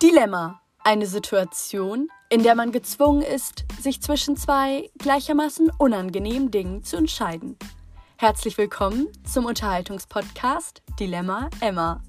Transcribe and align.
Dilemma. 0.00 0.60
Eine 0.84 1.06
Situation, 1.06 2.08
in 2.30 2.44
der 2.44 2.54
man 2.54 2.70
gezwungen 2.70 3.22
ist, 3.22 3.64
sich 3.80 4.00
zwischen 4.00 4.36
zwei 4.36 4.88
gleichermaßen 4.96 5.72
unangenehmen 5.76 6.52
Dingen 6.52 6.84
zu 6.84 6.96
entscheiden. 6.96 7.56
Herzlich 8.16 8.56
willkommen 8.58 9.08
zum 9.24 9.44
Unterhaltungspodcast 9.44 10.82
Dilemma 11.00 11.50
Emma. 11.60 12.00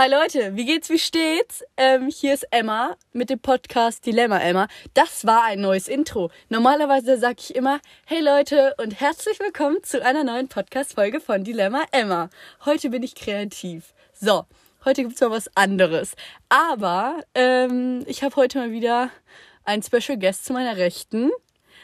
Hi 0.00 0.08
Leute, 0.08 0.56
wie 0.56 0.64
geht's, 0.64 0.88
wie 0.88 0.98
steht's? 0.98 1.62
Ähm, 1.76 2.08
hier 2.08 2.32
ist 2.32 2.46
Emma 2.50 2.96
mit 3.12 3.28
dem 3.28 3.38
Podcast 3.38 4.06
Dilemma 4.06 4.38
Emma. 4.38 4.66
Das 4.94 5.26
war 5.26 5.44
ein 5.44 5.60
neues 5.60 5.88
Intro. 5.88 6.30
Normalerweise 6.48 7.18
sage 7.18 7.36
ich 7.40 7.54
immer, 7.54 7.80
hey 8.06 8.22
Leute 8.22 8.74
und 8.78 8.98
herzlich 8.98 9.38
willkommen 9.40 9.76
zu 9.82 10.02
einer 10.02 10.24
neuen 10.24 10.48
Podcast-Folge 10.48 11.20
von 11.20 11.44
Dilemma 11.44 11.82
Emma. 11.92 12.30
Heute 12.64 12.88
bin 12.88 13.02
ich 13.02 13.14
kreativ. 13.14 13.92
So, 14.18 14.46
heute 14.86 15.02
gibt's 15.02 15.20
mal 15.20 15.32
was 15.32 15.54
anderes. 15.54 16.14
Aber 16.48 17.22
ähm, 17.34 18.02
ich 18.06 18.22
habe 18.22 18.36
heute 18.36 18.56
mal 18.56 18.70
wieder 18.70 19.10
einen 19.64 19.82
Special 19.82 20.16
Guest 20.18 20.46
zu 20.46 20.54
meiner 20.54 20.78
Rechten. 20.78 21.30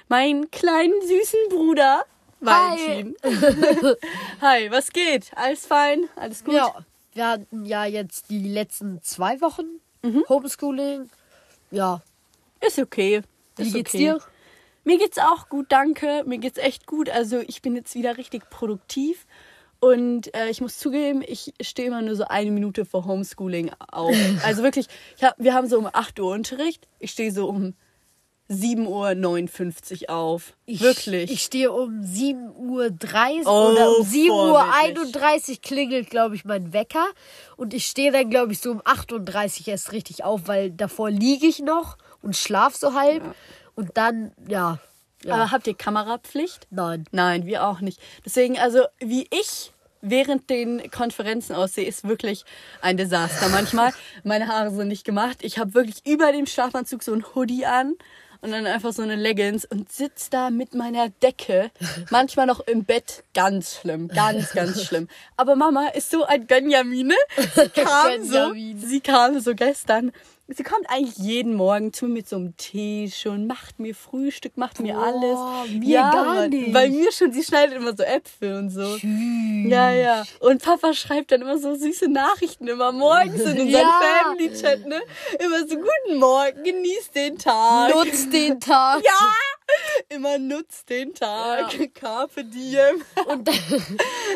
Meinen 0.08 0.50
kleinen 0.50 1.02
süßen 1.02 1.50
Bruder. 1.50 2.06
Valentin. 2.40 3.14
Hi. 3.22 3.94
Hi, 4.40 4.70
was 4.70 4.90
geht? 4.90 5.32
Alles 5.36 5.66
fein? 5.66 6.08
Alles 6.16 6.42
gut? 6.42 6.54
Ja, 6.54 6.74
wir 7.16 7.28
hatten 7.28 7.64
ja 7.66 7.84
jetzt 7.84 8.30
die 8.30 8.46
letzten 8.48 9.02
zwei 9.02 9.40
Wochen 9.40 9.64
Homeschooling. 10.28 11.08
Ja, 11.72 12.00
Ist 12.64 12.78
okay. 12.78 13.22
wie 13.56 13.62
Ist 13.62 13.74
geht's 13.74 13.90
okay. 13.90 13.98
dir? 13.98 14.18
Mir 14.84 14.98
geht's 14.98 15.18
auch 15.18 15.48
gut, 15.48 15.66
danke. 15.70 16.22
Mir 16.26 16.38
geht's 16.38 16.58
echt 16.58 16.86
gut. 16.86 17.10
Also 17.10 17.40
ich 17.40 17.60
bin 17.60 17.74
jetzt 17.74 17.94
wieder 17.96 18.16
richtig 18.16 18.48
produktiv. 18.50 19.26
Und 19.80 20.32
äh, 20.34 20.48
ich 20.48 20.60
muss 20.60 20.78
zugeben, 20.78 21.22
ich 21.26 21.52
stehe 21.60 21.88
immer 21.88 22.02
nur 22.02 22.14
so 22.16 22.24
eine 22.24 22.50
Minute 22.50 22.84
vor 22.84 23.04
Homeschooling 23.04 23.72
auf. 23.90 24.14
Also 24.44 24.62
wirklich, 24.62 24.86
ich 25.16 25.24
hab, 25.24 25.34
wir 25.38 25.54
haben 25.54 25.66
so 25.68 25.76
um 25.78 25.88
8 25.92 26.18
Uhr 26.20 26.32
Unterricht. 26.32 26.86
Ich 27.00 27.10
stehe 27.10 27.32
so 27.32 27.48
um 27.48 27.74
7.59 28.48 30.02
Uhr 30.02 30.10
auf. 30.10 30.54
Ich, 30.66 30.80
wirklich. 30.80 31.30
Ich 31.30 31.42
stehe 31.42 31.72
um 31.72 32.00
7.30 32.00 33.44
Uhr 33.44 33.46
Oh, 33.46 33.72
oder 33.72 33.98
um 33.98 34.06
7.31 34.06 34.28
vorbildlich. 34.28 35.48
Uhr 35.48 35.62
klingelt, 35.62 36.10
glaube 36.10 36.36
ich, 36.36 36.44
mein 36.44 36.72
Wecker. 36.72 37.06
Und 37.56 37.74
ich 37.74 37.86
stehe 37.86 38.12
dann, 38.12 38.30
glaube 38.30 38.52
ich, 38.52 38.60
so 38.60 38.70
um 38.70 38.80
8.30 38.82 39.62
Uhr 39.62 39.68
erst 39.68 39.92
richtig 39.92 40.22
auf, 40.22 40.42
weil 40.46 40.70
davor 40.70 41.10
liege 41.10 41.46
ich 41.46 41.60
noch 41.60 41.98
und 42.22 42.36
schlaf 42.36 42.76
so 42.76 42.94
halb. 42.94 43.22
Und 43.74 43.96
dann, 43.96 44.32
ja. 44.48 44.78
ja. 45.24 45.34
Aber 45.34 45.50
habt 45.50 45.66
ihr 45.66 45.74
Kamerapflicht? 45.74 46.68
Nein. 46.70 47.04
Nein, 47.10 47.46
wir 47.46 47.66
auch 47.66 47.80
nicht. 47.80 48.00
Deswegen, 48.24 48.58
also 48.58 48.84
wie 49.00 49.26
ich 49.30 49.72
während 50.02 50.48
den 50.50 50.88
Konferenzen 50.92 51.54
aussehe, 51.54 51.86
ist 51.86 52.06
wirklich 52.06 52.44
ein 52.80 52.96
Desaster. 52.96 53.48
Manchmal, 53.48 53.92
meine 54.24 54.46
Haare 54.46 54.70
sind 54.70 54.86
nicht 54.86 55.04
gemacht. 55.04 55.38
Ich 55.40 55.58
habe 55.58 55.74
wirklich 55.74 56.06
über 56.06 56.30
dem 56.30 56.46
Schlafanzug 56.46 57.02
so 57.02 57.12
ein 57.12 57.24
Hoodie 57.34 57.66
an 57.66 57.96
und 58.40 58.52
dann 58.52 58.66
einfach 58.66 58.92
so 58.92 59.02
eine 59.02 59.16
Leggings 59.16 59.64
und 59.64 59.90
sitz 59.92 60.30
da 60.30 60.50
mit 60.50 60.74
meiner 60.74 61.08
Decke. 61.22 61.70
Manchmal 62.10 62.46
noch 62.46 62.60
im 62.60 62.84
Bett. 62.84 63.24
Ganz 63.34 63.76
schlimm, 63.80 64.08
ganz, 64.08 64.52
ganz 64.52 64.84
schlimm. 64.84 65.08
Aber 65.36 65.56
Mama 65.56 65.88
ist 65.88 66.10
so 66.10 66.24
ein 66.24 66.46
Gönjamine. 66.46 67.14
Sie 67.54 67.68
kam 67.82 68.24
so, 68.24 68.52
sie 68.52 69.00
kam 69.00 69.40
so 69.40 69.54
gestern. 69.54 70.12
Sie 70.48 70.62
kommt 70.62 70.88
eigentlich 70.88 71.16
jeden 71.16 71.54
Morgen 71.54 71.92
zu 71.92 72.06
mir 72.06 72.14
mit 72.14 72.28
so 72.28 72.36
einem 72.36 72.56
Tee 72.56 73.10
schon, 73.10 73.48
macht 73.48 73.80
mir 73.80 73.96
Frühstück, 73.96 74.56
macht 74.56 74.78
mir 74.78 74.94
Boah, 74.94 75.02
alles. 75.04 75.72
mir 75.80 75.98
gar 75.98 76.24
Mann, 76.24 76.50
nicht. 76.50 76.72
Bei 76.72 76.88
mir 76.88 77.10
schon, 77.10 77.32
sie 77.32 77.42
schneidet 77.42 77.74
immer 77.74 77.96
so 77.96 78.04
Äpfel 78.04 78.54
und 78.56 78.70
so. 78.70 78.96
Ja, 79.68 79.90
ja. 79.90 80.22
Und 80.38 80.62
Papa 80.62 80.94
schreibt 80.94 81.32
dann 81.32 81.40
immer 81.42 81.58
so 81.58 81.74
süße 81.74 82.08
Nachrichten 82.08 82.68
immer 82.68 82.92
morgens 82.92 83.40
in 83.40 83.60
unseren 83.60 83.68
Ja. 83.68 84.00
Family-Chat, 84.22 84.86
ne? 84.86 85.00
Immer 85.40 85.66
so, 85.66 85.76
guten 85.76 86.18
Morgen, 86.20 86.62
genieß 86.62 87.10
den 87.10 87.38
Tag. 87.38 87.92
Nutz 87.92 88.28
den 88.30 88.60
Tag. 88.60 89.02
ja! 89.04 89.30
Immer 90.08 90.38
nutzt 90.38 90.88
den 90.88 91.12
Tag. 91.12 91.92
Carpe 91.94 92.44
diem. 92.44 93.02
Und, 93.26 93.50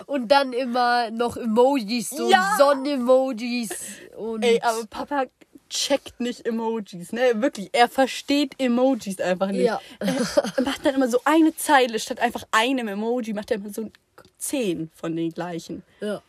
und 0.07 0.29
dann 0.29 0.53
immer 0.53 1.13
noch 1.13 1.37
Emojis, 1.37 2.11
so 2.11 2.29
Ja. 2.29 2.57
Sonn-Emojis. 2.59 3.71
Und 4.17 4.43
Ey, 4.43 4.61
aber 4.61 4.85
Papa 4.87 5.27
checkt 5.71 6.21
nicht 6.21 6.47
Emojis, 6.47 7.13
ne? 7.13 7.21
Wirklich, 7.37 7.71
er 7.73 7.89
versteht 7.89 8.55
Emojis 8.59 9.21
einfach 9.21 9.49
nicht. 9.49 9.65
Ja. 9.65 9.81
Er 10.01 10.63
macht 10.63 10.85
dann 10.85 10.95
immer 10.95 11.09
so 11.09 11.21
eine 11.25 11.57
Zeile 11.57 11.99
statt 11.99 12.21
einfach 12.21 12.45
einem 12.51 12.89
Emoji, 12.89 13.33
macht 13.33 13.51
er 13.51 13.57
immer 13.57 13.71
so 13.71 13.91
zehn 14.39 14.91
von 14.95 15.17
den 15.17 15.33
gleichen. 15.33 15.83
ja. 16.01 16.23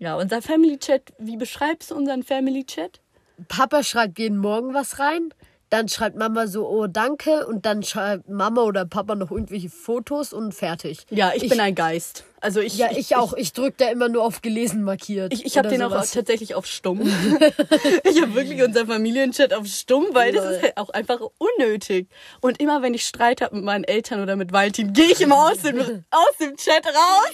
Ja, 0.00 0.14
unser 0.14 0.40
Family 0.40 0.78
Chat, 0.78 1.12
wie 1.18 1.36
beschreibst 1.36 1.90
du 1.90 1.96
unseren 1.96 2.22
Family 2.22 2.64
Chat? 2.64 3.00
Papa 3.48 3.82
schreibt 3.82 4.18
jeden 4.18 4.38
Morgen 4.38 4.72
was 4.72 5.00
rein. 5.00 5.34
Dann 5.70 5.88
schreibt 5.88 6.16
Mama 6.16 6.46
so, 6.46 6.68
oh 6.68 6.86
danke. 6.86 7.46
Und 7.46 7.66
dann 7.66 7.82
schreibt 7.82 8.28
Mama 8.28 8.62
oder 8.62 8.86
Papa 8.86 9.16
noch 9.16 9.30
irgendwelche 9.30 9.68
Fotos 9.68 10.32
und 10.32 10.54
fertig. 10.54 11.04
Ja, 11.10 11.32
ich, 11.34 11.48
bin 11.48 11.60
ein 11.60 11.74
Geist. 11.74 12.24
Also 12.40 12.60
ich, 12.60 12.76
Ja, 12.76 12.90
ich 12.90 13.16
auch. 13.16 13.32
Ich 13.34 13.52
drück 13.52 13.76
da 13.78 13.88
immer 13.90 14.08
nur 14.08 14.22
auf 14.22 14.42
gelesen 14.42 14.82
markiert. 14.82 15.32
Ich, 15.32 15.44
ich 15.44 15.58
habe 15.58 15.68
den 15.68 15.82
auch 15.82 15.90
sowas. 15.90 16.12
tatsächlich 16.12 16.54
auf 16.54 16.66
Stumm. 16.66 17.00
ich 18.04 18.22
habe 18.22 18.34
wirklich 18.34 18.62
unseren 18.62 18.86
Familienchat 18.86 19.52
auf 19.52 19.66
Stumm, 19.66 20.06
weil 20.12 20.32
das 20.32 20.44
Lol. 20.44 20.52
ist 20.54 20.62
halt 20.62 20.76
auch 20.76 20.90
einfach 20.90 21.20
unnötig. 21.38 22.08
Und 22.40 22.60
immer 22.60 22.82
wenn 22.82 22.94
ich 22.94 23.06
Streit 23.06 23.40
habe 23.40 23.56
mit 23.56 23.64
meinen 23.64 23.84
Eltern 23.84 24.22
oder 24.22 24.36
mit 24.36 24.52
Valentin, 24.52 24.92
gehe 24.92 25.06
ich 25.12 25.20
immer 25.20 25.48
aus 25.48 25.58
dem, 25.62 25.78
aus 26.10 26.36
dem 26.40 26.56
Chat 26.56 26.86
raus. 26.86 27.32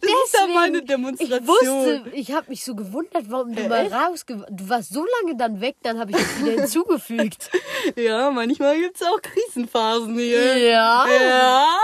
das 0.00 0.10
ist 0.24 0.34
ja 0.34 0.46
meine 0.52 0.82
Demonstration. 0.82 1.38
Ich 1.40 1.46
wusste, 1.46 2.02
ich 2.12 2.32
habe 2.32 2.50
mich 2.50 2.64
so 2.64 2.74
gewundert, 2.74 3.24
warum 3.28 3.54
du 3.54 3.68
mal 3.68 3.86
echt? 3.86 3.92
rausge... 3.92 4.46
Du 4.50 4.68
warst 4.68 4.92
so 4.92 5.04
lange 5.20 5.36
dann 5.36 5.60
weg, 5.60 5.76
dann 5.82 5.98
habe 5.98 6.10
ich 6.10 6.16
dich 6.16 6.40
wieder 6.40 6.52
hinzugefügt. 6.62 7.50
Ja, 7.96 8.30
manchmal 8.30 8.78
gibt's 8.78 9.02
auch 9.02 9.20
Krisenphasen 9.22 10.18
hier. 10.18 10.56
Ja. 10.58 11.06
Ja. 11.06 11.77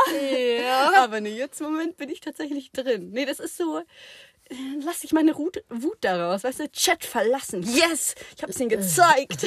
Aber 1.04 1.20
nee, 1.20 1.36
jetzt 1.36 1.60
im 1.60 1.66
Moment 1.66 1.98
bin 1.98 2.08
ich 2.08 2.20
tatsächlich 2.20 2.72
drin. 2.72 3.10
Nee, 3.12 3.26
das 3.26 3.38
ist 3.38 3.58
so. 3.58 3.78
äh, 3.78 4.54
Lass 4.82 5.04
ich 5.04 5.12
meine 5.12 5.36
Wut, 5.36 5.62
Wut 5.68 5.98
daraus, 6.00 6.44
weißt 6.44 6.60
du, 6.60 6.72
Chat 6.72 7.04
verlassen. 7.04 7.62
Yes, 7.62 8.14
ich 8.34 8.42
habe 8.42 8.52
es 8.52 8.58
ihnen 8.58 8.70
gezeigt. 8.70 9.44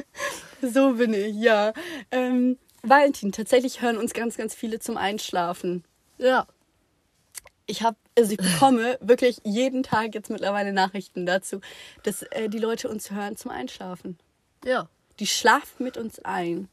so 0.62 0.92
bin 0.92 1.14
ich, 1.14 1.34
ja. 1.36 1.72
Ähm, 2.10 2.58
Valentin, 2.82 3.32
tatsächlich 3.32 3.80
hören 3.80 3.96
uns 3.96 4.12
ganz, 4.12 4.36
ganz 4.36 4.54
viele 4.54 4.78
zum 4.78 4.98
Einschlafen. 4.98 5.84
Ja. 6.18 6.46
Ich 7.64 7.82
habe, 7.82 7.96
also 8.18 8.32
ich 8.32 8.36
bekomme 8.36 8.98
wirklich 9.00 9.38
jeden 9.42 9.82
Tag 9.82 10.14
jetzt 10.14 10.28
mittlerweile 10.28 10.74
Nachrichten 10.74 11.24
dazu, 11.24 11.62
dass 12.02 12.22
äh, 12.24 12.50
die 12.50 12.58
Leute 12.58 12.90
uns 12.90 13.10
hören 13.10 13.38
zum 13.38 13.50
Einschlafen. 13.50 14.18
Ja. 14.66 14.90
Die 15.18 15.26
schlafen 15.26 15.82
mit 15.84 15.96
uns 15.96 16.18
ein. 16.18 16.68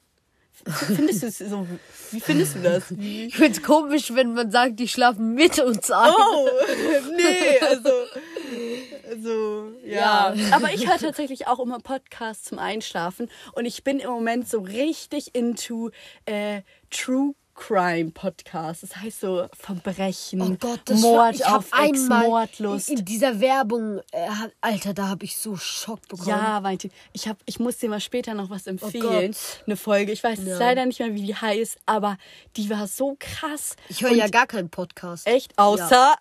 Findest 0.65 1.23
du 1.23 1.27
es 1.27 1.37
so? 1.39 1.67
Wie 2.11 2.19
findest 2.19 2.55
du 2.55 2.59
das? 2.63 2.83
Wie? 2.89 3.25
Ich 3.25 3.35
find's 3.35 3.61
komisch, 3.61 4.13
wenn 4.13 4.33
man 4.33 4.51
sagt, 4.51 4.79
die 4.79 4.87
schlafen 4.87 5.33
mit 5.33 5.59
uns 5.59 5.89
ein. 5.91 6.13
Oh, 6.15 6.49
nee, 7.15 7.59
also, 7.59 7.89
also, 9.09 9.71
ja. 9.85 10.33
Aber 10.51 10.73
ich 10.73 10.87
höre 10.87 10.97
tatsächlich 10.97 11.47
auch 11.47 11.59
immer 11.59 11.79
Podcasts 11.79 12.45
zum 12.45 12.59
Einschlafen 12.59 13.29
und 13.53 13.65
ich 13.65 13.83
bin 13.83 13.99
im 13.99 14.09
Moment 14.09 14.47
so 14.47 14.59
richtig 14.59 15.35
into 15.35 15.91
äh, 16.25 16.61
True 16.89 17.33
Crime 17.61 18.09
Podcasts. 18.11 18.81
Das 18.81 18.95
heißt 18.97 19.19
so 19.21 19.47
Verbrechen, 19.57 20.41
Oh 20.41 20.57
Gott, 20.59 20.79
das 20.85 20.99
Mord 20.99 21.39
war, 21.41 21.57
auf 21.57 21.65
Ex, 21.67 22.01
einmal 22.01 22.27
Mordlust. 22.27 22.89
in 22.89 23.05
dieser 23.05 23.39
Werbung, 23.39 23.99
äh, 24.11 24.27
Alter, 24.61 24.93
da 24.95 25.07
habe 25.09 25.25
ich 25.25 25.37
so 25.37 25.55
Schock 25.55 26.01
bekommen. 26.07 26.27
Ja, 26.29 26.63
Valentin, 26.63 26.91
ich, 27.13 27.27
hab, 27.27 27.37
ich 27.45 27.59
muss 27.59 27.77
dir 27.77 27.89
mal 27.89 27.99
später 28.01 28.33
noch 28.33 28.49
was 28.49 28.65
empfehlen. 28.65 29.31
Gott. 29.31 29.63
eine 29.67 29.77
Folge. 29.77 30.11
Ich 30.11 30.23
weiß 30.23 30.39
Ja. 30.43 30.57
leider 30.57 30.85
nicht 30.87 30.99
mehr, 30.99 31.13
wie 31.13 31.23
die 31.25 31.35
heißt, 31.35 31.77
aber 31.85 32.17
die 32.57 32.67
war 32.69 32.87
so 32.87 33.15
krass. 33.19 33.75
Ich 33.89 34.01
höre 34.01 34.11
ja 34.13 34.27
gar 34.27 34.47
keinen 34.47 34.69
Podcast. 34.71 35.27
Echt? 35.27 35.55
Außer 35.57 36.15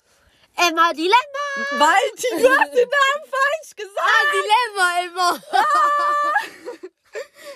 Emma 0.56 0.92
Dilemma! 0.92 1.78
Valentin, 1.78 2.42
du 2.42 2.48
hast 2.50 2.74
den 2.74 2.88
Namen 2.88 3.24
falsch 3.30 3.76
gesagt. 3.76 3.98
Ah, 3.98 4.24
Dilemma, 4.34 5.40
Emma! 5.40 5.40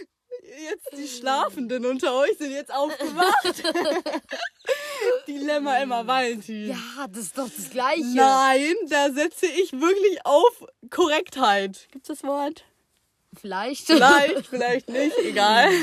Jetzt 0.44 0.88
die 0.96 1.08
Schlafenden 1.08 1.86
unter 1.86 2.14
euch 2.18 2.36
sind 2.38 2.52
jetzt 2.52 2.72
aufgewacht. 2.72 3.62
Dilemma 5.26 5.78
Emma 5.78 6.06
Valentin. 6.06 6.68
Ja, 6.68 7.06
das 7.08 7.24
ist 7.24 7.38
doch 7.38 7.48
das 7.48 7.70
Gleiche. 7.70 8.04
Nein, 8.14 8.74
da 8.88 9.10
setze 9.12 9.46
ich 9.46 9.72
wirklich 9.72 10.18
auf 10.24 10.64
Korrektheit. 10.90 11.88
Gibt's 11.92 12.08
das 12.08 12.22
Wort? 12.24 12.64
Vielleicht. 13.40 13.86
Vielleicht, 13.86 14.46
vielleicht 14.50 14.88
nicht, 14.88 15.16
egal. 15.18 15.70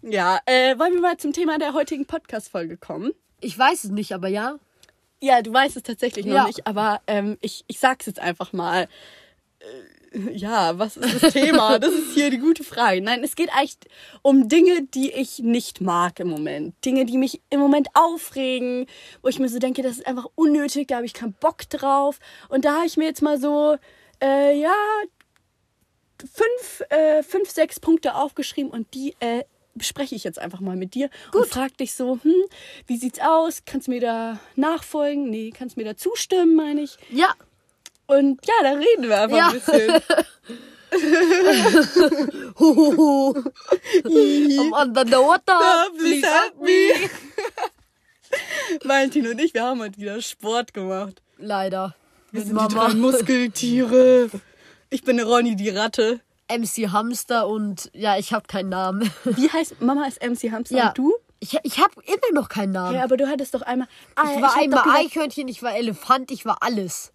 Ja, 0.00 0.40
äh, 0.46 0.78
wollen 0.78 0.94
wir 0.94 1.00
mal 1.02 1.18
zum 1.18 1.34
Thema 1.34 1.58
der 1.58 1.74
heutigen 1.74 2.06
Podcast-Folge 2.06 2.78
kommen? 2.78 3.12
Ich 3.42 3.58
weiß 3.58 3.84
es 3.84 3.90
nicht, 3.90 4.12
aber 4.14 4.28
ja. 4.28 4.58
Ja, 5.20 5.42
du 5.42 5.52
weißt 5.52 5.76
es 5.76 5.82
tatsächlich 5.82 6.24
noch 6.24 6.34
Ja. 6.34 6.46
nicht, 6.46 6.66
aber 6.66 7.02
ähm, 7.06 7.36
ich, 7.42 7.64
ich 7.66 7.78
sag's 7.78 8.06
jetzt 8.06 8.20
einfach 8.20 8.54
mal. 8.54 8.88
Ja, 10.32 10.78
was 10.78 10.96
ist 10.96 11.22
das 11.22 11.32
Thema? 11.32 11.78
Das 11.78 11.92
ist 11.92 12.14
hier 12.14 12.30
die 12.30 12.38
gute 12.38 12.64
Frage. 12.64 13.00
Nein, 13.00 13.22
es 13.22 13.36
geht 13.36 13.50
eigentlich 13.52 13.76
um 14.22 14.48
Dinge, 14.48 14.82
die 14.82 15.10
ich 15.10 15.40
nicht 15.40 15.80
mag 15.80 16.18
im 16.20 16.28
Moment. 16.28 16.74
Dinge, 16.84 17.04
die 17.04 17.18
mich 17.18 17.40
im 17.50 17.60
Moment 17.60 17.88
aufregen, 17.94 18.86
wo 19.22 19.28
ich 19.28 19.38
mir 19.38 19.48
so 19.48 19.58
denke, 19.58 19.82
das 19.82 19.98
ist 19.98 20.06
einfach 20.06 20.26
unnötig, 20.34 20.88
da 20.88 20.96
habe 20.96 21.06
ich 21.06 21.14
keinen 21.14 21.34
Bock 21.34 21.68
drauf. 21.68 22.18
Und 22.48 22.64
da 22.64 22.76
habe 22.76 22.86
ich 22.86 22.96
mir 22.96 23.04
jetzt 23.04 23.22
mal 23.22 23.38
so, 23.38 23.76
äh, 24.22 24.58
ja, 24.58 24.74
fünf, 26.18 26.82
äh, 26.90 27.22
fünf, 27.22 27.50
sechs 27.50 27.80
Punkte 27.80 28.14
aufgeschrieben 28.14 28.70
und 28.70 28.92
die 28.94 29.14
äh, 29.20 29.44
bespreche 29.74 30.14
ich 30.14 30.24
jetzt 30.24 30.38
einfach 30.38 30.60
mal 30.60 30.76
mit 30.76 30.94
dir 30.94 31.08
und 31.32 31.46
frag 31.46 31.76
dich 31.78 31.94
so, 31.94 32.18
hm, 32.22 32.34
wie 32.86 32.96
sieht's 32.96 33.20
aus? 33.20 33.62
Kannst 33.64 33.86
du 33.86 33.92
mir 33.92 34.00
da 34.00 34.40
nachfolgen? 34.56 35.30
Nee, 35.30 35.52
kannst 35.56 35.76
du 35.76 35.80
mir 35.80 35.86
da 35.86 35.96
zustimmen, 35.96 36.54
meine 36.54 36.82
ich. 36.82 36.98
Ja. 37.10 37.34
Und 38.18 38.40
ja, 38.46 38.54
da 38.62 38.70
reden 38.72 39.08
wir 39.08 39.20
einfach 39.22 39.36
Ja. 39.36 39.48
ein 39.48 39.54
bisschen. 39.54 40.02
Huhuhu. 42.58 43.34
Am 44.60 44.74
anderen 44.74 45.10
der 45.10 45.18
Water. 45.20 45.86
Please 45.96 46.26
help 46.26 46.60
me. 46.60 47.08
Valentin 48.88 49.26
und 49.28 49.40
ich, 49.40 49.54
wir 49.54 49.62
haben 49.64 49.80
heute 49.80 49.98
wieder 49.98 50.20
Sport 50.22 50.74
gemacht. 50.74 51.22
Leider. 51.38 51.94
Wir 52.32 52.40
sind 52.42 52.50
die 52.50 52.54
Mama. 52.54 52.68
drei 52.88 52.94
Muskeltiere. 52.94 54.30
Ich 54.90 55.02
bin 55.02 55.20
Ronny, 55.20 55.56
die 55.56 55.68
Ratte. 55.70 56.20
MC 56.50 56.88
Hamster 56.90 57.46
und 57.46 57.90
ja, 57.92 58.18
ich 58.18 58.32
habe 58.32 58.46
keinen 58.48 58.70
Namen. 58.70 59.08
Wie 59.24 59.48
heißt 59.48 59.80
Mama 59.80 60.06
ist 60.06 60.20
MC 60.20 60.50
Hamster 60.50 60.76
Ja. 60.76 60.88
und 60.88 60.98
du? 60.98 61.14
Ich, 61.38 61.56
ich 61.62 61.78
habe 61.78 61.92
immer 62.06 62.40
noch 62.40 62.48
keinen 62.48 62.72
Namen. 62.72 62.96
Ja, 62.96 63.04
aber 63.04 63.16
du 63.16 63.28
hattest 63.28 63.54
doch 63.54 63.62
einmal. 63.62 63.86
Ah, 64.16 64.24
ich 64.34 64.42
war 64.42 64.48
hab 64.50 64.56
doch 64.56 64.62
einmal 64.62 64.82
gesagt, 64.82 64.98
Eichhörnchen, 64.98 65.48
ich 65.48 65.62
war 65.62 65.74
Elefant, 65.76 66.30
ich 66.32 66.44
war 66.44 66.58
alles. 66.60 67.12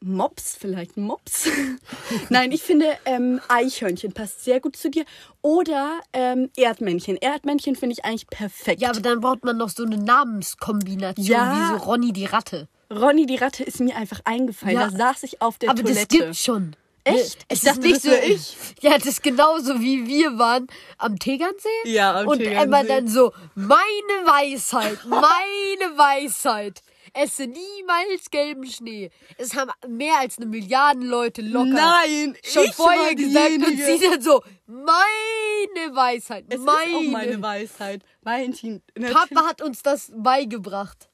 Mops, 0.00 0.56
vielleicht 0.58 0.96
Mops. 0.96 1.48
Nein, 2.28 2.52
ich 2.52 2.62
finde 2.62 2.86
ähm, 3.04 3.40
Eichhörnchen 3.48 4.12
passt 4.12 4.44
sehr 4.44 4.60
gut 4.60 4.76
zu 4.76 4.90
dir. 4.90 5.04
Oder 5.42 6.00
ähm, 6.12 6.50
Erdmännchen. 6.56 7.16
Erdmännchen 7.16 7.76
finde 7.76 7.94
ich 7.94 8.04
eigentlich 8.04 8.26
perfekt. 8.26 8.80
Ja, 8.80 8.90
aber 8.90 9.00
dann 9.00 9.20
braucht 9.20 9.44
man 9.44 9.56
noch 9.56 9.70
so 9.70 9.84
eine 9.84 9.96
Namenskombination 9.98 11.26
Ja. 11.26 11.72
wie 11.74 11.78
so 11.78 11.84
Ronny 11.84 12.12
die 12.12 12.26
Ratte. 12.26 12.68
Ronny 12.90 13.26
die 13.26 13.36
Ratte 13.36 13.64
ist 13.64 13.80
mir 13.80 13.96
einfach 13.96 14.20
eingefallen. 14.24 14.76
Ja. 14.76 14.90
Da 14.90 14.96
saß 14.96 15.22
ich 15.24 15.42
auf 15.42 15.58
der 15.58 15.70
aber 15.70 15.82
Toilette. 15.82 16.06
das 16.06 16.08
gibt's 16.08 16.44
schon. 16.44 16.76
Echt? 17.04 17.44
Es 17.48 17.62
ist 17.62 17.80
nicht 17.82 18.02
so 18.02 18.10
ich. 18.10 18.56
Ja, 18.82 18.98
das 18.98 19.06
ist 19.06 19.22
genauso 19.22 19.80
wie 19.80 20.06
wir 20.06 20.38
waren 20.38 20.66
am 20.98 21.18
Tegernsee. 21.18 21.68
Ja, 21.84 22.18
am 22.20 22.26
Und 22.28 22.38
Tegernsee. 22.38 22.62
Emma 22.64 22.82
dann 22.82 23.06
so, 23.08 23.32
meine 23.54 23.78
Weisheit, 24.24 24.98
meine 25.06 25.96
Weisheit. 25.96 26.82
Esse 27.16 27.46
niemals 27.46 28.30
gelben 28.30 28.66
Schnee. 28.66 29.10
Es 29.38 29.54
haben 29.56 29.70
mehr 29.88 30.18
als 30.20 30.36
eine 30.36 30.46
Milliarde 30.46 31.00
Leute 31.00 31.42
locker 31.42 31.70
Nein, 31.70 32.36
schon 32.44 32.64
ich 32.64 32.74
vorher 32.74 33.14
gesagt 33.14 33.56
und 33.66 33.76
sie 33.78 33.98
dann 34.08 34.20
so, 34.22 34.42
meine 34.66 35.94
Weisheit, 35.96 36.44
Es 36.48 36.60
meine. 36.60 36.90
ist 36.90 36.94
auch 36.96 37.12
meine 37.12 37.42
Weisheit. 37.42 38.02
Valentin, 38.22 38.82
Papa 39.12 39.46
hat 39.46 39.62
uns 39.62 39.82
das 39.82 40.12
beigebracht. 40.14 41.08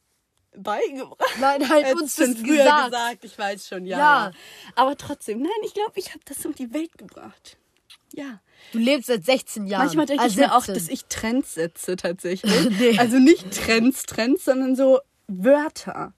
beigebracht. 0.57 1.19
Nein, 1.41 1.69
halt 1.69 1.95
uns 1.95 2.17
das 2.17 2.31
früher 2.37 2.57
gesagt. 2.59 2.85
gesagt. 2.93 3.25
Ich 3.25 3.39
weiß 3.39 3.69
schon, 3.69 3.87
ja. 3.87 3.99
Ja. 3.99 4.33
Aber 4.75 4.97
trotzdem, 4.97 5.41
nein, 5.41 5.51
ich 5.65 5.75
glaube, 5.75 5.93
ich 5.97 6.11
habe 6.11 6.21
das 6.25 6.45
um 6.45 6.55
die 6.55 6.73
Welt 6.73 6.99
gebracht. 6.99 7.57
Ja. 8.15 8.41
Du 8.73 8.79
lebst 8.79 9.07
seit 9.07 9.25
16 9.25 9.67
Jahren. 9.67 9.85
Manchmal 9.87 10.07
denke 10.07 10.23
Ah, 10.23 10.27
ich 10.27 10.37
mir 10.37 10.55
auch, 10.55 10.65
17. 10.65 10.75
dass 10.75 10.89
ich 10.89 11.05
Trends 11.07 11.55
setze 11.55 11.97
tatsächlich. 11.97 12.53
Nee. 12.79 12.99
Also 12.99 13.19
nicht 13.19 13.51
Trends, 13.53 14.03
Trends, 14.03 14.45
sondern 14.45 14.77
so 14.77 15.01
Wörter. 15.45 16.13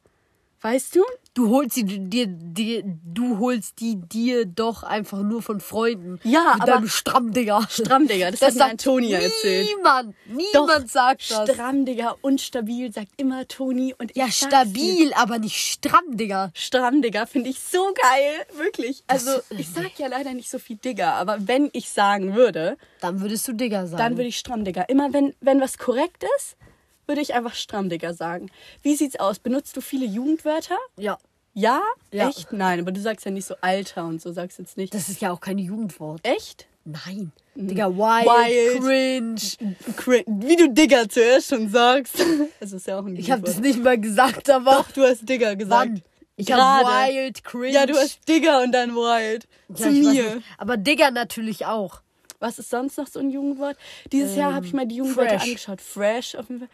Weißt 0.60 0.96
du? 0.96 1.02
Du 1.34 1.50
holst 1.50 1.76
die 1.76 1.84
dir, 1.84 2.26
dir, 2.26 2.82
du 2.86 3.38
holst 3.38 3.80
die 3.80 3.96
dir 3.96 4.46
doch 4.46 4.82
einfach 4.82 5.20
nur 5.20 5.42
von 5.42 5.60
Freunden. 5.60 6.18
Ja, 6.24 6.52
Mit 6.54 6.62
aber- 6.62 6.72
deinem 6.72 6.88
Stramm, 6.88 7.32
Digga. 7.34 7.66
Stramm, 7.68 8.08
Digga, 8.08 8.30
das, 8.30 8.40
hat 8.40 8.54
mir 8.54 8.64
Antonia 8.64 9.18
erzählt. 9.18 9.68
Niemand, 9.76 10.14
niemand 10.26 10.90
sagt 10.90 11.30
das. 11.30 11.50
Stramm, 11.50 11.84
Digga, 11.84 12.14
und 12.22 12.40
stabil, 12.40 12.90
sagt 12.94 13.10
immer 13.18 13.46
Toni. 13.46 13.94
Und 13.98 14.16
Ja, 14.16 14.24
ich 14.24 14.38
dir, 14.40 14.46
stabil, 14.46 15.12
aber 15.12 15.38
nicht 15.38 15.56
stramm, 15.56 16.16
Digga. 16.16 16.50
Stramm, 16.54 17.02
Digga, 17.02 17.26
finde 17.26 17.50
ich 17.50 17.58
so 17.60 17.92
geil. 18.00 18.46
Wirklich. 18.56 19.04
Also, 19.06 19.32
ich 19.50 19.68
sag 19.68 19.98
ja 19.98 20.06
leider 20.06 20.32
nicht 20.32 20.48
so 20.48 20.58
viel 20.58 20.76
Digga, 20.76 21.12
aber 21.12 21.46
wenn 21.46 21.68
ich 21.74 21.90
sagen 21.90 22.34
würde, 22.34 22.78
Dann 23.02 23.20
würdest 23.20 23.46
du 23.48 23.52
Digga 23.52 23.86
sagen. 23.86 23.98
dann 23.98 24.16
würde 24.16 24.28
ich 24.28 24.38
Stramm, 24.38 24.64
Digga. 24.64 24.82
Immer 24.82 25.12
wenn, 25.12 25.34
wenn 25.42 25.60
was 25.60 25.76
korrekt 25.76 26.24
ist, 26.38 26.56
würde 27.06 27.20
ich 27.20 27.34
einfach 27.34 27.54
Stramm, 27.54 27.88
Digga 27.88 28.12
sagen. 28.14 28.50
Wie 28.82 28.94
sieht's 28.94 29.16
aus? 29.20 29.38
Benutzt 29.38 29.76
du 29.76 29.80
viele 29.80 30.06
Jugendwörter? 30.06 30.76
Ja. 30.96 31.18
Ja? 31.52 31.80
Ja. 32.12 32.28
Echt? 32.28 32.52
Nein, 32.52 32.80
aber 32.80 32.90
du 32.92 33.00
sagst 33.00 33.24
ja 33.24 33.30
nicht 33.30 33.46
so 33.46 33.54
Alter 33.60 34.04
und 34.06 34.20
so, 34.20 34.32
sagst 34.32 34.58
jetzt 34.58 34.76
nicht. 34.76 34.92
Das 34.94 35.08
ist 35.08 35.20
ja 35.20 35.30
auch 35.32 35.40
kein 35.40 35.58
Jugendwort. 35.58 36.20
Echt? 36.24 36.66
Nein. 36.84 37.32
Digga, 37.54 37.88
wild, 37.88 38.82
Wild. 38.82 39.58
cringe. 39.58 39.76
Cra- 39.96 40.24
Wie 40.26 40.56
du 40.56 40.68
Digga 40.70 41.08
zuerst 41.08 41.48
schon 41.48 41.68
sagst. 41.70 42.14
Das 42.60 42.72
ist 42.72 42.86
ja 42.86 42.98
auch 42.98 43.04
ein 43.06 43.16
Ich 43.16 43.30
habe 43.30 43.42
das 43.42 43.56
Jugendwort. 43.56 43.74
nicht 43.76 43.84
mal 43.84 43.98
gesagt, 44.00 44.50
aber 44.50 44.72
Doch, 44.72 44.90
du 44.90 45.02
hast 45.02 45.28
Digga 45.28 45.54
gesagt. 45.54 45.90
wann? 45.92 46.02
Ich 46.36 46.50
habe 46.50 46.84
wild, 47.12 47.44
cringe. 47.44 47.70
Ja, 47.70 47.86
du 47.86 47.94
hast 47.94 48.18
Digga 48.28 48.60
und 48.62 48.72
dann 48.72 48.94
Wild. 48.96 49.46
Ja, 49.68 49.74
Zu 49.76 49.90
mir. 49.92 50.42
Aber 50.58 50.76
Digga 50.76 51.12
natürlich 51.12 51.64
auch. 51.66 52.00
Was 52.40 52.58
ist 52.58 52.68
sonst 52.70 52.98
noch 52.98 53.06
so 53.06 53.20
ein 53.20 53.30
Jugendwort? 53.30 53.76
Dieses 54.10 54.34
Jahr 54.36 54.52
habe 54.52 54.66
ich 54.66 54.72
mal 54.72 54.84
die 54.86 54.96
Jugendwörter 54.96 55.38
fresh. 55.38 55.48
angeschaut. 55.48 55.80
Fresh 55.80 56.34
auf 56.34 56.48
jeden 56.48 56.60
Fall. 56.62 56.68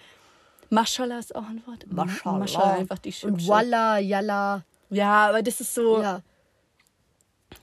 Maschallah 0.70 1.18
ist 1.18 1.34
auch 1.34 1.48
ein 1.48 1.62
Wort. 1.66 1.84
Maschallah. 1.90 2.38
Maschallah 2.38 2.74
einfach 2.74 2.98
die 2.98 3.08
Und 3.08 3.14
Schipsche. 3.14 3.48
Walla, 3.48 3.98
Yalla. 3.98 4.64
Ja, 4.90 5.28
aber 5.28 5.42
das 5.42 5.60
ist 5.60 5.74
so. 5.74 6.00
Ja. 6.00 6.22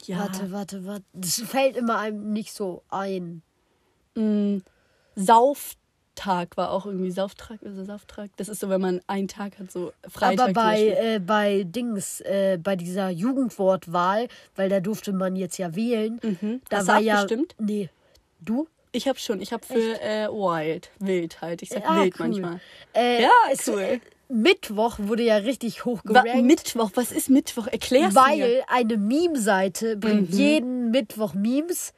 Ja. 0.06 0.20
Warte, 0.20 0.52
warte, 0.52 0.86
warte. 0.86 1.04
Das 1.14 1.42
fällt 1.42 1.78
immer 1.78 1.98
einem 1.98 2.34
nicht 2.34 2.54
so 2.54 2.84
ein. 2.90 3.42
Mm, 4.16 4.58
Sauftag 5.16 6.58
war 6.58 6.72
auch 6.72 6.86
irgendwie 6.86 7.12
Sauftag 7.12 7.62
oder 7.62 7.86
Sauftag. 7.86 8.30
Das 8.38 8.50
ist 8.50 8.60
so, 8.60 8.70
wenn 8.70 8.82
man 8.82 9.02
einen 9.08 9.28
Tag 9.28 9.58
hat, 9.60 9.72
so 9.72 9.94
Freitag. 10.08 10.50
Aber 10.50 10.54
bei, 10.54 10.88
äh, 10.90 11.20
bei 11.20 11.64
Dings, 11.64 12.22
äh, 12.22 12.60
bei 12.62 12.76
dieser 12.76 13.10
Jugendwortwahl, 13.10 14.28
weil 14.56 14.70
da 14.70 14.80
durfte 14.80 15.14
man 15.14 15.36
jetzt 15.36 15.58
ja 15.58 15.76
wählen, 15.76 16.20
da 16.22 16.28
Mhm. 16.30 16.62
Hast 16.72 16.88
du 16.88 16.92
war 16.92 17.00
ja. 17.00 17.14
abgestimmt? 17.16 17.56
Nee. 17.58 17.90
Du? 18.40 18.68
Ich 18.98 19.08
habe 19.08 19.20
schon, 19.20 19.40
ich 19.42 19.54
habe 19.54 19.66
für 19.66 20.02
äh, 20.02 20.28
Wild, 20.28 20.90
wild 21.00 21.42
halt. 21.42 21.62
Ich 21.62 21.70
sag 21.70 21.84
Ah, 21.90 22.02
wild 22.04 22.16
cool. 22.20 22.28
manchmal. 22.28 22.60
Äh, 22.94 23.24
Ja, 23.24 23.30
es- 23.52 23.68
cool. 23.68 24.02
Mittwoch 24.30 24.96
wurde 25.00 25.24
ja 25.24 25.38
richtig 25.38 25.86
hoch 25.86 26.02
Wa. 26.04 26.24
Mittwoch, 26.42 26.92
was 26.96 27.14
ist 27.14 27.30
Mittwoch? 27.30 27.68
Erklär's 27.68 28.14
weil 28.14 28.38
mir. 28.38 28.64
eine 28.68 28.98
Meme-Seite 28.98 29.96
bringt 29.96 30.32
Mhm. 30.34 30.38
jeden 30.38 30.92
Mittwoch 30.92 31.34
Memes. 31.34 31.94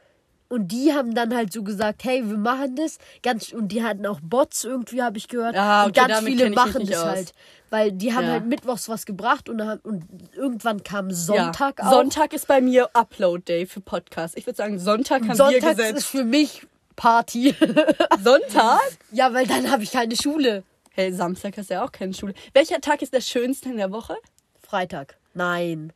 Und 0.52 0.72
die 0.72 0.94
haben 0.94 1.14
dann 1.14 1.36
halt 1.36 1.54
so 1.54 1.64
gesagt, 1.64 2.04
hey, 2.04 2.28
wir 2.28 2.38
machen 2.38 2.76
das. 2.76 2.98
Ganz, 3.22 3.52
und 3.54 3.68
die 3.72 3.84
hatten 3.84 4.06
auch 4.08 4.20
Bots 4.22 4.64
irgendwie, 4.64 5.02
habe 5.04 5.18
ich 5.20 5.28
gehört. 5.28 5.56
Ah, 5.56 5.84
und 5.86 5.90
okay, 5.92 6.00
ganz 6.08 6.14
damit 6.20 6.34
viele 6.34 6.50
machen 6.52 6.88
das 6.88 6.98
aus. 7.00 7.06
halt. 7.06 7.34
Weil 7.70 7.92
die 7.92 8.14
haben 8.14 8.26
Ja. 8.26 8.32
halt 8.34 8.46
mittwochs 8.48 8.90
was 8.90 9.06
gebracht 9.06 9.48
und, 9.48 9.60
dann, 9.60 9.78
und 9.82 10.06
irgendwann 10.36 10.82
kam 10.84 11.10
Ja. 11.10 11.16
Sonntag 11.16 11.80
auch. 11.84 11.92
Sonntag 11.92 12.34
ist 12.34 12.48
bei 12.48 12.62
mir 12.62 12.90
Upload 12.94 13.44
Day 13.48 13.68
für 13.68 13.80
Podcast. 13.82 14.36
Ich 14.38 14.48
würde 14.48 14.58
sagen, 14.58 14.80
Sonntag 14.80 15.22
haben 15.22 15.28
wir 15.30 15.36
Sonntags 15.36 15.78
gesetzt. 15.78 15.98
ist 16.00 16.06
für 16.06 16.24
mich 16.24 16.66
Party. 17.00 17.56
Sonntag? 18.24 18.82
ja, 19.12 19.34
weil 19.34 19.48
dann 19.48 19.72
habe 19.72 19.84
ich 19.84 19.92
keine 19.92 20.16
Schule. 20.18 20.64
Hey, 20.92 21.14
Samstag 21.14 21.56
hast 21.58 21.70
du 21.70 21.76
ja 21.76 21.86
auch 21.86 21.94
keine 21.94 22.14
Schule. 22.14 22.34
Welcher 22.54 22.82
Tag 22.82 23.02
ist 23.02 23.14
der 23.14 23.22
schönste 23.22 23.70
in 23.70 23.78
der 23.78 23.92
Woche? 23.92 24.18
Freitag. 24.62 25.16
Nein. 25.34 25.94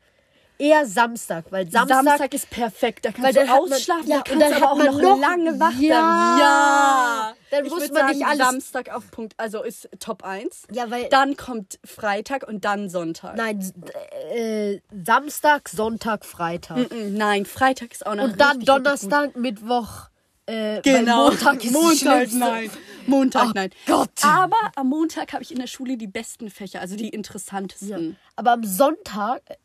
Eher 0.59 0.85
Samstag, 0.85 1.45
weil 1.49 1.69
Samstag, 1.69 2.03
Samstag, 2.05 2.33
ist 2.33 2.49
perfekt. 2.49 3.03
Da 3.03 3.11
kannst 3.11 3.23
Weil 3.23 3.33
du 3.33 3.39
hat 3.51 3.59
man- 3.63 3.73
ausschlafen, 3.73 4.07
ja, 4.07 4.21
da 4.23 4.31
und 4.33 4.39
kannst 4.39 4.55
dann 4.55 4.63
aber 4.63 4.71
auch 4.71 4.77
noch, 4.93 5.01
noch- 5.01 5.19
lange 5.19 5.59
wach 5.59 5.73
Ja. 5.79 6.37
Ja. 6.39 7.33
Dann 7.51 7.65
ich 7.65 7.71
muss 7.71 7.79
man 7.89 7.93
sagen, 7.97 8.17
nicht 8.17 8.25
alles- 8.25 8.37
Samstag 8.47 8.95
auf 8.95 9.11
Punkt. 9.11 9.33
Also 9.37 9.61
ist 9.63 9.89
Top 9.99 10.23
1. 10.23 10.63
Ja, 10.71 10.89
weil- 10.89 11.09
Dann 11.09 11.35
kommt 11.35 11.79
Freitag 11.83 12.47
und 12.47 12.63
dann 12.63 12.87
Sonntag. 12.89 13.35
Nein, 13.35 13.59
äh, 14.33 14.79
Samstag, 15.03 15.67
Sonntag, 15.67 16.23
Freitag. 16.23 16.77
Mm, 16.93 17.15
Nein, 17.17 17.45
Freitag 17.45 17.91
ist 17.91 18.05
auch 18.05 18.15
noch 18.15 18.23
Und 18.25 18.39
dann 18.39 18.61
Donnerstag, 18.61 19.35
Mittwoch. 19.35 20.07
Äh, 20.45 20.81
Genau. 20.81 21.25
Weil 21.25 21.31
Montag 21.31 21.63
ist 21.63 21.71
Montag, 21.71 22.31
nein. 22.33 22.69
Montag, 23.07 23.47
Oh 23.47 23.51
nein. 23.55 23.69
Gott. 23.85 24.09
Aber 24.23 24.57
am 24.75 24.89
Montag 24.89 25.33
habe 25.33 25.43
ich 25.43 25.51
in 25.51 25.59
der 25.59 25.67
Schule 25.67 25.97
die 25.97 26.07
besten 26.07 26.49
Fächer, 26.49 26.81
also 26.81 26.95
die 26.95 27.05
Ja. 27.05 27.11
interessantesten. 27.13 28.17
Aber 28.35 28.51
am 28.51 28.63
Sonntag, 28.63 29.41
äh, 29.45 29.55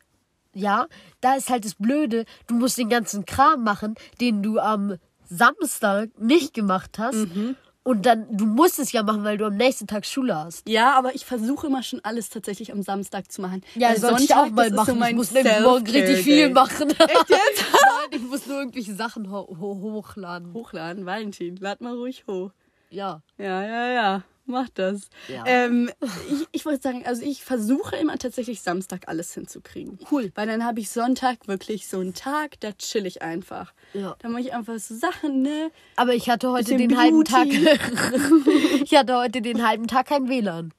ja, 0.54 0.86
da 1.20 1.34
ist 1.34 1.50
halt 1.50 1.64
das 1.64 1.74
Blöde, 1.74 2.24
du 2.46 2.54
musst 2.54 2.78
den 2.78 2.88
ganzen 2.88 3.24
Kram 3.26 3.62
machen, 3.64 3.94
den 4.20 4.42
du 4.42 4.58
am 4.58 4.96
Samstag 5.28 6.10
nicht 6.18 6.54
gemacht 6.54 6.98
hast. 6.98 7.14
Mhm. 7.16 7.56
Und 7.88 8.04
dann, 8.04 8.26
du 8.36 8.44
musst 8.44 8.78
es 8.78 8.92
ja 8.92 9.02
machen, 9.02 9.24
weil 9.24 9.38
du 9.38 9.46
am 9.46 9.56
nächsten 9.56 9.86
Tag 9.86 10.04
Schule 10.04 10.36
hast. 10.36 10.68
Ja, 10.68 10.92
aber 10.92 11.14
ich 11.14 11.24
versuche 11.24 11.68
immer 11.68 11.82
schon 11.82 12.00
alles 12.02 12.28
tatsächlich 12.28 12.70
am 12.70 12.82
Samstag 12.82 13.32
zu 13.32 13.40
machen. 13.40 13.62
Ja, 13.76 13.88
Weil 13.88 13.98
sollte 13.98 14.24
ich 14.24 14.34
auch 14.34 14.50
mal 14.50 14.64
das 14.64 14.72
ist 14.72 14.76
machen. 14.76 14.98
So 14.98 15.06
ich 15.06 15.14
muss 15.14 15.30
nämlich 15.30 15.60
morgen 15.60 15.86
richtig 15.86 16.18
viel 16.18 16.50
machen. 16.50 16.90
Echt 16.90 17.30
jetzt? 17.30 17.64
Nein, 17.72 18.20
ich 18.20 18.28
muss 18.28 18.46
nur 18.46 18.58
irgendwelche 18.58 18.92
Sachen 18.92 19.32
ho 19.32 19.56
ho 19.58 19.80
hochladen. 19.80 20.52
Hochladen, 20.52 21.06
Valentin, 21.06 21.56
lad 21.56 21.80
mal 21.80 21.94
ruhig 21.94 22.24
hoch. 22.28 22.50
Ja. 22.90 23.22
Ja, 23.38 23.62
ja, 23.62 23.88
ja. 23.88 24.22
Mach 24.48 24.68
das. 24.70 25.08
Ja. 25.28 25.44
Ähm, 25.46 25.90
ich, 26.30 26.46
ich 26.52 26.64
wollte 26.66 26.82
sagen, 26.82 27.04
also 27.06 27.22
ich 27.22 27.44
versuche 27.44 27.96
immer 27.96 28.18
tatsächlich 28.18 28.60
Samstag 28.62 29.02
alles 29.06 29.32
hinzukriegen. 29.34 29.98
Cool. 30.10 30.32
Weil 30.34 30.46
dann 30.46 30.64
habe 30.64 30.80
ich 30.80 30.90
Sonntag 30.90 31.46
wirklich 31.46 31.86
so 31.86 32.00
einen 32.00 32.14
Tag, 32.14 32.58
da 32.60 32.72
chill 32.72 33.06
ich 33.06 33.22
einfach. 33.22 33.72
Ja. 33.94 34.16
Da 34.20 34.28
mache 34.28 34.42
ich 34.42 34.52
einfach 34.54 34.78
so 34.78 34.94
Sachen, 34.96 35.42
ne? 35.42 35.70
Aber 35.96 36.14
ich 36.14 36.28
hatte 36.28 36.50
heute 36.50 36.74
Bisschen 36.74 36.88
den 36.88 36.98
halben 36.98 37.24
Tag. 37.24 37.46
Ich 38.82 38.94
hatte 38.96 39.16
heute 39.16 39.42
den 39.42 39.66
halben 39.66 39.86
Tag 39.86 40.06
kein 40.06 40.28
WLAN. 40.28 40.72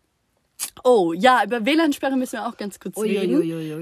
Oh, 0.83 1.13
ja, 1.13 1.43
über 1.45 1.65
WLAN-Sperre 1.65 2.17
müssen 2.17 2.33
wir 2.33 2.47
auch 2.47 2.57
ganz 2.57 2.79
kurz 2.79 2.97
reden. 2.97 3.39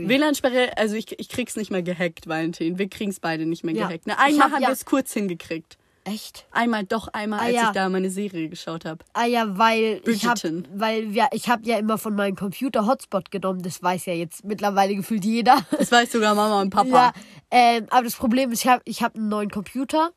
WLAN-Sperre, 0.08 0.78
also 0.78 0.96
ich, 0.96 1.20
ich 1.20 1.30
krieg's 1.30 1.56
nicht 1.56 1.72
mehr 1.72 1.82
gehackt, 1.82 2.28
Valentin. 2.28 2.78
Wir 2.78 2.88
kriegen's 2.90 3.20
beide 3.20 3.46
nicht 3.46 3.64
mehr 3.64 3.74
Ja. 3.76 3.88
gehackt. 3.88 4.08
Ne? 4.08 4.18
Einmal 4.20 4.48
hab 4.48 4.54
haben 4.54 4.62
ja- 4.64 4.70
wir 4.70 4.74
es 4.74 4.86
kurz 4.86 5.14
hingekriegt. 5.14 5.78
Echt? 6.08 6.46
Einmal, 6.52 6.86
doch 6.86 7.10
einmal, 7.10 7.40
Ah, 7.40 7.44
als 7.44 7.54
ja. 7.56 7.64
ich 7.68 7.70
da 7.74 7.90
meine 7.90 8.10
Serie 8.10 8.48
geschaut 8.50 8.86
habe. 8.86 9.04
Ah 9.14 9.26
ja, 9.26 9.58
weil 9.58 10.02
ich 10.08 10.26
hab, 10.26 10.36
Bridgerton. 10.42 10.68
weil 10.74 11.14
wir, 11.14 11.28
ich 11.34 11.50
habe 11.50 11.64
ja 11.66 11.78
immer 11.78 11.98
von 11.98 12.16
meinem 12.16 12.36
Computer 12.36 12.86
Hotspot 12.88 13.30
genommen. 13.30 13.62
Das 13.62 13.84
weiß 13.84 14.06
ja 14.06 14.14
jetzt 14.14 14.46
mittlerweile 14.46 14.96
gefühlt 14.96 15.26
jeder. 15.26 15.58
Das 15.78 15.92
weiß 15.92 16.12
sogar 16.12 16.34
Mama 16.36 16.62
und 16.62 16.70
Papa. 16.70 16.88
Ja, 16.90 17.14
ähm, 17.52 17.88
aber 17.90 18.04
das 18.06 18.16
Problem 18.16 18.52
ist, 18.52 18.64
ich 18.64 18.68
habe 18.70 18.82
ich 18.86 19.04
hab 19.04 19.16
einen 19.16 19.28
neuen 19.30 19.50
Computer. 19.52 20.12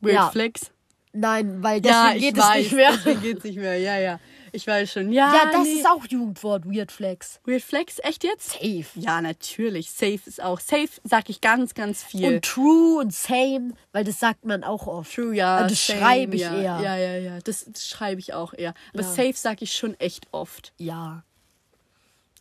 Weird 0.00 0.14
Ja. 0.14 0.30
Flex. 0.30 0.70
Nein, 1.12 1.62
weil 1.62 1.84
Ja, 1.84 2.12
deswegen 2.12 2.16
ich 2.16 2.22
geht 2.34 2.38
es 2.38 2.44
weiß, 2.48 2.56
nicht 2.56 2.72
mehr. 2.72 2.90
deswegen 2.92 3.22
geht's 3.22 3.44
nicht 3.44 3.56
mehr. 3.58 3.78
Ja, 3.78 3.98
ja. 3.98 4.20
Ich 4.56 4.66
weiß 4.66 4.90
schon. 4.90 5.12
Ja, 5.12 5.34
Ja, 5.34 5.50
das 5.52 5.64
nee. 5.64 5.72
ist 5.74 5.86
auch 5.86 6.06
Jugendwort, 6.08 6.64
Weird 6.64 6.90
Flex. 6.90 7.40
Weird 7.44 7.62
Flex, 7.62 7.98
echt 8.02 8.24
jetzt? 8.24 8.52
Safe. 8.52 8.86
Ja, 8.94 9.20
natürlich. 9.20 9.90
Safe 9.90 10.18
ist 10.24 10.42
auch. 10.42 10.60
Safe 10.60 10.88
sag 11.04 11.28
ich 11.28 11.42
ganz, 11.42 11.74
ganz 11.74 12.02
viel. 12.02 12.26
Und 12.36 12.44
true 12.44 12.98
und 13.00 13.12
same, 13.12 13.74
weil 13.92 14.04
das 14.04 14.18
sagt 14.18 14.46
man 14.46 14.64
auch 14.64 14.86
oft. 14.86 15.14
True, 15.14 15.36
ja. 15.36 15.58
Ah, 15.58 15.66
das 15.68 15.86
same, 15.86 15.98
schreibe 16.00 16.36
ich 16.36 16.40
ja. 16.42 16.54
eher. 16.56 16.80
Ja, 16.82 16.96
ja, 16.96 17.16
ja. 17.18 17.38
Das, 17.44 17.66
das 17.68 17.86
schreibe 17.86 18.18
ich 18.18 18.32
auch 18.32 18.54
eher. 18.54 18.72
Aber 18.94 19.02
Ja. 19.02 19.08
safe 19.08 19.34
sag 19.34 19.60
ich 19.60 19.74
schon 19.74 19.92
echt 20.00 20.26
oft. 20.32 20.72
Ja. 20.78 21.22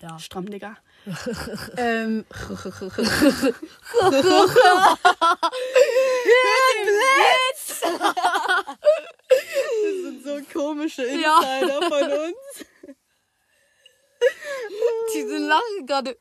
Ja. 0.02 0.18
Stramm, 0.20 0.50
Digga. 0.50 0.78
ähm. 1.78 2.26
Das 7.68 7.80
sind 10.04 10.24
so 10.24 10.40
komische 10.60 11.04
Insider 11.04 11.82
von 11.82 12.04
uns. 12.12 12.66
Diese 15.14 15.38
Lachen 15.38 15.86
gerade. 15.86 16.18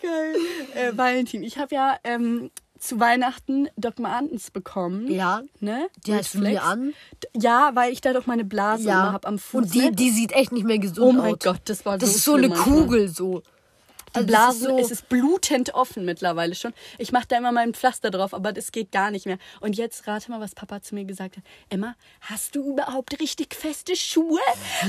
Geil. 0.00 0.36
Äh, 0.74 0.96
Valentin, 0.96 1.42
ich 1.42 1.58
habe 1.58 1.74
ja 1.74 1.96
ähm, 2.04 2.50
zu 2.78 2.98
Weihnachten 2.98 3.68
Doc 3.76 3.98
Martens 3.98 4.50
bekommen. 4.50 5.08
Ja. 5.10 5.42
Ne? 5.60 5.88
Die 6.06 6.14
hast 6.14 6.34
du 6.34 6.38
mir 6.40 6.62
an. 6.62 6.94
Ja, 7.36 7.70
weil 7.74 7.92
ich 7.92 8.00
da 8.00 8.12
doch 8.12 8.26
meine 8.26 8.44
Blase 8.44 8.88
Ja. 8.88 9.12
hab 9.12 9.26
am 9.26 9.38
Fuß. 9.38 9.62
Und 9.64 9.74
die, 9.74 9.78
ne? 9.82 9.92
die 9.92 10.10
sieht 10.10 10.32
echt 10.32 10.50
nicht 10.52 10.64
mehr 10.66 10.78
gesund 10.78 10.98
Oh 11.00 11.12
mein 11.12 11.34
aus. 11.34 11.38
Gott, 11.40 11.60
das 11.66 11.84
war 11.86 11.98
Das 11.98 12.10
so 12.10 12.16
ist 12.16 12.24
so 12.24 12.34
eine. 12.34 12.50
Kugel 12.50 13.08
so. 13.08 13.42
Die 14.14 14.18
Also 14.18 14.26
Blasen, 14.26 14.60
ist 14.62 14.68
so, 14.68 14.78
es 14.78 14.90
ist 14.90 15.08
blutend 15.08 15.74
offen 15.74 16.04
mittlerweile 16.04 16.54
schon. 16.54 16.74
Ich 16.98 17.12
mache 17.12 17.26
da 17.28 17.38
immer 17.38 17.52
mein 17.52 17.72
Pflaster 17.72 18.10
drauf, 18.10 18.34
aber 18.34 18.52
das 18.52 18.70
geht 18.72 18.92
gar 18.92 19.10
nicht 19.10 19.24
mehr. 19.26 19.38
Und 19.60 19.76
jetzt 19.76 20.06
rate 20.06 20.30
mal, 20.30 20.40
was 20.40 20.54
Papa 20.54 20.82
zu 20.82 20.94
mir 20.94 21.04
gesagt 21.04 21.36
hat. 21.38 21.44
Emma, 21.70 21.94
hast 22.20 22.54
du 22.54 22.72
überhaupt 22.72 23.18
richtig 23.20 23.54
feste 23.54 23.96
Schuhe? 23.96 24.40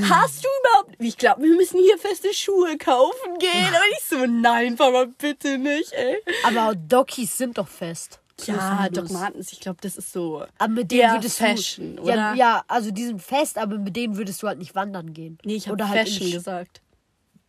Hast 0.09 0.43
du 0.43 0.47
überhaupt... 0.61 0.95
Ich 0.99 1.17
glaube, 1.17 1.43
wir 1.43 1.55
müssen 1.55 1.79
hier 1.79 1.97
feste 1.97 2.33
Schuhe 2.33 2.77
kaufen 2.77 3.37
gehen. 3.39 3.67
Und 3.67 3.97
ich 3.97 4.03
so, 4.03 4.25
nein, 4.25 4.75
Papa, 4.75 5.05
bitte 5.17 5.57
nicht, 5.57 5.93
ey. 5.93 6.17
aber 6.45 6.75
Dockies 6.75 7.37
sind 7.37 7.57
doch 7.57 7.67
fest. 7.69 8.19
Ja, 8.45 8.89
Doc. 8.89 9.09
Martens, 9.11 9.53
ich 9.53 9.59
glaube, 9.59 9.77
das 9.81 9.95
ist 9.95 10.11
so 10.11 10.43
Aber 10.57 10.73
mit 10.73 10.91
denen 10.91 11.13
würdest 11.13 11.37
Fashion, 11.37 11.95
du. 11.97 12.03
oder? 12.03 12.15
Ja, 12.15 12.33
ja, 12.33 12.63
also 12.67 12.91
die 12.91 13.05
sind 13.05 13.21
fest, 13.21 13.57
aber 13.57 13.77
mit 13.77 13.95
denen 13.95 14.17
würdest 14.17 14.41
du 14.43 14.47
halt 14.47 14.57
nicht 14.57 14.73
wandern 14.75 15.13
gehen. 15.13 15.37
Nee, 15.45 15.55
ich 15.55 15.67
habe 15.69 15.87
halt 15.87 16.09
Fashion 16.09 16.27
in- 16.27 16.33
gesagt. 16.33 16.81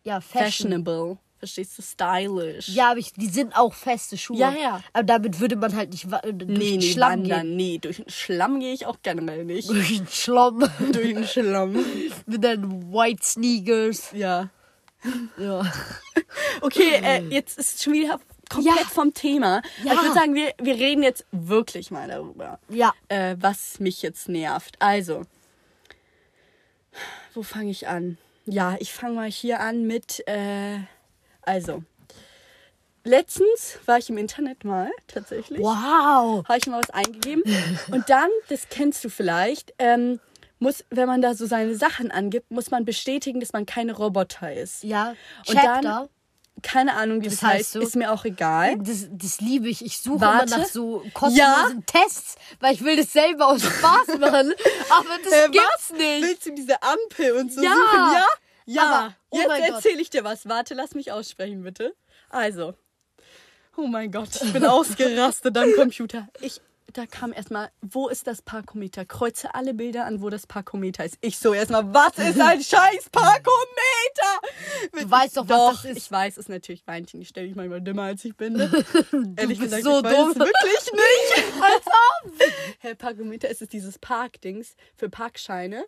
Ja, 0.05 0.21
Fashion. 0.21 0.71
Fashionable. 0.71 1.19
Verstehst 1.45 1.77
du? 1.77 1.83
Stylish. 1.83 2.69
Ja, 2.71 2.93
aber 2.93 3.01
ich, 3.01 3.13
die 3.13 3.29
sind 3.29 3.55
auch 3.55 3.75
feste 3.75 4.17
Schuhe. 4.17 4.39
Ja, 4.39 4.51
ja. 4.55 4.83
Aber 4.95 5.03
damit 5.05 5.41
würde 5.41 5.57
man 5.57 5.77
halt 5.77 5.91
nicht 5.91 6.07
äh, 6.11 6.33
durch 6.33 6.49
Nee, 6.59 6.71
den 6.71 6.81
nee, 6.81 6.93
Schlamm 6.93 7.21
wandern. 7.21 7.43
gehen. 7.49 7.57
Nee, 7.57 7.79
durch 7.79 7.97
den 7.99 8.09
Schlamm 8.09 8.61
gehe 8.61 8.73
ich 8.73 8.87
auch 8.87 8.97
generell 9.03 9.45
nicht. 9.45 9.69
Durch 9.69 9.99
den 9.99 10.07
Schlamm. 10.09 10.61
durch 10.93 11.13
den 11.15 11.27
Schlamm. 11.27 11.85
mit 12.27 12.43
deinen 12.43 12.91
White 12.93 13.23
Sneakers. 13.23 14.11
Ja. 14.13 14.49
Ja. 15.39 15.71
Okay, 16.63 16.95
äh, 17.03 17.23
jetzt 17.29 17.59
ist 17.59 17.83
schon 17.83 17.93
wieder 17.93 18.19
komplett 18.49 18.77
Ja. 18.81 18.87
vom 18.87 19.13
Thema. 19.13 19.61
Ja. 19.85 19.93
Ich 19.93 20.03
würde 20.03 20.15
sagen, 20.15 20.35
wir, 20.35 20.53
wir 20.61 20.75
reden 20.75 21.03
jetzt 21.03 21.27
wirklich 21.31 21.91
mal 21.91 22.09
darüber, 22.09 22.59
Ja. 22.69 22.93
äh, 23.09 23.37
was 23.39 23.79
mich 23.81 24.03
jetzt 24.03 24.29
nervt. 24.29 24.77
Also, 24.81 25.23
wo 27.35 27.43
fange 27.43 27.71
ich 27.71 27.87
an? 27.89 28.19
Ja, 28.47 28.77
ich 28.79 28.93
fange 28.93 29.15
mal 29.15 29.31
hier 29.31 29.61
an 29.61 29.87
mit, 29.87 30.27
äh, 30.27 30.79
also, 31.47 31.83
letztens 33.05 33.79
war 33.87 33.99
ich 33.99 34.09
im 34.11 34.19
Internet 34.19 34.65
mal, 34.65 34.91
tatsächlich. 35.09 35.61
Wow. 35.61 36.45
habe 36.49 36.59
ich 36.59 36.67
mal 36.67 36.81
was 36.83 36.91
eingegeben. 36.91 37.43
Und 37.91 38.09
dann, 38.09 38.29
das 38.49 38.69
kennst 38.71 39.05
du 39.05 39.09
vielleicht, 39.11 39.75
ähm, 39.79 40.21
muss, 40.59 40.85
wenn 40.91 41.07
man 41.07 41.21
da 41.21 41.35
so 41.35 41.47
seine 41.47 41.75
Sachen 41.75 42.11
angibt, 42.11 42.51
muss 42.51 42.71
man 42.71 42.85
bestätigen, 42.85 43.41
dass 43.41 43.53
man 43.53 43.67
keine 43.67 43.93
Roboter 43.93 44.53
ist. 44.53 44.83
Ja. 44.85 45.15
Und 45.47 45.55
Chapter. 45.59 45.83
dann, 45.83 46.09
keine 46.63 46.95
Ahnung, 46.97 47.21
wie 47.21 47.25
das, 47.27 47.41
Das 47.41 47.43
heißt 47.43 47.55
heißt, 47.59 47.73
so- 47.73 47.81
ist 47.81 47.97
mir 47.97 48.11
auch 48.13 48.25
egal. 48.25 48.79
Das, 48.79 49.07
das 49.11 49.41
liebe 49.41 49.69
ich. 49.69 49.85
Ich 49.85 49.99
suche 49.99 50.21
Warte. 50.23 50.55
immer 50.55 50.59
nach 50.63 50.67
so 50.69 51.05
kostenlosen 51.13 51.85
Tests, 51.85 52.37
weil 52.61 52.73
ich 52.75 52.83
will 52.85 52.97
das 52.97 53.13
selber 53.13 53.49
aus 53.49 53.63
Spaß 53.63 54.19
machen. 54.19 54.55
Aber 54.89 55.09
das 55.23 55.33
Äh, 55.33 55.49
gibt's 55.51 55.91
was? 55.91 55.99
nicht. 55.99 56.23
Willst 56.23 56.47
du 56.47 56.55
diese 56.55 56.83
Ampel 56.83 57.33
und 57.33 57.53
so 57.53 57.61
Ja. 57.63 57.71
suchen? 57.75 58.15
Ja? 58.15 58.27
Ja. 58.67 58.83
Aber, 58.83 59.15
oh 59.31 59.39
Jetzt 59.39 59.71
erzähle 59.71 60.01
ich 60.01 60.11
dir 60.11 60.25
was. 60.25 60.49
Warte, 60.49 60.75
lass 60.75 60.95
mich 60.95 61.13
aussprechen, 61.13 61.63
bitte. 61.63 61.95
Also. 62.31 62.75
Oh 63.77 63.87
mein 63.87 64.13
Gott, 64.13 64.41
ich 64.43 64.53
bin 64.53 64.65
ausgerastet 64.65 65.57
am 65.59 65.73
Computer. 65.75 66.29
Ich, 66.41 66.61
da 66.93 67.07
kam 67.07 67.33
erstmal, 67.33 67.73
wo 67.83 68.09
ist 68.09 68.29
das 68.29 68.41
Parkometer? 68.41 69.05
Kreuze 69.05 69.53
alle 69.53 69.75
Bilder 69.75 70.07
an, 70.07 70.23
wo 70.23 70.31
das 70.31 70.47
Parkometer 70.47 71.05
ist. 71.05 71.19
Ich 71.23 71.39
so 71.39 71.53
erstmal, 71.53 71.93
was 71.93 72.17
ist 72.19 72.41
ein 72.41 72.61
scheiß 72.63 73.11
Parkometer? 73.11 73.43
Du 74.93 75.11
weißt 75.11 75.37
doch, 75.37 75.49
was 75.49 75.57
Doch, 75.59 75.83
das 75.83 75.91
ist. 75.91 75.97
ich 75.99 76.11
weiß 76.13 76.37
es 76.37 76.49
natürlich, 76.49 76.87
Valentin. 76.87 77.21
Ich 77.21 77.29
stelle 77.29 77.49
mich 77.49 77.57
manchmal 77.57 77.81
dümmer, 77.81 78.05
als 78.05 78.25
ich 78.25 78.37
bin. 78.37 78.53
Ne? 78.53 78.71
Ehrlich 79.37 79.59
bist 79.59 79.75
gesagt, 79.75 79.83
so 79.83 79.99
ich 79.99 80.05
weiß 80.05 80.15
dumm. 80.15 80.31
es 80.31 80.39
wirklich 80.39 80.93
nicht. 80.93 81.55
Als 81.63 81.87
ob. 81.87 82.33
Herr 82.79 82.95
Parkometer, 82.95 83.49
ist 83.49 83.61
es 83.63 83.69
dieses 83.69 83.99
Parkdings 83.99 84.77
für 84.95 85.09
Parkscheine. 85.09 85.85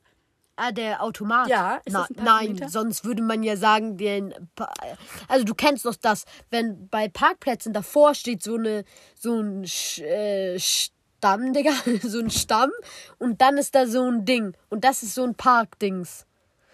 Ah, 0.57 0.73
der 0.73 1.03
Automat. 1.03 1.49
Ja, 1.49 1.77
ist 1.85 1.93
Na, 1.93 2.07
das 2.09 2.19
ein 2.19 2.25
Nein, 2.25 2.69
sonst 2.69 3.05
würde 3.05 3.23
man 3.23 3.43
ja 3.43 3.57
sagen, 3.57 3.99
den. 3.99 4.33
Pa 4.55 4.73
also 5.29 5.45
du 5.45 5.55
kennst 5.55 5.85
doch 5.85 5.97
das, 5.97 6.25
wenn 6.51 6.89
bei 6.89 7.09
Parkplätzen 7.09 7.75
davor 7.75 8.15
steht 8.15 8.43
so 8.43 8.55
eine 8.57 8.85
so 9.15 9.39
ein 9.39 9.67
Sch 9.67 9.99
äh, 10.01 10.59
Stamm, 10.59 11.53
Digga, 11.53 11.73
so 12.03 12.21
ein 12.21 12.31
Stamm 12.31 12.71
und 13.19 13.41
dann 13.43 13.59
ist 13.59 13.75
da 13.75 13.87
so 13.87 14.03
ein 14.11 14.25
Ding 14.25 14.55
und 14.71 14.85
das 14.85 15.03
ist 15.03 15.15
so 15.15 15.25
ein 15.25 15.35
Parkdings. 15.35 16.25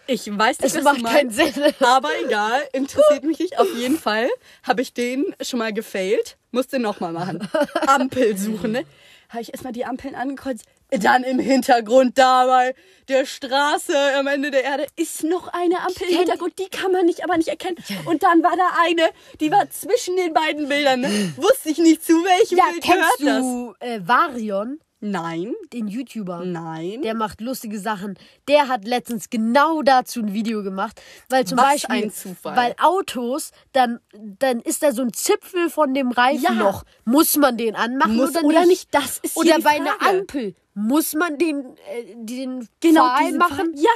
Ich 0.07 0.27
weiß 0.27 0.59
nicht, 0.59 0.75
Das 0.75 0.75
was 0.75 0.83
macht 0.83 0.97
du 0.99 1.03
keinen 1.03 1.35
meinst, 1.35 1.55
Sinn. 1.55 1.63
Aber 1.79 2.09
egal, 2.25 2.61
interessiert 2.73 3.23
mich 3.23 3.39
nicht. 3.39 3.57
Auf 3.59 3.73
jeden 3.75 3.97
Fall 3.97 4.27
habe 4.63 4.81
ich 4.81 4.93
den 4.93 5.33
schon 5.41 5.59
mal 5.59 5.73
gefailt. 5.73 6.37
Musste 6.51 6.77
nochmal 6.79 7.13
machen. 7.13 7.47
Ampel 7.87 8.37
suchen, 8.37 8.73
ne? 8.73 8.85
Habe 9.29 9.41
ich 9.41 9.51
erstmal 9.53 9.73
die 9.73 9.85
Ampeln 9.85 10.13
angekreuzt. 10.13 10.65
Dann 11.01 11.23
im 11.23 11.39
Hintergrund 11.39 12.17
da 12.17 12.45
bei 12.45 12.75
der 13.07 13.25
Straße 13.25 13.93
am 14.17 14.27
Ende 14.27 14.51
der 14.51 14.63
Erde 14.63 14.85
ist 14.95 15.23
noch 15.23 15.47
eine 15.47 15.79
Ampel 15.79 16.07
im 16.09 16.17
Hintergrund. 16.19 16.57
Die 16.59 16.69
kann 16.69 16.91
man 16.91 17.05
nicht, 17.05 17.23
aber 17.23 17.37
nicht 17.37 17.49
erkennen. 17.49 17.77
Und 18.05 18.23
dann 18.23 18.43
war 18.43 18.55
da 18.55 18.69
eine, 18.85 19.09
die 19.39 19.51
war 19.51 19.69
zwischen 19.69 20.15
den 20.15 20.33
beiden 20.33 20.67
Bildern. 20.69 21.01
Ne? 21.01 21.33
Wusste 21.37 21.69
ich 21.69 21.77
nicht, 21.79 22.03
zu 22.05 22.13
welchem 22.23 22.57
Ja, 22.57 22.65
Bild 22.71 22.83
gehört 22.83 22.99
kennst 23.19 23.41
du 23.43 23.73
äh, 23.79 23.99
Varion, 24.07 24.77
das. 24.79 24.87
Nein, 25.05 25.53
den 25.73 25.89
YouTuber? 25.89 26.45
nein. 26.45 27.01
Der 27.01 27.13
macht 27.13 27.41
lustige 27.41 27.77
Sachen. 27.77 28.17
Der 28.47 28.69
hat 28.69 28.85
letztens 28.87 29.29
genau 29.29 29.81
dazu 29.81 30.21
ein 30.21 30.33
Video 30.33 30.63
gemacht, 30.63 31.01
weil 31.27 31.45
zum 31.45 31.57
Was 31.57 31.65
Beispiel, 31.73 32.03
ein 32.05 32.11
Zufall. 32.13 32.55
weil 32.55 32.75
Autos, 32.81 33.51
dann, 33.73 33.99
dann 34.13 34.61
ist 34.61 34.81
da 34.81 34.93
so 34.93 35.01
ein 35.01 35.11
Zipfel 35.11 35.69
von 35.69 35.93
dem 35.93 36.11
Reifen 36.11 36.41
Ja. 36.43 36.51
noch. 36.53 36.85
Muss 37.03 37.35
man 37.35 37.57
den 37.57 37.75
anmachen 37.75 38.15
Muss 38.15 38.29
oder, 38.29 38.45
oder 38.45 38.65
nicht? 38.65 38.87
Das 38.95 39.17
ist 39.17 39.35
Oder 39.35 39.59
bei 39.59 39.71
einer 39.71 39.91
Frage. 39.95 40.19
Ampel 40.19 40.55
muss 40.73 41.13
man 41.13 41.37
den, 41.37 41.77
äh, 41.91 42.15
den 42.15 42.67
Genau, 42.79 43.07
diesen 43.19 43.37
machen? 43.37 43.73
Pfahl- 43.75 43.81
Ja, 43.81 43.89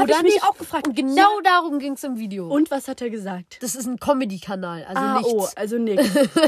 habe 0.00 0.10
ich 0.10 0.22
mich 0.22 0.34
nicht? 0.34 0.44
auch 0.44 0.56
gefragt. 0.56 0.86
Und 0.88 0.94
genau 0.94 1.40
darum 1.42 1.78
ging 1.78 1.94
es 1.94 2.04
im 2.04 2.18
Video. 2.18 2.48
Und 2.48 2.70
was 2.70 2.88
hat 2.88 3.00
er 3.00 3.08
gesagt? 3.10 3.58
das 3.62 3.74
ist 3.74 3.86
ein 3.86 3.98
Comedy-Kanal, 3.98 4.84
also 4.84 5.00
ah, 5.02 5.18
nichts. 5.18 5.32
oh, 5.32 5.48
also 5.56 5.78
nix. 5.78 6.04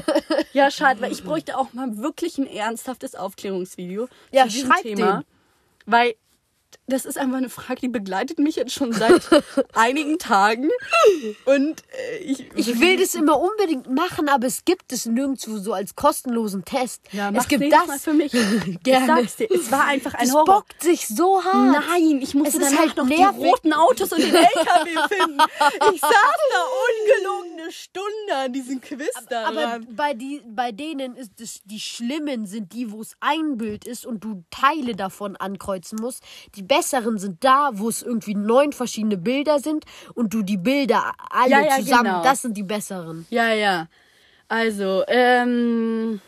ja, 0.53 0.71
schade, 0.71 1.01
weil 1.01 1.13
ich 1.13 1.25
bräuchte 1.25 1.57
auch 1.57 1.73
mal 1.73 1.97
wirklich 1.99 2.37
ein 2.39 2.47
ernsthaftes 2.47 3.15
Aufklärungsvideo 3.15 4.09
Ja, 4.33 4.45
zu 4.45 4.51
diesem 4.51 4.73
Thema. 4.83 5.13
den. 5.19 5.25
Weil 5.87 6.15
das 6.87 7.05
ist 7.05 7.19
einfach 7.19 7.37
eine 7.39 7.49
Frage, 7.49 7.81
die 7.83 7.89
begleitet 7.89 8.39
mich 8.39 8.57
jetzt 8.57 8.73
schon 8.73 8.93
seit 8.93 9.23
einigen 9.75 10.19
Tagen. 10.19 10.69
Und 11.45 11.83
äh, 12.13 12.17
ich, 12.19 12.47
Ich 12.57 12.81
will 12.81 12.97
das 12.99 13.15
immer 13.15 13.39
unbedingt 13.41 13.89
machen, 13.91 14.29
aber 14.29 14.47
es 14.47 14.65
gibt 14.65 14.93
es 14.93 15.07
nirgendwo 15.07 15.59
so 15.59 15.73
als 15.73 15.95
kostenlosen 15.95 16.65
Test. 16.65 17.03
ja, 17.13 17.31
es 17.33 17.49
gibt 17.49 17.73
das. 17.73 17.87
Mal 17.87 17.99
für 17.99 18.13
mich. 18.13 18.33
Ich 18.67 18.83
Gerne. 18.83 19.07
sag's 19.07 19.37
dir, 19.37 19.49
es 19.51 19.71
war 19.71 19.85
einfach 19.85 20.15
ein 20.15 20.25
Es 20.27 20.33
Horror. 20.33 20.45
bockt 20.45 20.83
sich 20.83 21.07
so 21.07 21.43
hart. 21.45 21.85
Nein, 21.91 22.21
ich 22.23 22.35
musste 22.35 22.59
Es 22.59 22.65
danach 22.65 22.81
halt 22.81 22.97
noch 22.97 23.07
nervig. 23.07 23.37
die 23.41 23.47
roten 23.49 23.73
Autos 23.73 24.13
und 24.13 24.23
den 24.23 24.35
LKW 24.35 24.91
finden. 25.15 25.39
Ich 25.95 26.01
saß 26.01 26.11
da 26.11 26.63
ungelogen 26.87 27.50
eine 27.71 27.73
Stunde 27.73 28.37
an 28.45 28.53
diesem 28.53 28.81
Quiz 28.81 29.09
Aber 29.17 29.27
daran. 29.55 29.87
bei, 29.95 30.15
die, 30.15 30.43
bei 30.47 30.73
denen 30.73 31.15
ist 31.15 31.41
es, 31.41 31.61
die 31.65 31.81
schlimmen 31.81 32.47
sind 32.47 32.73
die, 32.73 32.91
wo 32.91 33.01
es 33.01 33.15
ein 33.21 33.57
Bild 33.57 33.87
ist 33.87 34.05
und 34.07 34.25
du 34.25 34.45
Teile 34.51 34.97
davon 34.97 35.37
ankreuzen 35.37 35.99
musst. 36.01 36.23
Die 36.57 36.63
besseren 36.63 37.19
sind 37.19 37.43
da, 37.45 37.71
wo 37.75 37.89
es 37.89 38.03
irgendwie 38.03 38.35
neun 38.35 38.73
verschiedene 38.73 39.17
Bilder 39.17 39.61
sind 39.61 39.85
und 40.15 40.35
du 40.35 40.43
die 40.43 40.57
Bilder 40.57 41.13
alle 41.31 41.51
Ja, 41.51 41.61
ja, 41.63 41.77
zusammen, 41.77 42.05
genau. 42.05 42.23
das 42.23 42.43
sind 42.43 42.57
die 42.57 42.63
besseren. 42.65 43.27
Ja, 43.31 43.53
ja. 43.53 43.89
Also, 44.49 45.05
ähm, 45.07 46.21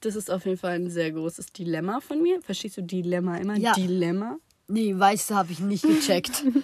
das 0.00 0.16
ist 0.16 0.30
auf 0.30 0.44
jeden 0.46 0.58
Fall 0.58 0.72
ein 0.72 0.90
sehr 0.90 1.12
großes 1.12 1.52
Dilemma 1.52 2.00
von 2.00 2.20
mir. 2.20 2.42
Verstehst 2.42 2.76
du 2.76 2.82
Dilemma 2.82 3.36
immer? 3.36 3.56
Ja. 3.56 3.72
Dilemma? 3.74 4.36
Nee, 4.66 4.98
weißt 4.98 5.30
du, 5.30 5.34
habe 5.34 5.52
ich 5.52 5.60
nicht 5.60 5.84
gecheckt. 5.84 6.44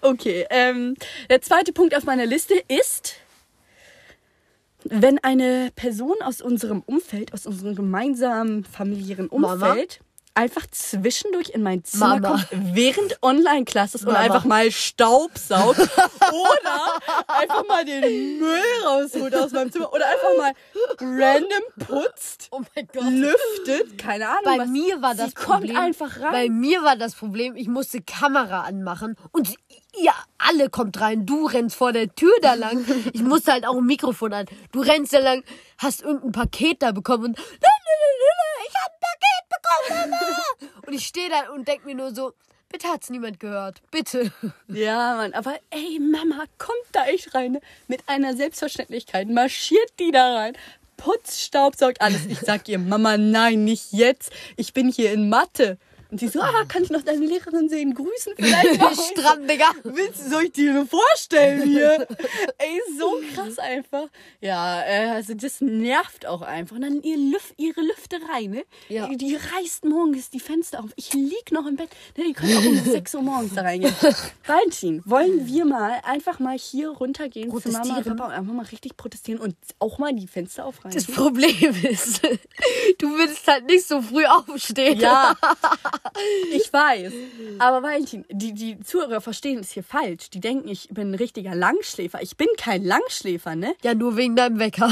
Okay, 0.00 0.46
ähm, 0.50 0.94
der 1.28 1.42
zweite 1.42 1.72
Punkt 1.72 1.94
auf 1.96 2.04
meiner 2.04 2.24
Liste 2.24 2.54
ist, 2.68 3.16
wenn 4.84 5.18
eine 5.22 5.70
Person 5.76 6.16
aus 6.22 6.40
unserem 6.40 6.82
Umfeld, 6.84 7.32
aus 7.34 7.46
unserem 7.46 7.74
gemeinsamen 7.74 8.64
familiären 8.64 9.28
Mama? 9.32 9.70
Umfeld, 9.70 10.00
einfach 10.34 10.66
zwischendurch 10.70 11.50
in 11.50 11.62
mein 11.62 11.84
Zimmer 11.84 12.18
Mama. 12.18 12.28
kommt, 12.30 12.48
während 12.74 13.18
Online-Klasse 13.22 13.98
ist 13.98 14.06
und 14.06 14.12
Mama. 14.14 14.24
einfach 14.24 14.44
mal 14.46 14.70
Staubsaugt 14.70 15.78
oder 15.78 17.36
einfach 17.38 17.66
mal 17.68 17.84
den 17.84 18.38
Müll 18.38 18.58
rausholt 18.86 19.34
aus 19.36 19.52
meinem 19.52 19.70
Zimmer 19.70 19.92
oder 19.92 20.06
einfach 20.06 20.36
mal 20.38 20.52
random 20.98 21.62
putzt, 21.86 22.48
oh 22.50 22.62
mein 22.74 22.88
Gott. 22.94 23.04
lüftet, 23.12 23.98
keine 23.98 24.28
Ahnung 24.28 24.40
Bei 24.44 24.58
was. 24.60 24.68
mir 24.68 25.02
war 25.02 25.14
das 25.14 25.28
Sie 25.28 25.34
kommt 25.34 25.58
Problem. 25.60 25.76
einfach 25.76 26.20
rein. 26.20 26.32
Bei 26.32 26.48
mir 26.48 26.82
war 26.82 26.96
das 26.96 27.14
Problem, 27.14 27.54
ich 27.54 27.68
musste 27.68 28.00
Kamera 28.00 28.62
anmachen 28.62 29.16
und 29.32 29.48
sie- 29.48 29.58
ihr 30.00 30.12
alle 30.38 30.70
kommt 30.70 31.00
rein. 31.00 31.26
Du 31.26 31.46
rennst 31.46 31.76
vor 31.76 31.92
der 31.92 32.14
Tür 32.14 32.32
da 32.42 32.54
lang. 32.54 32.84
Ich 33.12 33.22
musste 33.22 33.52
halt 33.52 33.66
auch 33.66 33.76
ein 33.76 33.86
Mikrofon 33.86 34.32
an. 34.32 34.46
Du 34.72 34.80
rennst 34.80 35.12
da 35.12 35.18
lang, 35.18 35.44
hast 35.78 36.02
irgendein 36.02 36.32
Paket 36.32 36.82
da 36.82 36.92
bekommen 36.92 37.34
und 37.34 37.36
ich 37.38 38.74
hab 38.74 38.92
ein 38.92 39.00
Paket 39.00 39.48
bekommen. 39.48 40.10
Mama. 40.10 40.76
Und 40.86 40.92
ich 40.94 41.06
stehe 41.06 41.30
da 41.30 41.50
und 41.52 41.66
denk 41.68 41.84
mir 41.84 41.94
nur 41.94 42.14
so, 42.14 42.32
bitte 42.68 42.88
hat's 42.88 43.08
niemand 43.10 43.38
gehört. 43.40 43.80
Bitte. 43.90 44.32
Ja, 44.68 45.14
Mann, 45.16 45.32
aber 45.32 45.56
ey, 45.70 45.98
Mama, 46.00 46.44
kommt 46.58 46.76
da 46.92 47.04
echt 47.06 47.34
rein. 47.34 47.52
ne? 47.52 47.60
Mit 47.88 48.02
einer 48.08 48.34
Selbstverständlichkeit 48.36 49.28
marschiert 49.28 49.92
die 49.98 50.10
da 50.10 50.34
rein. 50.34 50.56
Putz, 50.96 51.40
Staubsaugt, 51.40 52.00
alles. 52.00 52.26
Ich 52.26 52.38
sag 52.40 52.68
ihr, 52.68 52.78
Mama, 52.78 53.16
nein, 53.16 53.64
nicht 53.64 53.92
jetzt. 53.92 54.32
Ich 54.56 54.72
bin 54.72 54.88
hier 54.88 55.12
in 55.12 55.28
Mathe. 55.28 55.78
Und 56.12 56.18
sie 56.18 56.28
so, 56.28 56.42
ah, 56.42 56.64
kann 56.68 56.82
ich 56.82 56.90
noch 56.90 57.00
deine 57.00 57.24
Lehrerin 57.24 57.70
sehen? 57.70 57.94
Grüßen 57.94 58.34
vielleicht 58.36 58.78
noch? 58.78 58.92
Stramm, 58.92 59.48
Digga. 59.48 59.70
Willst 59.82 60.20
du, 60.20 60.28
soll 60.28 60.42
ich 60.44 60.52
dir 60.52 60.86
vorstellen 60.86 61.62
hier? 61.66 62.06
Ey, 62.58 62.80
so 62.98 63.18
krass 63.34 63.58
einfach. 63.58 64.08
Ja, 64.42 64.82
äh, 64.82 65.08
also 65.08 65.32
das 65.32 65.62
nervt 65.62 66.26
auch 66.26 66.42
einfach. 66.42 66.76
Und 66.76 66.82
dann 66.82 67.00
ihr 67.00 67.16
Lüf 67.16 67.54
ihre 67.56 67.80
Lüfterei, 67.80 68.42
ne? 68.42 68.64
Ja. 68.90 69.06
Die, 69.06 69.16
die 69.16 69.36
reißt 69.36 69.86
morgens 69.86 70.28
die 70.28 70.40
Fenster 70.40 70.80
auf. 70.80 70.90
Ich 70.96 71.14
lieg 71.14 71.50
noch 71.50 71.66
im 71.66 71.76
Bett. 71.76 71.88
Ne, 72.18 72.24
die 72.24 72.34
können 72.34 72.58
auch 72.58 72.66
um 72.66 72.84
6 72.92 73.14
Uhr 73.14 73.22
morgens 73.22 73.54
da 73.54 73.62
reingehen. 73.62 73.94
Valentin, 74.46 75.02
wollen 75.06 75.46
wir 75.46 75.64
mal 75.64 75.98
einfach 76.04 76.38
mal 76.40 76.58
hier 76.58 76.90
runtergehen 76.90 77.50
zu 77.58 77.70
Mama 77.70 77.96
und? 77.96 78.04
Papa 78.04 78.26
und 78.26 78.32
einfach 78.32 78.52
mal 78.52 78.66
richtig 78.66 78.98
protestieren 78.98 79.40
und 79.40 79.56
auch 79.78 79.98
mal 79.98 80.12
die 80.12 80.26
Fenster 80.26 80.66
aufreißen? 80.66 81.06
Das 81.06 81.16
Problem 81.16 81.74
ist, 81.84 82.22
du 82.98 83.08
würdest 83.16 83.48
halt 83.48 83.64
nicht 83.64 83.86
so 83.86 84.02
früh 84.02 84.26
aufstehen. 84.26 85.00
Ja, 85.00 85.36
ich 86.52 86.72
weiß. 86.72 87.12
Aber 87.58 87.82
Valentin, 87.82 88.24
die, 88.30 88.52
die 88.52 88.80
Zuhörer 88.80 89.20
verstehen 89.20 89.60
es 89.60 89.70
hier 89.70 89.82
falsch. 89.84 90.30
Die 90.30 90.40
denken, 90.40 90.68
ich 90.68 90.88
bin 90.90 91.10
ein 91.12 91.14
richtiger 91.14 91.54
Langschläfer. 91.54 92.20
Ich 92.22 92.36
bin 92.36 92.48
kein 92.58 92.84
Langschläfer, 92.84 93.54
ne? 93.54 93.74
Ja, 93.82 93.94
nur 93.94 94.16
wegen 94.16 94.36
deinem 94.36 94.58
Wecker. 94.58 94.88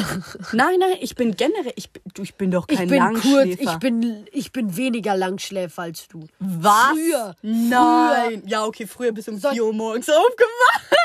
Nein, 0.53 0.79
nein, 0.79 0.97
ich 1.01 1.15
bin 1.15 1.37
generell, 1.37 1.73
ich, 1.77 1.91
bin- 1.91 2.03
du, 2.15 2.23
ich 2.23 2.35
bin 2.35 2.51
doch 2.51 2.67
Ich 2.69 2.77
kein 2.79 2.89
bin 2.89 3.01
kurz, 3.15 3.25
Langschläfer. 3.25 3.63
ich 3.73 3.79
bin, 3.79 4.27
ich 4.33 4.53
bin 4.53 4.77
weniger 4.77 5.17
Langschläfer 5.17 5.83
als 5.83 6.09
du. 6.09 6.27
Was? 6.39 6.91
Früher. 6.93 7.35
Nein. 7.43 8.43
Ja, 8.47 8.65
okay, 8.65 8.87
früher 8.87 9.13
bis 9.13 9.29
um 9.29 9.39
Soll- 9.39 9.53
4 9.53 9.65
Uhr 9.65 9.73
morgens 9.73 10.09
aufgewacht. 10.09 10.97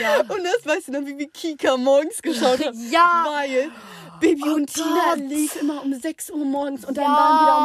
Ja. 0.00 0.20
Und 0.20 0.44
das 0.44 0.66
weißt 0.66 0.88
du 0.88 0.92
dann, 0.92 1.06
wie 1.06 1.16
wir 1.16 1.28
Kika 1.30 1.76
morgens 1.78 2.20
geschaut 2.20 2.64
haben. 2.64 2.78
Ja. 2.90 3.26
Weil 3.34 3.70
Baby 4.20 4.42
Oh 4.46 4.54
und 4.54 4.72
Tina 4.72 5.14
Gott. 5.14 5.18
lief 5.20 5.60
immer 5.60 5.82
um 5.82 5.92
6 5.94 6.30
Uhr 6.30 6.44
morgens 6.44 6.84
und 6.84 6.96
dann 6.96 7.12
Ja. 7.12 7.16
waren 7.16 7.38
wir 7.40 7.46
da 7.46 7.56
um 7.56 7.64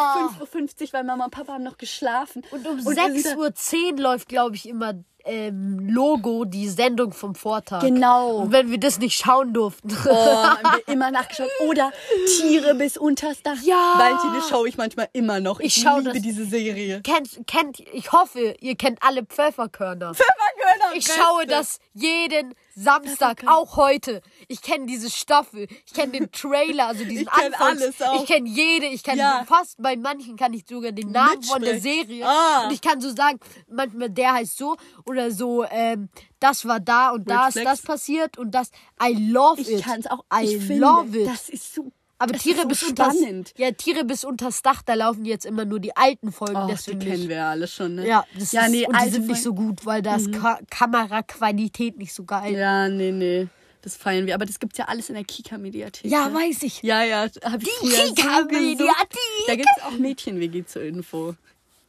5.50 0.59 0.81
Uhr, 0.87 0.93
weil 0.93 1.03
Mama 1.03 1.25
und 1.25 1.31
Papa 1.31 1.53
haben 1.53 1.63
noch 1.63 1.77
geschlafen. 1.77 2.43
Und 2.51 2.67
um 2.67 2.77
wir 2.77 2.83
sind 2.83 3.37
6.10 3.37 3.93
Uhr 3.93 3.99
läuft, 3.99 4.29
glaube 4.29 4.55
ich, 4.55 4.67
immer 4.67 4.93
ähm, 5.25 5.79
Logo, 5.89 6.45
die 6.45 6.67
Sendung 6.69 7.13
vom 7.13 7.36
Vortag. 7.36 7.81
Genau. 7.81 8.38
Und 8.38 8.51
wenn 8.51 8.69
wir 8.71 8.79
das 8.79 8.99
nicht 8.99 9.17
schauen 9.17 9.53
durften. 9.53 9.89
Oh, 10.05 10.09
haben 10.13 10.63
wir 10.86 10.88
immer 10.93 11.12
nachgeschaut. 11.12 11.49
Oder 11.67 11.91
Tiere 12.39 12.75
bis 12.75 12.97
unters 12.97 13.41
Dach. 13.43 13.57
Ja. 13.63 13.93
Valentin, 13.97 14.33
das 14.33 14.49
schaue 14.49 14.67
ich 14.67 14.77
manchmal 14.77 15.09
immer 15.13 15.39
noch. 15.39 15.59
Ich, 15.59 15.77
Ich 15.77 15.83
liebe 15.86 16.03
das- 16.13 16.21
diese 16.21 16.45
Serie. 16.45 17.01
kennt, 17.01 17.45
kennt, 17.47 17.79
ich 17.79 18.12
hoffe, 18.12 18.55
ihr 18.59 18.75
kennt 18.75 19.01
alle 19.01 19.23
Pfefferkörner. 19.23 20.13
Pfefferkörner. 20.13 20.95
Ich 20.95 21.07
schaue 21.07 21.45
das 21.47 21.79
jeden 21.93 22.53
Samstag, 22.75 23.43
auch 23.47 23.77
heute. 23.77 24.21
Ich 24.47 24.62
kenne 24.62 24.86
diese 24.88 25.09
Staffel, 25.09 25.67
ich 25.86 25.93
kenne 25.93 26.13
den 26.13 26.31
Trailer, 26.31 26.88
also 26.88 27.03
diesen 27.03 27.23
Ich 27.23 27.31
kenn 27.31 27.53
Anfangs. 27.53 27.81
alles 27.81 28.01
auch. 28.01 28.21
Ich 28.21 28.27
kenne 28.27 28.49
jede, 28.49 28.88
ich 28.88 29.03
kenne 29.03 29.19
Ja. 29.21 29.45
fast 29.47 29.81
bei 29.81 29.95
manchen 29.95 30.36
kann 30.38 30.53
ich 30.53 30.63
sogar 30.67 30.91
den 30.91 31.12
Namen 31.12 31.43
von 31.43 31.62
der. 31.62 31.79
Serie. 31.79 32.25
Ah. 32.25 32.65
Und 32.65 32.73
ich 32.73 32.81
kann 32.81 33.01
so 33.01 33.13
sagen, 33.13 33.39
manchmal 33.69 34.09
der 34.09 34.33
heißt 34.33 34.57
so 34.57 34.75
oder 35.13 35.32
so, 35.32 35.63
ähm, 35.69 36.10
das 36.39 36.65
war 36.67 36.80
da 36.80 37.12
und 37.12 37.30
da 37.30 37.47
ist 37.47 37.58
das 37.63 37.82
passiert 37.82 38.38
und 38.38 38.52
das. 38.52 38.69
I 39.02 39.13
love 39.32 39.62
it. 39.62 39.69
Ich 39.69 39.82
kann 39.84 39.99
es 40.02 40.08
auch. 40.08 40.26
I 40.34 40.43
ich 40.43 40.58
finde, 40.65 40.82
love 40.82 41.17
it. 41.17 41.28
Das 41.28 41.49
ist 41.49 41.73
so. 41.73 41.91
Aber 42.19 42.38
Tiere 42.38 42.62
so 42.62 42.67
bis 42.69 42.84
unters, 42.84 43.17
spannend. 43.17 43.54
ja, 43.58 43.71
Tiere 43.71 44.06
bis 44.06 44.23
unters 44.23 44.62
Dach, 44.62 44.82
da 44.82 44.93
laufen 44.93 45.26
jetzt 45.26 45.45
immer 45.45 45.65
nur 45.65 45.80
die 45.80 45.95
alten 45.97 46.32
Folgen. 46.32 46.67
Die 46.67 46.71
deswegen 46.73 46.99
kennen 46.99 47.13
nicht. 47.13 47.28
wir 47.30 47.36
ja 47.38 47.49
alle 47.49 47.67
schon, 47.67 47.95
ne? 47.95 48.08
Ja, 48.08 48.23
das 48.39 48.54
ja 48.54 48.62
ist, 48.65 48.71
nee, 48.71 48.88
und 48.88 48.95
die 49.04 49.10
sind 49.10 49.28
nicht 49.28 49.41
so 49.41 49.54
gut, 49.54 49.86
weil 49.86 50.02
da 50.02 50.15
ist 50.15 50.32
Ka 50.32 50.60
Kameraqualität 50.69 51.97
nicht 51.97 52.13
so 52.13 52.23
geil. 52.23 52.54
Ja, 52.54 52.88
nee, 52.89 53.12
nee. 53.12 53.47
Das 53.82 53.97
feiern 53.97 54.26
wir. 54.26 54.36
Aber 54.36 54.45
das 54.45 54.60
gibt's 54.60 54.78
ja 54.78 54.86
alles 54.86 55.10
in 55.10 55.15
der 55.15 55.26
Kika-Mediathek. 55.26 56.10
Ja, 56.10 56.30
ne? 56.30 56.36
weiß 56.36 56.63
ich. 56.63 56.82
Ja, 56.84 57.04
ja. 57.04 57.23
Hab 57.43 57.62
ich 57.62 57.69
Die 57.82 57.88
so 57.89 58.13
Kika-Mediathek. 58.13 58.78
gesucht. 58.78 59.47
Da 59.47 59.56
gibt's 59.56 59.82
auch 59.86 59.91
Mädchen-WG 59.97 60.63
zur 60.65 60.84
Info. 60.84 61.36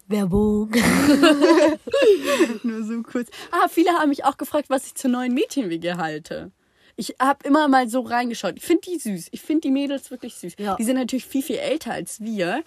Werbung. 0.07 0.71
Nur 2.63 2.83
so 2.85 3.03
kurz. 3.03 3.31
Ah, 3.51 3.69
viele 3.69 3.93
haben 3.93 4.11
mich 4.11 4.25
auch 4.25 4.37
gefragt, 4.37 4.71
was 4.71 4.87
ich 4.87 4.95
zur 4.95 5.11
neuen 5.11 5.33
Mädchen-WG 5.35 5.95
halte. 5.95 6.53
Ich 6.97 7.17
habe 7.21 7.47
immer 7.47 7.69
mal 7.69 7.89
so 7.89 8.01
reingeschaut. 8.01 8.55
Ich 8.57 8.65
finde 8.65 8.83
die 8.89 8.99
süß. 8.99 9.29
Ich 9.33 9.41
finde 9.41 9.63
die 9.63 9.71
Mädels 9.71 10.11
wirklich 10.11 10.35
süß. 10.37 10.55
Ja. 10.59 10.77
Die 10.77 10.85
sind 10.85 10.97
natürlich 10.97 11.27
viel, 11.27 11.43
viel 11.43 11.57
älter 11.57 11.93
als 11.93 12.21
wir. 12.21 12.63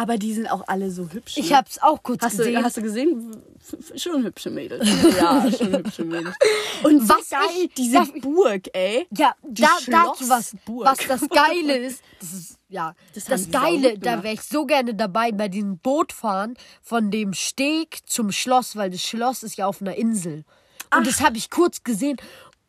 Aber 0.00 0.16
die 0.16 0.32
sind 0.32 0.46
auch 0.46 0.62
alle 0.68 0.92
so 0.92 1.08
hübsch. 1.10 1.36
Ich 1.38 1.50
ne? 1.50 1.56
hab's 1.56 1.78
auch 1.82 2.00
kurz 2.04 2.22
Hast 2.22 2.36
gesehen. 2.36 2.54
du, 2.54 2.62
hast 2.62 2.76
du 2.76 2.82
gesehen? 2.82 3.36
Schon 3.96 4.22
hübsche 4.22 4.48
Mädels. 4.48 4.88
Ja, 5.18 5.50
schon 5.50 5.72
hübsche 5.76 6.04
Mädels. 6.04 6.36
Und 6.84 7.00
so 7.02 7.08
Was 7.16 7.28
geil, 7.30 7.40
ich- 7.64 7.74
diese 7.74 7.94
darf- 7.94 8.12
Burg, 8.20 8.68
ey. 8.74 9.08
ja, 9.16 9.34
Die 9.42 9.60
da, 9.62 9.68
dazu 9.90 10.28
was, 10.28 10.54
was 10.66 10.98
das 11.08 11.28
Geile 11.28 11.76
ist. 11.88 12.00
Das 12.20 12.32
ist, 12.32 12.58
ja, 12.68 12.94
Das 13.12 13.24
das, 13.24 13.50
Geile, 13.50 13.98
da 13.98 14.22
wäre 14.22 14.34
ich 14.34 14.42
so 14.42 14.66
gerne 14.66 14.94
dabei 14.94 15.32
bei 15.32 15.48
diesem 15.48 15.78
Bootfahren 15.78 16.54
von 16.80 17.10
dem 17.10 17.32
Steg 17.32 17.98
zum 18.06 18.30
Schloss, 18.30 18.76
weil 18.76 18.90
das 18.90 19.02
Schloss 19.02 19.42
ist 19.42 19.56
ja 19.56 19.66
auf 19.66 19.80
einer 19.82 19.96
Insel. 19.96 20.44
Und 20.96 21.08
das 21.08 21.20
habe 21.20 21.36
ich 21.38 21.50
kurz 21.50 21.82
gesehen 21.82 22.18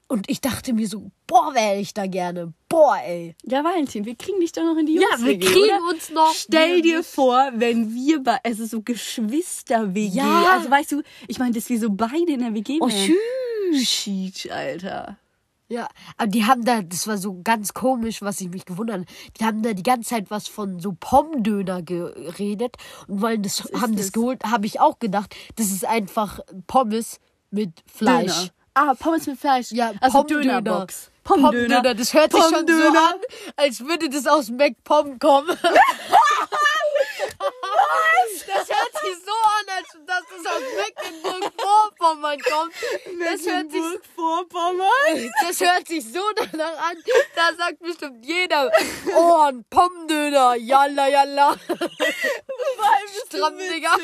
und 0.10 0.30
ich 0.30 0.41
dachte 0.41 0.74
mir 0.74 0.88
so, 0.88 1.12
boah, 1.28 1.54
wäre 1.54 1.80
ich 1.80 1.93
da 1.93 2.06
gerne. 2.08 2.52
Boah, 2.67 2.98
ey. 3.06 3.36
Ja, 3.45 3.63
Valentin, 3.63 4.04
wir 4.06 4.15
kriegen 4.15 4.39
dich 4.41 4.52
doch 4.52 4.63
noch 4.63 4.76
in 4.76 4.86
die 4.88 4.95
Ja, 4.95 5.02
Jungs 5.12 5.24
wir 5.26 5.39
kriegen 5.39 5.84
uns 5.89 6.10
noch. 6.10 6.34
Stell 6.34 6.82
dir 6.82 7.04
vor, 7.04 7.52
wenn 7.56 7.93
wir 7.93 8.22
bei, 8.22 8.38
also 8.43 8.65
so 8.65 8.82
Geschwister-WG, 8.82 10.17
Ja. 10.17 10.54
also 10.58 10.69
weißt 10.69 10.91
du, 10.91 11.02
ich 11.28 11.39
meine, 11.39 11.54
dass 11.54 11.69
wir 11.69 11.80
so 11.80 11.89
beide 11.91 12.34
in 12.34 12.39
der 12.39 12.54
WG 12.54 12.80
Oh. 12.82 12.89
Schied, 13.78 14.50
Alter. 14.52 15.17
Ja, 15.72 15.88
aber 16.17 16.28
die 16.32 16.45
haben 16.45 16.65
da, 16.65 16.82
das 16.82 17.06
war 17.06 17.19
so 17.19 17.41
ganz 17.43 17.76
komisch, 17.76 18.24
was 18.24 18.41
ich 18.41 18.50
mich 18.50 18.65
gewundert 18.65 19.02
habe. 19.02 19.06
Die 19.39 19.45
haben 19.45 19.62
da 19.62 19.74
die 19.74 19.84
ganze 19.84 20.10
Zeit 20.10 20.32
was 20.32 20.48
von 20.48 20.80
so 20.80 20.95
Pommdöner 21.00 21.84
geredet 21.84 22.76
und 23.08 23.22
wollen 23.22 23.43
das, 23.43 23.60
haben 23.80 23.95
das 23.95 24.08
das? 24.08 24.12
geholt. 24.13 24.43
Habe 24.43 24.65
ich 24.65 24.80
auch 24.80 24.98
gedacht, 24.98 25.36
das 25.58 25.67
ist 25.67 25.86
einfach 25.86 26.39
Pommes 26.65 27.19
mit 27.52 27.69
Fleisch. 27.86 28.36
Döner. 28.36 28.50
Ah, 28.81 28.93
Pommes 28.97 29.27
mit 29.27 29.37
Fleisch. 29.37 29.71
Ja, 29.71 29.91
also 29.99 30.19
Pommdöner. 30.19 30.61
Dönerbox. 30.61 31.11
Pommdöner. 31.25 31.81
Das 31.93 32.13
hört 32.13 32.31
sich 32.31 32.41
schon 32.41 32.49
so 32.51 32.55
Pommdöner. 32.59 33.09
an, 33.09 33.19
als 33.57 33.81
würde 33.81 34.09
das 34.09 34.25
aus 34.25 34.49
McPom 34.49 35.19
kommen. 35.19 35.57
Das 38.47 38.67
hört 38.67 38.93
sich 38.93 39.17
so 39.25 39.31
an, 39.31 39.65
als 39.77 39.89
dass 40.05 40.23
das 40.29 40.45
aus 40.53 40.61
Mecklenburg-Vorpommern 40.75 42.39
kommt. 42.39 42.73
Das 42.73 43.45
hört 43.45 43.71
sich, 43.71 43.81
Mecklenburg-Vorpommern. 43.81 45.31
das 45.47 45.59
hört 45.59 45.87
sich 45.87 46.11
so 46.11 46.21
danach 46.35 46.89
an. 46.89 46.97
Da 47.35 47.53
sagt 47.57 47.79
bestimmt 47.79 48.25
jeder, 48.25 48.71
oh, 49.15 49.35
ein 49.47 49.63
Pommdöner, 49.69 50.55
jalla, 50.55 51.07
jalla. 51.09 51.55
Stramm, 53.27 53.57
Digga. 53.57 53.97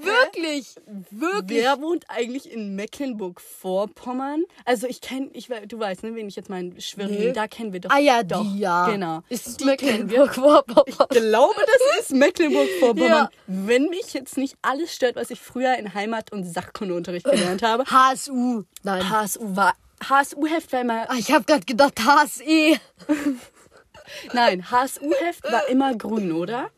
Wirklich, 0.00 0.74
wirklich. 1.10 1.62
Wer 1.62 1.80
wohnt 1.80 2.04
eigentlich 2.08 2.50
in 2.50 2.74
Mecklenburg-Vorpommern? 2.76 4.44
Also 4.64 4.86
ich 4.86 5.00
kenne, 5.00 5.30
ich, 5.32 5.48
du 5.68 5.78
weißt, 5.78 6.02
ne, 6.02 6.14
wen 6.14 6.28
ich 6.28 6.36
jetzt 6.36 6.50
meine, 6.50 6.80
Schwerin, 6.80 7.18
Nee. 7.18 7.32
da 7.32 7.46
kennen 7.48 7.72
wir 7.72 7.80
doch. 7.80 7.90
Ah 7.90 7.98
ja, 7.98 8.22
doch, 8.22 8.42
die, 8.42 8.58
ja. 8.58 8.88
Genau. 8.90 9.20
Ist 9.28 9.60
die. 9.60 9.64
Mecklenburg-Vorpommern. 9.64 10.84
Ich 10.88 10.98
glaube, 11.20 11.54
das 11.66 12.00
ist 12.00 12.12
Mecklenburg-Vorpommern. 12.12 13.08
Ja. 13.08 13.30
Wenn 13.46 13.84
mich 13.88 14.12
jetzt 14.14 14.36
nicht 14.36 14.56
alles 14.62 14.94
stört, 14.94 15.16
was 15.16 15.30
ich 15.30 15.40
früher 15.40 15.76
in 15.76 15.94
Heimat- 15.94 16.32
und 16.32 16.44
Sachkundeunterricht 16.44 17.24
gelernt 17.30 17.62
habe. 17.62 17.84
HSU. 17.84 18.64
Nein. 18.82 19.08
HSU 19.10 19.56
war, 19.56 19.74
HSU-Heft 20.08 20.72
war 20.72 20.80
immer, 20.80 21.10
Ah, 21.10 21.14
ich 21.18 21.30
habe 21.32 21.44
gerade 21.44 21.64
gedacht 21.64 21.98
HSE. 22.04 22.78
nein, 24.32 24.70
HSU-Heft 24.70 25.44
war 25.50 25.68
immer 25.68 25.94
grün, 25.94 26.32
oder? 26.32 26.70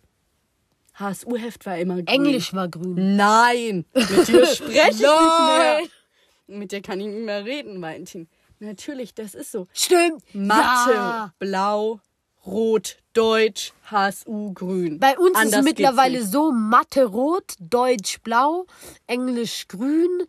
HSU-Heft 0.98 1.66
war 1.66 1.76
immer 1.78 1.96
grün. 1.96 2.06
Englisch 2.06 2.54
war 2.54 2.68
grün. 2.68 3.16
Nein, 3.16 3.84
mit 3.94 4.28
dir 4.28 4.46
spreche 4.54 4.88
ich 4.90 4.98
nicht 4.98 5.00
mehr. 5.00 5.80
Mit 6.46 6.72
dir 6.72 6.80
kann 6.82 7.00
ich 7.00 7.06
nicht 7.06 7.24
mehr 7.24 7.44
reden, 7.44 7.80
Valentin. 7.82 8.28
Natürlich, 8.60 9.14
das 9.14 9.34
ist 9.34 9.52
so. 9.52 9.66
Stimmt. 9.74 10.22
Mathe, 10.34 10.92
Ja. 10.94 11.34
blau, 11.38 12.00
rot, 12.46 12.96
Deutsch, 13.12 13.72
HSU, 13.90 14.52
grün. 14.54 14.98
Bei 14.98 15.18
uns 15.18 15.36
Anders 15.36 15.60
ist 15.60 15.64
mittlerweile 15.64 16.24
so 16.24 16.52
Mathe 16.52 17.04
rot, 17.04 17.54
Deutsch 17.58 18.20
blau, 18.22 18.66
Englisch 19.06 19.68
grün. 19.68 20.22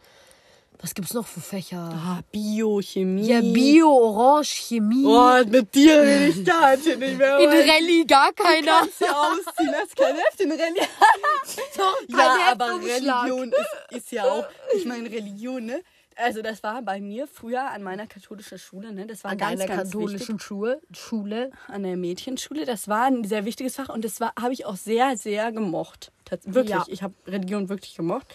Was 0.79 0.93
gibt's 0.93 1.13
noch 1.13 1.25
für 1.25 1.41
Fächer? 1.41 1.89
Ah, 1.91 2.19
Bio, 2.31 2.79
Chemie. 2.81 3.25
Ja, 3.27 3.41
Bio, 3.41 3.89
Orange, 3.89 4.49
Chemie. 4.67 5.03
Oh, 5.05 5.43
mit 5.49 5.73
dir 5.73 6.01
rede 6.03 6.27
ich 6.27 6.43
da 6.43 6.75
nicht 6.75 6.99
mehr. 6.99 7.39
In. 7.39 7.49
Rallye 7.49 8.05
gar 8.05 8.31
keiner. 8.33 8.79
kannst 8.81 9.01
ja 9.01 9.11
ausziehen, 9.11 9.71
das 9.71 9.83
ist 9.87 9.95
kein 9.97 10.15
Heft 10.15 10.39
in 10.41 10.51
Religion. 10.51 10.87
Doch, 11.77 11.97
Ja, 12.09 12.37
aber. 12.51 12.79
Religion 12.79 13.51
ist, 13.51 13.97
ist 13.97 14.11
ja 14.11 14.25
auch, 14.25 14.45
ich 14.75 14.85
meine 14.85 15.09
Religion, 15.09 15.65
ne? 15.65 15.81
Also 16.15 16.41
das 16.41 16.63
war 16.63 16.81
bei 16.81 16.99
mir 16.99 17.27
früher 17.27 17.69
an 17.69 17.83
meiner 17.83 18.07
katholischen 18.07 18.57
Schule, 18.57 18.91
ne? 18.91 19.05
Das 19.07 19.23
war 19.23 19.31
An 19.31 19.37
ganz, 19.37 19.65
ganz 19.65 19.91
katholischen 19.91 20.39
Schule. 20.39 20.81
Schule. 20.91 21.51
An 21.67 21.83
der 21.83 21.95
Mädchenschule. 21.95 22.65
Das 22.65 22.87
war 22.87 23.05
ein 23.05 23.23
sehr 23.23 23.45
wichtiges 23.45 23.75
Fach 23.75 23.89
und 23.89 24.03
das 24.05 24.19
war 24.19 24.33
habe 24.39 24.53
ich 24.53 24.65
auch 24.65 24.75
sehr, 24.77 25.15
sehr 25.17 25.51
gemocht. 25.51 26.11
Wirklich, 26.43 26.71
Ja. 26.75 26.85
ich 26.87 27.01
habe 27.03 27.13
Religion 27.27 27.69
wirklich 27.69 27.95
gemocht. 27.95 28.25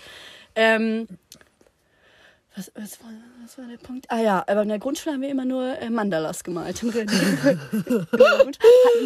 Ähm, 0.55 1.07
was, 2.57 2.71
was, 2.75 3.01
war, 3.03 3.11
was 3.43 3.57
war 3.59 3.65
der 3.67 3.79
Punkt? 3.79 4.07
Ah 4.11 4.21
ja, 4.21 4.45
aber 4.47 4.63
in 4.63 4.69
der 4.69 4.79
Grundschule 4.79 5.15
haben 5.15 5.23
wir 5.23 5.31
immer 5.31 5.45
nur 5.45 5.79
äh, 5.79 5.89
Mandalas 5.91 6.45
gemalt. 6.45 6.83
Hatten 6.83 6.93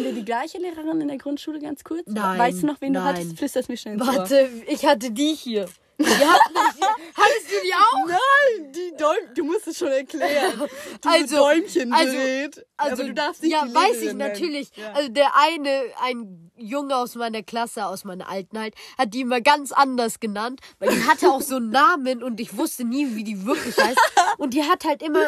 wir 0.03 0.13
die 0.13 0.25
gleiche 0.25 0.57
Lehrerin 0.57 1.01
in 1.01 1.07
der 1.07 1.17
Grundschule 1.17 1.59
ganz 1.59 1.83
kurz? 1.83 2.03
Nein, 2.07 2.37
Weißt 2.39 2.63
du 2.63 2.67
noch, 2.67 2.81
wen 2.81 2.93
du 2.93 2.99
nein. 2.99 3.15
hattest? 3.15 3.37
Flüsterst 3.37 3.69
mir 3.69 3.77
schnell 3.77 3.95
ins 3.95 4.07
Ohr. 4.07 4.15
Warte, 4.15 4.49
ich 4.67 4.85
hatte 4.85 5.11
die 5.11 5.33
hier. 5.33 5.67
Die 5.99 6.05
hattest 6.05 7.49
du 7.49 7.55
die 7.65 7.73
auch? 7.73 8.07
Nein, 8.07 8.71
die 8.71 8.95
Däum 8.97 9.15
du 9.33 9.43
musst 9.45 9.67
es 9.67 9.77
schon 9.79 9.87
erklären. 9.87 10.61
Diese 11.03 11.09
Also, 11.09 11.35
Däumchen 11.37 11.91
also- 11.93 12.13
dreht. 12.13 12.65
Also, 12.77 13.03
du 13.03 13.13
darfst 13.15 13.41
nicht 13.41 13.51
ja, 13.53 13.65
die 13.65 13.73
weiß 13.73 13.97
ich 13.97 14.05
nennen. 14.13 14.17
natürlich. 14.19 14.69
Ja. 14.75 14.91
Also 14.93 15.09
der 15.09 15.35
eine, 15.35 15.81
ein 16.03 16.46
Junge 16.57 16.95
aus 16.95 17.15
meiner 17.15 17.43
Klasse, 17.43 17.85
aus 17.85 18.03
meiner 18.03 18.29
alten 18.29 18.59
halt, 18.59 18.75
hat 18.97 19.13
die 19.13 19.21
immer 19.21 19.41
ganz 19.41 19.71
anders 19.71 20.19
genannt, 20.19 20.59
weil 20.79 20.89
die 20.89 21.03
hatte 21.03 21.29
auch 21.29 21.41
so 21.41 21.57
einen 21.57 21.69
Namen 21.69 22.23
und 22.23 22.39
ich 22.39 22.57
wusste 22.57 22.83
nie, 22.83 23.15
wie 23.15 23.23
die 23.23 23.45
wirklich 23.45 23.77
heißt. 23.77 23.97
Und 24.37 24.53
die 24.53 24.63
hat 24.63 24.83
halt 24.85 25.01
immer, 25.01 25.19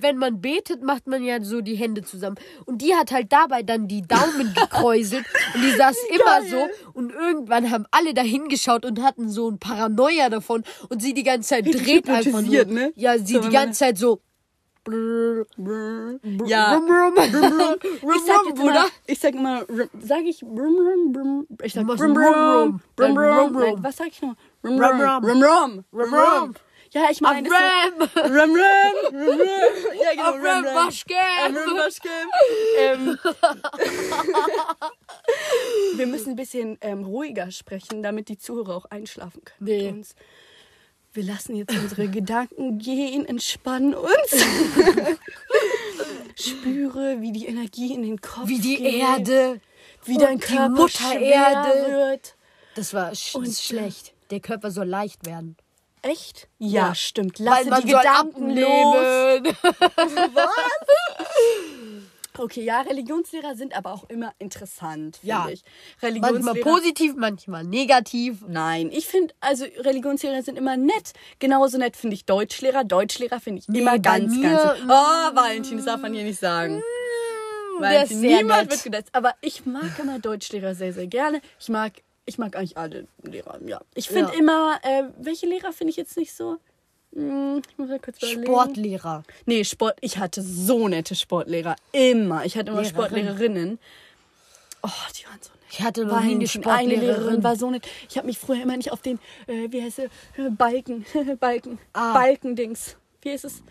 wenn 0.00 0.16
man 0.16 0.40
betet, 0.40 0.82
macht 0.82 1.06
man 1.06 1.22
ja 1.24 1.42
so 1.42 1.60
die 1.60 1.74
Hände 1.76 2.02
zusammen. 2.02 2.36
Und 2.66 2.82
die 2.82 2.94
hat 2.94 3.10
halt 3.12 3.32
dabei 3.32 3.62
dann 3.62 3.88
die 3.88 4.02
Daumen 4.02 4.54
gekräuselt 4.54 5.24
und 5.54 5.62
die 5.62 5.70
saß 5.72 5.96
immer 6.10 6.48
so 6.48 6.68
und 6.92 7.12
irgendwann 7.12 7.70
haben 7.70 7.86
alle 7.90 8.14
da 8.14 8.22
hingeschaut 8.22 8.84
und 8.84 9.02
hatten 9.02 9.28
so 9.28 9.50
ein 9.50 9.58
Paranoia 9.58 10.28
davon 10.28 10.62
und 10.88 11.02
sie 11.02 11.14
die 11.14 11.22
ganze 11.22 11.50
Zeit 11.50 11.66
dreht 11.66 12.08
einfach 12.08 12.42
nur. 12.42 12.64
ne? 12.64 12.92
Ja, 12.96 13.18
sie 13.18 13.34
So, 13.34 13.40
die 13.40 13.50
ganze 13.50 13.78
Zeit 13.80 13.98
so. 13.98 14.20
Ja. 16.46 16.74
Rum, 16.74 16.90
rum. 16.90 17.14
Ich 17.16 18.22
sag 18.26 18.46
jetzt 18.46 18.60
immer, 18.60 18.86
ich 19.06 19.18
sag 19.18 19.34
immer, 19.34 19.64
sag 20.00 20.24
ich. 20.24 20.42
Ich 21.62 21.72
sag 21.72 21.86
Was 23.82 23.96
sag 23.96 24.08
ich 24.08 24.20
noch? 24.22 24.34
Rum, 24.62 24.78
Rum, 24.78 25.00
rum, 25.00 25.16
rum. 25.16 25.24
rum, 25.26 25.42
rum, 25.42 25.84
Rum, 25.92 26.14
rum. 26.14 26.54
Ja, 26.92 27.06
ich 27.10 27.20
meine, 27.20 27.48
Ram. 27.50 27.92
so. 27.98 28.04
Ja, 30.00 30.10
genau, 30.12 30.30
Auf 30.30 30.36
Ram. 30.44 30.64
Ähm, 32.78 33.18
wir 35.96 36.06
müssen 36.06 36.30
ein 36.30 36.36
bisschen 36.36 36.78
ähm, 36.82 37.02
ruhiger 37.04 37.50
sprechen, 37.50 38.02
damit 38.04 38.28
die 38.28 38.38
Zuhörer 38.38 38.76
auch 38.76 38.84
einschlafen 38.84 39.42
können. 39.44 39.66
Nee. 39.66 39.88
Wir 41.14 41.22
lassen 41.24 41.54
jetzt 41.56 41.72
unsere 41.74 42.08
Gedanken 42.08 42.78
gehen, 42.78 43.24
entspannen 43.24 43.94
uns. 43.94 44.10
Spüre, 46.36 47.20
wie 47.20 47.30
die 47.32 47.46
Energie 47.46 47.94
in 47.94 48.02
den 48.02 48.20
Kopf 48.20 48.48
Wie 48.48 48.58
die 48.58 48.76
geht, 48.76 48.94
Erde. 49.00 49.60
wie 50.04 50.16
dein 50.18 50.34
und 50.34 50.42
die 50.42 50.46
Körper 50.54 50.68
Mutter 50.70 51.18
Erde. 51.20 51.90
wird. 51.92 52.34
Das 52.74 52.92
war 52.92 53.14
sch 53.14 53.36
Und- 53.36 53.54
schlecht. 53.56 54.12
Der 54.30 54.40
Körper 54.40 54.70
soll 54.72 54.86
leicht 54.88 55.24
werden. 55.26 55.56
Echt? 56.02 56.48
Ja, 56.58 56.88
Ja. 56.88 56.94
stimmt. 56.96 57.38
Man 57.38 57.64
die 57.82 57.86
Gedanken 57.92 58.56
los. 58.56 58.66
abnehmen. 59.44 59.56
Okay, 62.36 62.62
ja, 62.64 62.80
Religionslehrer 62.80 63.54
sind 63.54 63.76
aber 63.76 63.92
auch 63.92 64.08
immer 64.08 64.32
interessant, 64.40 65.18
finde 65.18 65.28
Ja. 65.28 65.48
ich. 65.48 65.62
Manchmal 66.20 66.54
positiv, 66.56 67.14
manchmal 67.16 67.62
negativ. 67.64 68.38
Nein, 68.48 68.90
ich 68.92 69.06
finde, 69.06 69.32
also 69.40 69.64
Religionslehrer 69.64 70.42
sind 70.42 70.58
immer 70.58 70.76
nett. 70.76 71.12
Genauso 71.38 71.78
nett 71.78 71.96
finde 71.96 72.14
ich 72.14 72.24
Deutschlehrer. 72.26 72.82
Deutschlehrer 72.84 73.38
finde 73.38 73.60
ich 73.60 73.68
Nee, 73.68 73.80
immer 73.80 73.92
bei 73.92 73.98
ganz, 73.98 74.34
mir- 74.34 74.50
ganz. 74.50 74.80
Oh, 74.84 75.36
Valentin, 75.36 75.76
das 75.76 75.86
darf 75.86 76.00
man 76.00 76.12
hier 76.12 76.24
nicht 76.24 76.40
sagen. 76.40 76.82
Valentin, 77.78 78.20
sehr 78.20 78.36
niemand 78.38 78.62
nett. 78.62 78.70
wird 78.72 78.82
gedetzt. 78.84 79.10
Aber 79.12 79.34
ich 79.40 79.64
mag 79.66 79.98
immer 80.00 80.18
Deutschlehrer 80.18 80.74
sehr, 80.74 80.92
sehr 80.92 81.06
gerne. 81.06 81.40
Ich 81.60 81.68
mag, 81.68 81.92
ich 82.26 82.38
mag 82.38 82.56
eigentlich 82.56 82.76
alle 82.76 83.06
Lehrer, 83.22 83.58
ja. 83.64 83.80
Ich 83.94 84.08
finde 84.08 84.32
Ja. 84.32 84.38
immer, 84.38 84.78
äh, 84.82 85.04
welche 85.18 85.46
Lehrer 85.46 85.72
finde 85.72 85.90
ich 85.90 85.96
jetzt 85.96 86.16
nicht 86.16 86.34
so? 86.34 86.56
Hm, 87.14 87.62
ich 87.68 87.78
muss 87.78 87.88
mal 87.88 87.98
kurz 88.00 88.18
überlegen. 88.18 88.44
Sportlehrer. 88.44 89.22
Nee, 89.46 89.64
Sport. 89.64 89.96
Ich 90.00 90.18
hatte 90.18 90.42
so 90.42 90.88
nette 90.88 91.14
Sportlehrer. 91.14 91.76
Immer. 91.92 92.44
Ich 92.44 92.56
hatte 92.56 92.70
immer 92.70 92.82
Lehrerin. 92.82 92.94
Sportlehrerinnen. 92.94 93.78
Oh, 94.82 94.88
die 95.18 95.24
waren 95.26 95.38
so 95.40 95.50
nett. 95.50 95.60
Ich 95.70 95.80
hatte 95.82 96.04
noch 96.04 96.20
nie 96.20 96.34
eine 96.34 96.46
Valentin, 96.46 96.64
eine 96.66 96.88
Lehrerin 96.88 97.04
Sportlehrerin. 97.14 97.42
war 97.44 97.56
so 97.56 97.70
nett. 97.70 97.86
Ich 98.08 98.16
habe 98.16 98.26
mich 98.26 98.38
früher 98.38 98.62
immer 98.62 98.76
nicht 98.76 98.92
auf 98.92 99.00
den, 99.02 99.18
äh, 99.46 99.68
wie 99.70 99.82
heißt 99.82 100.00
er, 100.00 100.50
Balken, 100.50 101.04
Balken, 101.40 101.78
Ah. 101.92 102.12
Balkendings. 102.14 102.96
Wie 103.22 103.30
heißt 103.30 103.44
es? 103.44 103.62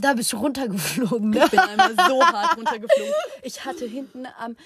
Da 0.00 0.14
bist 0.14 0.32
du 0.32 0.38
runtergeflogen, 0.38 1.30
ne? 1.30 1.42
Ich 1.44 1.50
bin 1.50 1.58
einmal 1.60 1.92
so 2.08 2.20
hart 2.20 2.56
runtergeflogen. 2.56 3.12
Ich 3.42 3.64
hatte 3.64 3.84
hinten 3.86 4.26
am, 4.38 4.56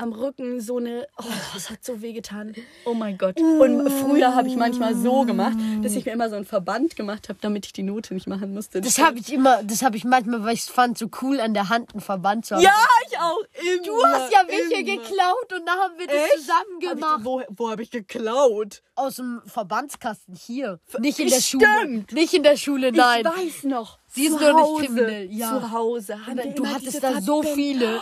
am 0.00 0.12
Rücken 0.12 0.60
so 0.60 0.76
eine, 0.78 1.06
oh, 1.18 1.24
das 1.54 1.70
hat 1.70 1.84
so 1.84 2.00
weh 2.00 2.12
getan. 2.12 2.54
Oh 2.84 2.94
mein 2.94 3.18
Gott. 3.18 3.38
Und 3.40 3.90
früher 3.90 4.32
habe 4.34 4.48
ich 4.48 4.54
manchmal 4.54 4.94
so 4.94 5.24
gemacht, 5.24 5.56
dass 5.82 5.94
ich 5.96 6.04
mir 6.06 6.12
immer 6.12 6.30
so 6.30 6.36
einen 6.36 6.44
Verband 6.44 6.94
gemacht 6.94 7.28
habe, 7.28 7.40
damit 7.42 7.66
ich 7.66 7.72
die 7.72 7.82
Note 7.82 8.14
nicht 8.14 8.28
machen 8.28 8.54
musste. 8.54 8.80
Das 8.80 8.98
habe 8.98 9.18
ich 9.18 9.32
immer, 9.32 9.62
das 9.64 9.82
habe 9.82 9.96
ich 9.96 10.04
manchmal, 10.04 10.44
weil 10.44 10.54
ich 10.54 10.60
es 10.60 10.68
fand, 10.68 10.96
so 10.96 11.08
cool 11.20 11.40
an 11.40 11.52
der 11.52 11.68
Hand 11.68 11.92
einen 11.94 12.00
Verband 12.00 12.46
zu 12.46 12.54
haben. 12.54 12.62
Ja, 12.62 12.72
ich 13.10 13.18
auch. 13.18 13.40
Immer, 13.60 13.82
Du 13.82 14.04
hast 14.06 14.32
ja 14.32 14.38
welche 14.46 14.82
immer. 14.82 15.02
geklaut 15.02 15.52
und 15.58 15.66
da 15.66 15.72
haben 15.72 15.98
wir 15.98 16.06
das 16.06 16.16
Echt? 16.16 16.32
zusammen 16.38 16.60
Hab 16.76 16.82
ich, 16.82 16.90
gemacht. 16.90 17.20
wo 17.24 17.42
wo 17.48 17.70
habe 17.70 17.82
ich 17.82 17.90
geklaut? 17.90 18.82
Aus 18.94 19.16
dem 19.16 19.42
Verbandskasten 19.46 20.36
hier. 20.36 20.78
Nicht 21.00 21.18
in 21.18 21.28
der 21.28 21.40
Stimmt. 21.40 21.64
Schule. 21.64 22.04
Nicht 22.12 22.34
in 22.34 22.42
der 22.44 22.56
Schule, 22.56 22.92
nein. 22.92 23.24
Ich 23.36 23.54
weiß 23.56 23.64
noch. 23.64 23.98
Sie 24.06 24.26
ist 24.26 24.30
nur 24.40 24.52
nicht 24.52 24.52
Hause, 24.54 24.84
kriminell, 24.86 25.32
ja. 25.32 25.48
Zu 25.60 25.72
Hause. 25.72 26.24
Haben 26.26 26.54
Du 26.54 26.66
hattest 26.66 27.02
da 27.02 27.20
so 27.20 27.42
viele. 27.42 28.00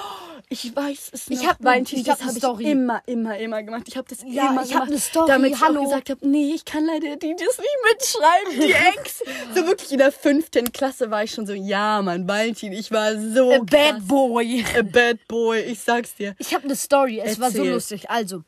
Ich 0.48 0.76
weiß 0.76 1.10
es 1.12 1.28
noch. 1.28 1.36
Ich 1.40 1.46
hab 1.46 1.58
ne- 1.58 1.66
Valentin, 1.66 1.98
ich 1.98 2.08
hab 2.08 2.18
das 2.20 2.40
habe 2.42 2.62
ich 2.62 2.68
immer, 2.68 3.02
immer, 3.06 3.36
immer 3.36 3.62
gemacht. 3.64 3.82
Ich 3.88 3.96
habe 3.96 4.06
das 4.08 4.18
Ja, 4.24 4.50
immer 4.50 4.62
ich 4.62 4.72
hab 4.74 4.84
gemacht, 4.84 4.90
ne 4.90 4.98
Story, 5.00 5.26
damit 5.26 5.52
ich 5.54 5.60
hallo. 5.60 5.80
auch 5.80 5.84
gesagt 5.86 6.10
habe, 6.10 6.28
nee, 6.28 6.52
ich 6.54 6.64
kann 6.64 6.84
leider 6.86 7.16
die 7.16 7.34
das 7.34 7.58
nicht 7.58 7.78
mitschreiben, 7.90 8.60
die 8.60 8.72
Ex. 9.00 9.22
so 9.56 9.66
wirklich 9.66 9.90
in 9.90 9.98
der 9.98 10.12
fünften 10.12 10.70
Klasse 10.72 11.10
war 11.10 11.24
ich 11.24 11.32
schon 11.32 11.46
so, 11.46 11.52
ja, 11.52 12.00
Mann, 12.00 12.28
Valentin, 12.28 12.72
ich 12.72 12.92
war 12.92 13.18
so 13.18 13.50
A 13.50 13.56
krass. 13.58 13.66
bad 13.70 14.06
boy. 14.06 14.64
A 14.78 14.82
bad 14.82 15.18
boy, 15.26 15.60
ich 15.62 15.80
sag's 15.80 16.14
dir. 16.14 16.36
Ich 16.38 16.54
habe 16.54 16.62
eine 16.64 16.76
Story. 16.76 17.18
Es 17.24 17.40
war 17.40 17.50
so 17.50 17.58
Erzähl. 17.58 17.72
lustig. 17.72 18.10
Also, 18.10 18.42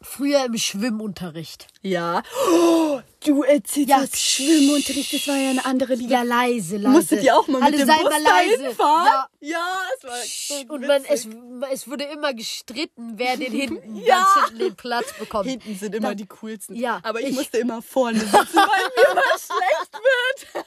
früher 0.00 0.44
im 0.44 0.56
Schwimmunterricht. 0.56 1.66
Ja. 1.82 2.22
Oh, 2.52 3.00
Du 3.24 3.42
erzählst 3.42 3.88
Ja, 3.88 4.00
das 4.00 4.20
Schwimmunterricht, 4.20 5.12
das 5.12 5.26
war 5.28 5.36
ja 5.36 5.50
eine 5.50 5.64
andere 5.64 5.94
Liga. 5.94 6.16
Ja, 6.16 6.22
leise, 6.22 6.76
leise. 6.76 6.88
Musstet 6.88 7.22
ihr 7.22 7.36
auch 7.36 7.48
mal 7.48 7.62
Alle 7.62 7.78
mit 7.78 7.88
dem 7.88 7.94
Bus 7.96 8.10
mal 8.10 8.22
leise. 8.22 8.74
fahren? 8.74 9.06
Ja. 9.06 9.28
ja, 9.40 9.78
es 9.96 10.04
war 10.04 10.58
so 10.68 10.74
Und 10.74 10.86
man, 10.86 11.04
es, 11.06 11.26
es 11.72 11.88
wurde 11.88 12.04
immer 12.04 12.34
gestritten, 12.34 13.14
wer 13.16 13.36
den 13.38 13.50
hinten 13.60 13.96
Ja. 13.96 14.26
hinten 14.46 14.58
den 14.58 14.76
Platz 14.76 15.06
bekommt. 15.18 15.48
Hinten 15.48 15.74
sind 15.76 15.94
immer 15.94 16.14
die 16.14 16.26
coolsten. 16.26 16.76
Ja, 16.76 17.00
aber 17.02 17.20
ich, 17.20 17.28
ich- 17.28 17.34
musste 17.34 17.58
immer 17.58 17.80
vorne 17.80 18.20
sitzen, 18.20 18.34
weil 18.34 18.42
mir 18.96 19.10
immer 19.12 19.22
schlecht 19.38 19.92
wird. 19.94 20.64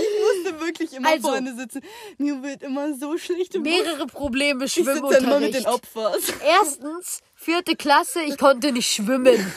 Ich 0.00 0.44
musste 0.44 0.60
wirklich 0.64 0.92
immer 0.94 1.08
Also- 1.10 1.28
vorne 1.28 1.54
sitzen. 1.56 1.82
Mir 2.18 2.42
wird 2.42 2.62
immer 2.62 2.94
so 2.94 3.18
schlecht. 3.18 3.54
Mehrere 3.58 4.06
Probleme 4.06 4.64
Ich 4.64 4.72
sitze 4.72 4.86
dann 4.94 4.96
immer 5.24 5.40
mit 5.40 5.54
den 5.54 5.62
Schwimmunterricht. 5.62 5.66
Opfers. 5.68 6.22
Erstens, 6.42 7.20
vierte 7.44 7.76
Klasse, 7.76 8.22
ich 8.22 8.38
konnte 8.38 8.72
nicht 8.72 8.90
schwimmen. 8.92 9.52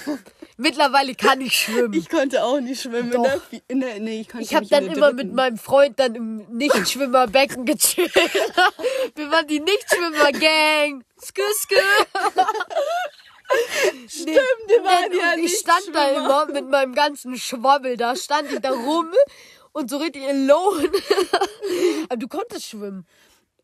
Mittlerweile 0.57 1.13
kann 1.15 1.39
ich 1.41 1.53
schwimmen. 1.55 1.93
Ich 1.93 2.09
konnte 2.09 2.43
auch 2.43 2.59
nicht 2.59 2.81
schwimmen. 2.81 3.11
Doch. 3.11 3.23
In 3.23 3.29
der, 3.29 3.41
Vi- 3.51 3.61
in 3.67 3.79
der, 3.79 3.99
nee, 3.99 4.21
ich 4.21 4.27
konnte 4.29 4.43
Ich 4.45 4.55
habe 4.55 4.65
dann 4.65 4.85
der 4.85 4.97
immer 4.97 5.07
dritten. 5.11 5.27
mit 5.27 5.33
meinem 5.35 5.57
Freund 5.57 5.99
dann 5.99 6.15
im 6.15 6.37
Nichtschwimmerbecken 6.49 7.65
gechillt. 7.65 8.13
Wir 9.15 9.31
waren 9.31 9.47
die 9.47 9.59
Nichtschwimmer-Gang. 9.59 11.03
Skü, 11.23 11.41
skü. 11.61 11.75
Stimmt, 14.07 14.37
wir 14.67 14.83
waren 14.83 15.09
Denn 15.11 15.19
ja 15.19 15.33
ich 15.35 15.41
nicht 15.43 15.57
stand 15.59 15.83
da 15.93 16.09
Schwimmer. 16.09 16.25
immer 16.25 16.45
mit 16.47 16.69
meinem 16.69 16.93
ganzen 16.93 17.37
Schwabbel 17.37 17.95
da, 17.97 18.15
stand 18.15 18.51
ich 18.51 18.59
da 18.59 18.71
rum 18.71 19.09
und 19.71 19.89
so 19.89 19.97
richtig 19.97 20.23
alone. 20.27 20.89
Aber 22.09 22.17
du 22.17 22.27
konntest 22.27 22.65
schwimmen. 22.67 23.05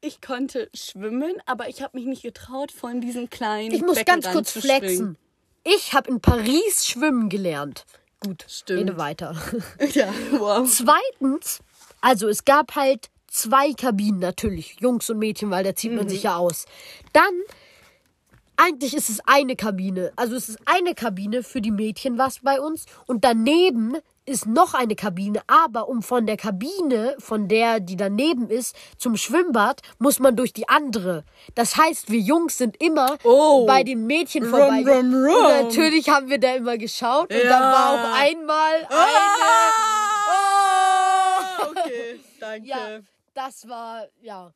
Ich 0.05 0.19
konnte 0.19 0.69
schwimmen, 0.73 1.31
aber 1.45 1.69
ich 1.69 1.81
habe 1.81 1.97
mich 1.97 2.05
nicht 2.05 2.23
getraut, 2.23 2.73
von 2.73 2.99
diesen 2.99 3.29
kleinen 3.29 3.73
Ich 3.73 3.81
muss 3.81 3.95
Becken 3.95 4.19
ganz 4.19 4.29
kurz 4.33 4.51
flexen. 4.51 5.15
Ich 5.63 5.93
habe 5.93 6.09
in 6.09 6.19
Paris 6.19 6.85
schwimmen 6.85 7.29
gelernt. 7.29 7.85
Gut, 8.19 8.45
Stimmt. 8.49 8.81
rede 8.81 8.97
weiter. 8.97 9.33
Ja, 9.93 10.13
wow. 10.31 10.69
Zweitens, 10.69 11.61
also 12.01 12.27
es 12.27 12.43
gab 12.43 12.75
halt 12.75 13.09
zwei 13.27 13.71
Kabinen 13.71 14.19
natürlich, 14.19 14.75
Jungs 14.81 15.09
und 15.09 15.19
Mädchen, 15.19 15.49
weil 15.51 15.63
da 15.63 15.73
zieht 15.73 15.93
man 15.93 16.09
sich 16.09 16.23
ja 16.23 16.35
aus. 16.35 16.65
Dann, 17.13 17.33
eigentlich 18.57 18.93
ist 18.93 19.09
es 19.09 19.21
eine 19.25 19.55
Kabine. 19.55 20.11
Also 20.17 20.35
es 20.35 20.49
ist 20.49 20.59
eine 20.65 20.95
Kabine 20.95 21.43
für 21.43 21.61
die 21.61 21.71
Mädchen 21.71 22.17
was 22.17 22.39
bei 22.39 22.59
uns 22.59 22.87
und 23.07 23.23
daneben 23.23 23.95
ist 24.25 24.45
noch 24.45 24.73
eine 24.73 24.95
Kabine, 24.95 25.41
aber 25.47 25.87
um 25.89 26.01
von 26.01 26.25
der 26.25 26.37
Kabine, 26.37 27.15
von 27.19 27.47
der, 27.47 27.79
die 27.79 27.95
daneben 27.97 28.49
ist, 28.49 28.75
zum 28.97 29.17
Schwimmbad, 29.17 29.81
muss 29.99 30.19
man 30.19 30.35
durch 30.35 30.53
die 30.53 30.69
andere. 30.69 31.23
Das 31.55 31.75
heißt, 31.77 32.09
wir 32.11 32.19
Jungs 32.19 32.57
sind 32.57 32.81
immer 32.81 33.17
Oh. 33.23 33.65
bei 33.65 33.83
den 33.83 34.05
Mädchen 34.07 34.43
Rum, 34.43 34.51
vorbei. 34.51 34.83
rum, 34.87 35.13
rum. 35.13 35.45
Und 35.45 35.63
natürlich 35.67 36.09
haben 36.09 36.29
wir 36.29 36.39
da 36.39 36.53
immer 36.55 36.77
geschaut 36.77 37.31
und 37.31 37.37
Ja. 37.37 37.49
da 37.49 37.59
war 37.59 37.93
auch 37.93 38.13
einmal 38.19 38.75
eine. 38.75 38.89
Ah! 41.57 41.67
Okay, 41.69 42.19
danke. 42.39 42.67
Ja, 42.67 42.99
das 43.33 43.67
war, 43.67 44.07
ja, 44.21 44.53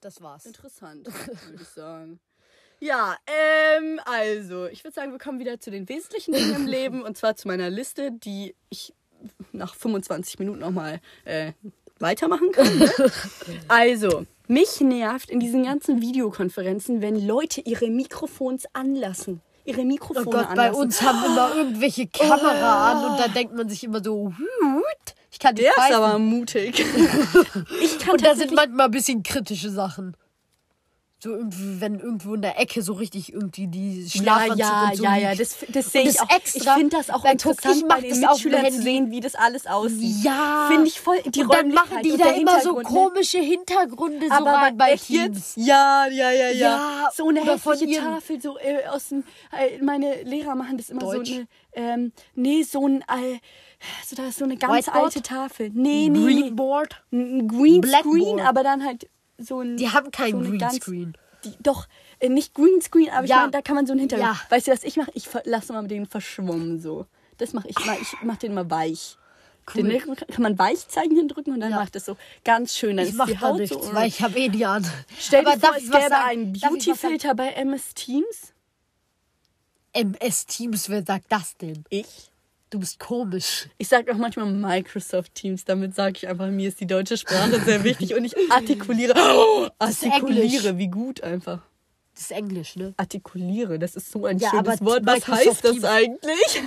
das 0.00 0.20
war's. 0.22 0.46
Interessant, 0.46 1.06
würde 1.46 1.62
ich 1.62 1.68
sagen. 1.68 2.20
Ja, 2.80 3.16
ähm, 3.26 4.00
also, 4.04 4.66
ich 4.66 4.82
würde 4.84 4.94
sagen, 4.94 5.12
wir 5.12 5.18
kommen 5.18 5.38
wieder 5.38 5.58
zu 5.60 5.70
den 5.70 5.88
wesentlichen 5.88 6.32
Dingen 6.34 6.54
im 6.56 6.66
Leben 6.66 7.02
und 7.02 7.16
zwar 7.16 7.36
zu 7.36 7.48
meiner 7.48 7.70
Liste, 7.70 8.10
die 8.12 8.54
ich 8.68 8.92
nach 9.52 9.74
25 9.74 10.38
Minuten 10.38 10.60
nochmal 10.60 11.00
äh, 11.24 11.52
weitermachen 11.98 12.52
kann. 12.52 12.78
Ne? 12.78 12.90
Also, 13.68 14.26
mich 14.46 14.80
nervt 14.80 15.30
in 15.30 15.40
diesen 15.40 15.64
ganzen 15.64 16.00
Videokonferenzen, 16.00 17.00
wenn 17.00 17.26
Leute 17.26 17.60
ihre 17.62 17.88
Mikrofons 17.88 18.64
anlassen. 18.72 19.40
Ihre 19.64 19.84
Mikrofone 19.84 20.26
Oh 20.26 20.30
Gott, 20.30 20.54
bei 20.54 20.68
anlassen. 20.68 20.80
uns 20.82 21.02
haben 21.02 21.24
immer 21.24 21.54
irgendwelche 21.56 22.06
Kamera 22.06 22.92
an 22.92 23.10
und 23.10 23.18
da 23.18 23.28
denkt 23.28 23.56
man 23.56 23.68
sich 23.68 23.82
immer 23.84 24.04
so, 24.04 24.32
ich 25.30 25.38
kann 25.38 25.54
nicht 25.54 25.64
Der 25.64 25.84
ist 25.88 25.92
aber 25.92 26.18
mutig. 26.18 26.78
ich 27.82 27.98
kann 27.98 28.12
Und 28.12 28.24
da 28.24 28.34
sind 28.34 28.52
manchmal 28.52 28.86
ein 28.86 28.90
bisschen 28.90 29.22
kritische 29.22 29.70
Sachen. 29.70 30.16
So 31.24 31.38
wenn 31.40 32.00
irgendwo 32.00 32.34
in 32.34 32.42
der 32.42 32.60
Ecke 32.60 32.82
so 32.82 32.92
richtig 32.92 33.32
irgendwie 33.32 33.66
die 33.66 34.02
Ja, 34.02 34.08
Schlafanzug 34.10 34.58
ja, 34.58 34.84
und 34.90 34.96
so 34.96 35.04
ja, 35.04 35.16
ja, 35.16 35.34
das, 35.34 35.56
das 35.70 35.90
sehe 35.90 36.02
ich 36.02 36.20
auch. 36.20 36.28
extra, 36.28 36.72
ich 36.72 36.78
finde 36.78 36.96
das 36.98 37.08
auch 37.08 37.24
interessant, 37.24 37.76
ich 37.76 37.88
bei 37.88 38.02
den 38.02 38.20
Mitschülern 38.20 38.70
zu 38.70 38.82
sehen, 38.82 39.10
wie 39.10 39.20
das 39.20 39.34
alles 39.34 39.66
aussieht. 39.66 40.22
Ja. 40.22 40.66
Finde 40.70 40.86
ich 40.86 41.00
voll, 41.00 41.16
die 41.24 41.42
und 41.42 41.54
dann 41.54 41.70
machen 41.70 42.02
die 42.02 42.14
da 42.18 42.28
immer 42.32 42.60
so 42.60 42.76
ne? 42.76 42.82
komische 42.82 43.38
Hintergründe 43.38 44.26
so 44.28 44.34
Aber 44.34 44.50
rein 44.50 44.76
bei 44.76 44.96
Teams. 44.96 45.54
jetzt? 45.54 45.56
Ja, 45.56 46.06
ja, 46.08 46.30
ja, 46.30 46.48
ja. 46.48 46.52
Ja, 46.52 47.08
so 47.14 47.26
eine 47.26 47.40
hässliche 47.42 48.00
Tafel, 48.02 48.42
so 48.42 48.58
äh, 48.58 48.86
aus 48.88 49.08
dem, 49.08 49.24
äh, 49.50 49.82
meine 49.82 50.24
Lehrer 50.24 50.54
machen 50.54 50.76
das 50.76 50.90
immer 50.90 51.00
Deutsch? 51.00 51.30
so 51.30 51.34
eine, 51.36 51.46
ähm, 51.72 52.12
nee, 52.34 52.62
so 52.64 52.86
ein, 52.86 53.00
äh, 53.00 53.38
so, 54.06 54.14
da 54.14 54.26
ist 54.28 54.38
so 54.38 54.44
eine 54.44 54.58
ganz 54.58 54.88
Whiteboard? 54.88 55.04
alte 55.04 55.22
Tafel. 55.22 55.70
Nee, 55.72 56.10
nee. 56.10 56.18
Greenboard. 56.22 57.02
Greenscreen, 57.10 57.80
Blackboard. 57.80 58.40
aber 58.42 58.62
dann 58.62 58.84
halt 58.84 59.08
so 59.38 59.60
ein. 59.60 59.76
Die 59.76 59.88
haben 59.90 60.10
kein 60.10 60.32
so 60.44 60.50
Greenscreen. 60.50 61.16
Die, 61.44 61.52
doch, 61.60 61.86
äh, 62.20 62.28
nicht 62.28 62.54
Greenscreen, 62.54 63.10
aber 63.10 63.24
ich 63.24 63.30
Ja. 63.30 63.40
meine, 63.40 63.50
da 63.50 63.60
kann 63.62 63.76
man 63.76 63.86
so 63.86 63.92
einen 63.92 64.00
Hintergrund. 64.00 64.30
Ja. 64.34 64.40
Weißt 64.50 64.66
du, 64.66 64.72
was 64.72 64.82
ich 64.84 64.96
mache? 64.96 65.10
Ich 65.14 65.28
lasse 65.44 65.72
mal 65.72 65.86
den 65.86 66.06
verschwommen 66.06 66.80
so. 66.80 67.06
Das 67.38 67.52
mache 67.52 67.68
ich 67.68 67.84
mal. 67.84 67.98
Ich 68.00 68.14
mache 68.22 68.38
den 68.38 68.54
mal 68.54 68.70
weich. 68.70 69.16
Den 69.74 69.88
kann 69.88 70.42
man 70.42 70.58
Weichzeichen 70.58 71.26
drücken 71.26 71.52
und 71.54 71.60
dann 71.60 71.70
Ja. 71.70 71.76
macht 71.78 71.94
das 71.94 72.04
so 72.04 72.16
ganz 72.44 72.76
schön. 72.76 72.96
Dann 72.98 73.06
Ich 73.06 73.12
ist 73.12 73.16
mach 73.16 73.26
die 73.26 73.36
da 73.36 73.52
nichts, 73.54 73.74
so. 73.86 73.94
weil 73.94 74.08
ich 74.08 74.20
habe 74.20 74.38
eh 74.38 74.48
die 74.50 74.66
an. 74.66 74.86
Stell 75.18 75.42
dir 75.42 75.52
Aber 75.52 75.58
vor, 75.60 75.68
darf 75.70 75.76
es 75.78 75.84
ich 75.84 75.90
gäbe 75.90 76.16
einen 76.18 76.54
ich? 76.54 76.60
Beauty-Filter 76.62 77.34
bei 77.34 77.48
MS 77.48 77.94
Teams. 77.94 78.52
MS 79.94 80.46
Teams, 80.46 80.88
wer 80.88 81.02
sagt 81.04 81.26
das 81.30 81.56
denn? 81.56 81.84
Ich. 81.88 82.30
Du 82.74 82.80
bist 82.80 82.98
komisch. 82.98 83.68
Ich 83.78 83.86
sage 83.86 84.12
auch 84.12 84.16
manchmal 84.16 84.46
Microsoft 84.46 85.32
Teams. 85.36 85.64
Damit 85.64 85.94
sage 85.94 86.14
ich 86.16 86.26
einfach, 86.26 86.48
mir 86.48 86.66
ist 86.66 86.80
die 86.80 86.88
deutsche 86.88 87.16
Sprache 87.16 87.60
sehr 87.60 87.84
wichtig 87.84 88.16
und 88.16 88.24
ich 88.24 88.34
artikuliere. 88.50 89.14
Oh, 89.16 89.68
artikuliere, 89.78 90.76
wie 90.76 90.88
gut 90.88 91.22
einfach. 91.22 91.60
Das 92.14 92.22
ist 92.24 92.32
Englisch, 92.32 92.74
ne? 92.74 92.92
Artikuliere, 92.96 93.78
das 93.78 93.94
ist 93.94 94.10
so 94.10 94.26
ein 94.26 94.38
Ja, 94.38 94.50
schönes 94.50 94.80
Wort. 94.84 95.06
Was 95.06 95.20
Microsoft 95.28 95.46
heißt 95.46 95.64
das 95.64 95.70
Teams- 95.70 95.84
eigentlich? 95.84 96.62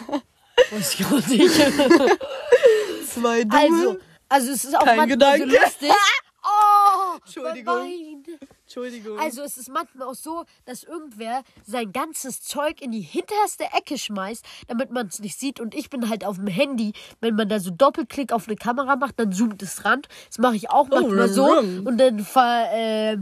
Weiß 0.71 0.93
ich 0.93 1.05
auch 1.07 1.27
nicht. 1.27 1.55
Zwei 3.13 3.43
Dumme. 3.43 3.57
Also, 3.61 3.97
also 4.29 4.51
es 4.53 4.63
ist 4.63 4.75
auch 4.77 4.85
Kein 4.85 4.95
manchmal 4.95 5.35
Gedanke. 5.37 5.49
so 5.57 5.61
lustig. 5.65 5.91
Oh, 6.49 7.17
Entschuldigung. 7.25 7.75
mein 7.75 8.23
Bein. 8.23 8.47
Entschuldigung. 8.67 9.17
Also 9.17 9.43
es 9.43 9.55
ist 9.55 9.69
manchmal 9.69 10.09
auch 10.09 10.13
so, 10.13 10.43
dass 10.65 10.83
irgendwer 10.83 11.43
sein 11.65 11.93
ganzes 11.93 12.41
Zeug 12.41 12.81
in 12.81 12.91
die 12.91 12.99
hinterste 12.99 13.63
Ecke 13.63 13.97
schmeißt, 13.97 14.45
damit 14.67 14.91
man 14.91 15.07
es 15.07 15.19
nicht 15.19 15.39
sieht. 15.39 15.61
Und 15.61 15.73
ich 15.73 15.89
bin 15.89 16.09
halt 16.09 16.25
auf 16.25 16.35
dem 16.35 16.47
Handy. 16.47 16.91
Wenn 17.21 17.35
man 17.35 17.47
da 17.47 17.61
so 17.61 17.71
Doppelklick 17.71 18.33
auf 18.33 18.47
eine 18.47 18.57
Kamera 18.57 18.97
macht, 18.97 19.21
dann 19.21 19.31
zoomt 19.31 19.63
es 19.63 19.85
ran. 19.85 20.01
Das 20.27 20.39
mache 20.39 20.57
ich 20.57 20.69
auch 20.69 20.89
manchmal 20.89 21.27
rum, 21.27 21.33
so. 21.33 21.45
rum. 21.45 21.87
Und 21.87 21.97
dann 21.97 22.19
ver, 22.19 22.67
äh, 22.73 23.17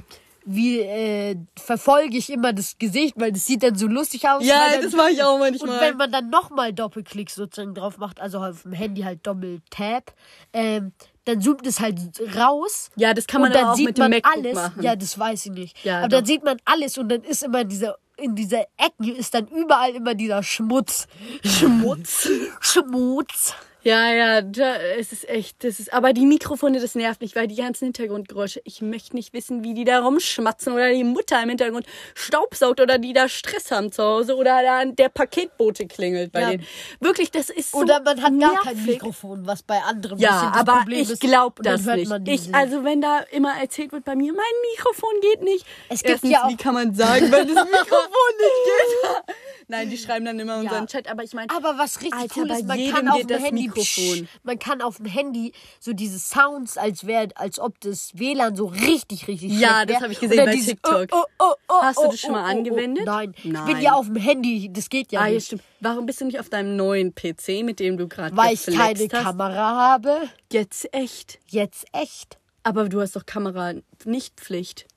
wie, 0.46 0.80
äh, 0.80 1.36
verfolge 1.56 2.18
ich 2.18 2.32
immer 2.32 2.52
das 2.52 2.80
Gesicht, 2.80 3.14
weil 3.18 3.32
das 3.32 3.46
sieht 3.46 3.62
dann 3.62 3.76
so 3.76 3.86
lustig 3.86 4.28
aus. 4.28 4.44
ja, 4.44 4.72
dann, 4.72 4.82
das 4.82 4.94
mache 4.94 5.12
ich 5.12 5.22
auch 5.22 5.36
Und 5.36 5.42
manchmal. 5.42 5.80
wenn 5.80 5.98
man 5.98 6.12
dann 6.12 6.32
nochmal 6.32 6.74
Doppelklick 6.74 7.30
sozusagen 7.30 7.76
drauf 7.76 8.00
macht, 8.00 8.20
also 8.20 8.40
auf 8.40 8.64
dem 8.64 8.74
Handy 8.74 9.04
halt 9.04 9.26
Doppel-Tap, 9.28 10.12
ähm, 10.54 10.92
dann 11.26 11.42
zoomt 11.42 11.66
es 11.68 11.80
halt 11.80 12.00
raus. 12.36 12.90
Ja, 12.96 13.14
das 13.14 13.28
kann 13.28 13.42
man 13.42 13.52
und 13.52 13.56
dann 13.56 13.66
auch 13.66 13.76
sieht 13.76 13.88
mit 13.88 13.98
dem 13.98 14.02
man 14.04 14.12
MacBook 14.12 14.36
alles. 14.36 14.56
machen. 14.56 14.84
Ja, 14.84 14.96
das 14.96 15.18
weiß 15.18 15.48
ich 15.48 15.52
nicht. 15.52 15.86
Ja, 15.86 16.00
aber 16.00 16.08
doch. 16.08 16.18
dann 16.18 16.26
sieht 16.26 16.44
man 16.44 16.58
alles 16.66 16.98
und 16.98 17.10
dann 17.10 17.24
ist 17.24 17.44
immer 17.44 17.64
dieser 17.64 17.98
in 18.18 18.34
dieser 18.36 18.62
Ecken 18.78 19.14
ist 19.16 19.34
dann 19.34 19.48
überall 19.48 19.94
immer 19.94 20.16
dieser 20.16 20.42
Schmutz. 20.42 21.08
Schmutz. 21.44 22.30
Schmutz. 22.62 23.54
Ja, 23.86 24.12
ja, 24.12 24.42
da, 24.42 24.78
es 24.98 25.12
ist 25.12 25.30
echt, 25.30 25.64
das 25.64 25.80
ist, 25.80 25.94
aber 25.94 26.12
die 26.12 26.26
Mikrofone, 26.26 26.80
das 26.80 26.96
nervt 26.96 27.22
mich, 27.22 27.36
weil 27.36 27.46
die 27.48 27.56
ganzen 27.58 27.86
Hintergrundgeräusche, 27.86 28.60
ich 28.64 28.82
möchte 28.82 29.16
nicht 29.16 29.32
wissen, 29.32 29.64
wie 29.64 29.76
die 29.76 29.84
da 29.86 30.00
rumschmatzen 30.00 30.74
oder 30.74 30.92
die 30.92 31.04
Mutter 31.04 31.40
im 31.44 31.50
Hintergrund 31.50 31.86
staubsaugt 32.16 32.82
oder 32.82 32.98
die 32.98 33.14
da 33.14 33.30
Stress 33.30 33.70
haben 33.70 33.92
zu 33.92 34.02
Hause 34.02 34.38
oder 34.38 34.64
da 34.64 34.84
der 34.86 35.10
Paketbote 35.10 35.86
klingelt 35.86 36.32
bei 36.32 36.42
Ja. 36.42 36.50
denen. 36.50 36.66
Wirklich, 37.00 37.30
das 37.30 37.52
ist 37.52 37.74
so 37.74 37.78
Oder 37.78 38.02
man 38.02 38.20
hat 38.24 38.40
gar 38.40 38.56
kein 38.64 38.76
nervig. 38.76 38.88
Mikrofon, 38.94 39.46
was 39.46 39.62
bei 39.62 39.80
anderen 39.84 40.18
Ja, 40.18 40.52
aber 40.56 40.78
Problem 40.78 41.02
ich 41.08 41.20
glaube 41.20 41.62
das 41.62 41.86
hört 41.86 41.98
nicht. 41.98 42.10
man 42.10 42.26
Ich, 42.26 42.56
also 42.56 42.84
wenn 42.84 43.02
da 43.02 43.20
immer 43.32 43.54
erzählt 43.62 43.92
wird 43.92 44.04
bei 44.04 44.16
mir, 44.16 44.34
mein 44.34 44.72
Mikrofon 44.76 45.12
geht 45.22 45.44
nicht. 45.44 45.64
Es 45.90 46.00
gibt 46.02 46.10
Erstens, 46.10 46.32
ja 46.32 46.44
auch- 46.46 46.50
wie 46.50 46.58
kann 46.58 46.74
man 46.74 46.96
sagen, 46.96 47.32
wenn 47.32 47.48
das 47.54 47.66
Mikrofon 47.66 48.34
nicht 48.40 48.66
geht? 48.66 49.36
Nein, 49.68 49.90
die 49.92 49.98
schreiben 49.98 50.26
dann 50.26 50.40
immer 50.40 50.58
unseren 50.58 50.82
Ja. 50.84 50.86
Chat, 50.88 51.08
aber 51.08 51.24
ich 51.24 51.34
meine, 51.34 51.50
Aber 51.56 51.78
was 51.78 51.98
richtig 52.02 52.14
Alter, 52.20 52.42
cool 52.42 52.52
ist, 52.52 52.66
man 52.68 52.92
kann 52.92 53.08
auf 53.10 53.18
dem 53.20 53.28
das 53.28 53.44
Handy, 53.44 53.68
Mikrofon. 53.76 54.28
man 54.44 54.60
kann 54.60 54.82
auf 54.82 54.98
dem 54.98 55.06
Handy 55.06 55.54
so 55.80 55.94
diese 55.94 56.20
Sounds, 56.20 56.78
als 56.78 57.06
wäre, 57.06 57.30
als 57.36 57.60
ob 57.60 57.80
das 57.82 58.12
WLAN 58.14 58.56
so 58.56 58.66
richtig, 58.66 59.28
richtig 59.28 59.52
Ja, 59.60 59.86
das 59.86 59.98
wär. 59.98 60.04
hab 60.04 60.12
ich 60.12 60.20
gesehen 60.20 60.46
bei 60.46 60.52
dieses, 60.52 60.70
TikTok. 60.70 61.08
Oh, 61.12 61.24
oh, 61.40 61.54
oh, 61.68 61.82
Hast 61.82 61.98
du 61.98 62.04
oh, 62.04 62.12
das 62.12 62.20
schon 62.20 62.32
mal 62.32 62.42
oh, 62.42 62.44
oh, 62.44 62.48
oh. 62.48 62.58
angewendet? 62.58 63.06
Nein. 63.06 63.34
ich 63.36 63.44
bin 63.44 63.54
Nein. 63.54 63.82
ja 63.82 63.94
auf 63.94 64.06
dem 64.06 64.16
Handy, 64.16 64.72
das 64.72 64.90
geht 64.90 65.12
ja 65.12 65.22
ah, 65.22 65.28
ja, 65.28 65.36
nicht. 65.36 65.48
stimmt. 65.48 65.64
Warum 65.80 66.06
bist 66.06 66.22
du 66.22 66.26
nicht 66.26 66.40
auf 66.40 66.50
deinem 66.50 66.76
neuen 66.76 67.14
PC, 67.14 67.64
mit 67.64 67.80
dem 67.80 67.98
du 67.98 68.08
gerade 68.08 68.36
Weil 68.36 68.54
ich 68.54 68.66
keine 68.66 69.00
hast? 69.00 69.10
Kamera 69.10 69.76
habe. 69.76 70.30
Jetzt 70.52 70.92
echt. 70.94 71.40
Jetzt 71.48 71.86
echt. 71.92 72.38
Aber 72.64 72.90
du 72.90 73.00
hast 73.02 73.16
doch 73.16 73.26
Kamera 73.26 73.74
nicht 74.06 74.40
Pflicht. 74.40 74.88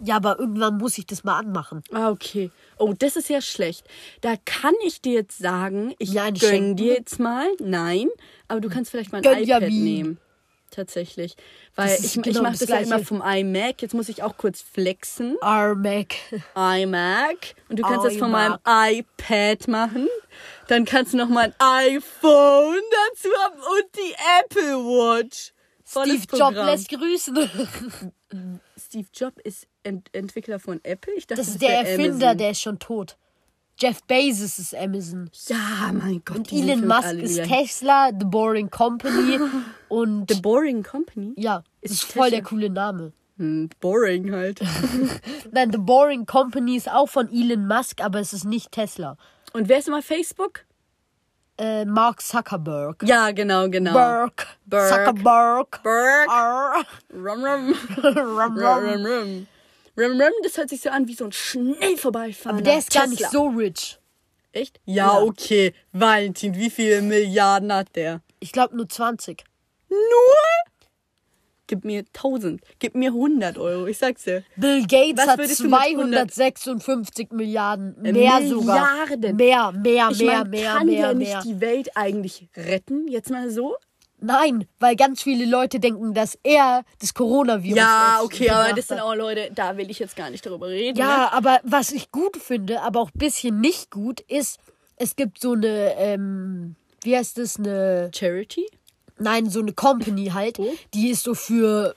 Ja, 0.00 0.16
aber 0.16 0.38
irgendwann 0.38 0.76
muss 0.78 0.98
ich 0.98 1.06
das 1.06 1.22
mal 1.24 1.38
anmachen. 1.38 1.82
Ah, 1.92 2.10
okay. 2.10 2.50
Oh, 2.78 2.92
das 2.98 3.14
ist 3.16 3.28
ja 3.28 3.40
schlecht. 3.40 3.86
Da 4.22 4.34
kann 4.44 4.74
ich 4.84 5.00
dir 5.00 5.12
jetzt 5.14 5.38
sagen, 5.38 5.94
ich 5.98 6.12
Ja, 6.12 6.24
gönn 6.26 6.36
schenken. 6.36 6.76
dir 6.76 6.94
jetzt 6.94 7.20
mal. 7.20 7.46
Nein, 7.60 8.08
aber 8.48 8.60
du 8.60 8.68
kannst 8.68 8.90
vielleicht 8.90 9.12
mal 9.12 9.18
ein 9.18 9.22
Gönn 9.22 9.44
ja 9.44 9.58
iPad 9.58 9.70
wie. 9.70 9.80
nehmen. 9.80 10.18
Tatsächlich. 10.70 11.36
Weil 11.76 11.86
Das 11.90 12.00
ich, 12.00 12.16
ich 12.16 12.22
genau 12.24 12.42
mache 12.42 12.52
das 12.52 12.60
das 12.60 12.68
ja 12.70 12.78
immer 12.78 12.98
vom 12.98 13.22
iMac. 13.24 13.80
Jetzt 13.80 13.94
muss 13.94 14.08
ich 14.08 14.24
auch 14.24 14.36
kurz 14.36 14.60
flexen. 14.60 15.36
R-Mac. 15.40 16.16
iMac. 16.56 17.54
Und 17.68 17.78
du 17.78 17.84
kannst 17.84 18.04
das 18.04 18.16
von 18.16 18.32
meinem 18.32 18.58
iMac. 18.66 19.04
iPad 19.20 19.68
machen. 19.68 20.08
Dann 20.66 20.84
kannst 20.84 21.12
du 21.12 21.18
noch 21.18 21.28
mal 21.28 21.54
ein 21.60 21.94
iPhone 21.94 22.80
dazu 23.12 23.28
haben 23.44 23.54
und 23.60 23.94
die 23.94 24.14
Apple 24.40 24.74
Watch. 24.78 25.52
Volles 25.84 26.24
Steve 26.24 26.36
Jobs 26.36 26.54
Programm. 26.54 26.66
lässt 26.66 26.88
grüßen. 26.88 28.10
Steve 28.94 29.08
Jobs 29.12 29.38
ist 29.42 29.66
Ent 29.82 30.08
Entwickler 30.12 30.60
von 30.60 30.78
Apple. 30.84 31.14
Ich 31.16 31.26
dachte, 31.26 31.40
Das 31.40 31.48
ist 31.48 31.60
der 31.60 31.70
wär 31.70 31.78
Erfinder, 31.80 32.26
Amazon. 32.26 32.38
der 32.38 32.50
ist 32.52 32.60
schon 32.60 32.78
tot. 32.78 33.16
Jeff 33.76 34.04
Bezos 34.04 34.60
ist 34.60 34.72
Amazon. 34.76 35.28
Ja, 35.48 35.90
mein 35.92 36.22
Gott. 36.24 36.36
Und 36.36 36.52
Elon 36.52 36.86
Musk 36.86 37.12
ist 37.14 37.34
wieder- 37.34 37.42
Tesla, 37.48 38.10
The 38.16 38.24
Boring 38.24 38.70
Company. 38.70 39.40
und 39.88 40.30
The 40.32 40.40
Boring 40.40 40.84
Company? 40.84 41.34
ja, 41.36 41.64
Ist 41.80 41.92
ist 41.94 42.04
voll 42.04 42.30
der 42.30 42.42
coole 42.42 42.70
Name. 42.70 43.12
Hm, 43.36 43.68
boring 43.80 44.30
halt. 44.30 44.60
Nein, 45.50 45.72
The 45.72 45.78
Boring 45.78 46.24
Company 46.24 46.76
ist 46.76 46.88
auch 46.88 47.08
von 47.08 47.28
Elon 47.32 47.66
Musk, 47.66 48.00
aber 48.00 48.20
es 48.20 48.32
ist 48.32 48.44
nicht 48.44 48.70
Tesla. 48.70 49.16
Und 49.52 49.68
wer 49.68 49.78
ist 49.80 49.88
immer 49.88 50.02
Facebook? 50.02 50.60
Äh, 51.56 51.84
Mark 51.84 52.20
Zuckerberg. 52.20 53.02
Ja, 53.04 53.30
genau, 53.30 53.68
genau. 53.68 53.92
Burk. 53.92 54.46
Burk. 54.66 54.88
Zuckerberg. 54.88 55.80
R. 55.84 56.84
Rum, 57.12 57.24
rum. 57.44 57.74
Rum, 58.02 58.18
Rum, 58.18 58.58
rum. 58.58 58.58
rum, 58.58 59.06
rum. 59.06 59.46
Rum, 59.96 60.18
das 60.42 60.56
hört 60.58 60.68
sich 60.70 60.80
so 60.80 60.90
an 60.90 61.06
wie 61.06 61.14
so 61.14 61.26
ein 61.26 61.32
schnell 61.32 61.96
vorbeifahren. 61.96 62.56
Aber 62.58 62.64
der 62.64 62.78
ist 62.78 62.92
gar 62.92 63.06
nicht 63.06 63.24
so 63.30 63.46
rich. 63.48 64.00
Echt? 64.50 64.80
Ja, 64.84 65.06
Ja. 65.06 65.20
okay. 65.22 65.72
Valentin, 65.92 66.54
wie 66.56 66.70
viele 66.70 67.00
Milliarden 67.02 67.72
hat 67.72 67.94
der? 67.94 68.20
Ich 68.40 68.50
glaube 68.52 68.76
nur 68.76 68.88
20. 68.88 69.44
Nur? 69.88 69.98
Gib 71.66 71.84
mir 71.84 72.00
1000. 72.00 72.60
Gib 72.78 72.94
mir 72.94 73.10
100 73.10 73.56
Euro. 73.58 73.86
Ich 73.86 73.98
sag's 73.98 74.24
dir. 74.24 74.44
Bill 74.56 74.82
Gates 74.86 75.26
hat 75.26 75.38
würdest 75.38 75.60
du 75.60 75.68
mit 75.68 75.72
256 76.32 77.30
Milliarden. 77.32 77.94
Mehr 78.00 78.46
sogar. 78.46 79.06
Milliarden. 79.08 79.36
Mehr, 79.36 79.72
mehr, 79.72 80.08
Ich 80.10 80.18
mehr, 80.18 80.38
mein, 80.40 80.50
mehr, 80.50 80.72
kann 80.74 80.86
mehr, 80.86 81.02
der 81.06 81.14
nicht 81.14 81.32
mehr. 81.32 81.42
die 81.42 81.60
Welt 81.60 81.96
eigentlich 81.96 82.48
retten? 82.56 83.08
Jetzt 83.08 83.30
mal 83.30 83.50
so? 83.50 83.76
Nein, 84.20 84.66
weil 84.78 84.96
ganz 84.96 85.22
viele 85.22 85.44
Leute 85.44 85.80
denken, 85.80 86.14
dass 86.14 86.38
er 86.42 86.82
das 86.98 87.12
Coronavirus 87.12 87.76
Ja, 87.76 88.20
okay, 88.22 88.48
aber 88.48 88.72
das 88.72 88.88
sind 88.88 89.00
auch 89.00 89.14
Leute, 89.14 89.50
da 89.54 89.76
will 89.76 89.90
ich 89.90 89.98
jetzt 89.98 90.16
gar 90.16 90.30
nicht 90.30 90.46
darüber 90.46 90.68
reden. 90.68 90.98
Ja, 90.98 91.30
aber 91.32 91.60
was 91.62 91.92
ich 91.92 92.10
gut 92.10 92.36
finde, 92.38 92.80
aber 92.80 93.00
auch 93.00 93.10
ein 93.14 93.18
bisschen 93.18 93.60
nicht 93.60 93.90
gut, 93.90 94.20
ist, 94.20 94.58
es 94.96 95.16
gibt 95.16 95.40
so 95.40 95.52
eine, 95.52 95.94
ähm, 95.98 96.76
wie 97.02 97.16
heißt 97.16 97.36
das, 97.36 97.58
eine, 97.58 98.04
Ne? 98.04 98.10
Charity? 98.14 98.66
Nein, 99.18 99.48
so 99.50 99.60
eine 99.60 99.72
Company 99.72 100.26
halt, 100.34 100.58
Oh. 100.58 100.72
die 100.94 101.08
ist 101.10 101.24
so 101.24 101.34
für 101.34 101.94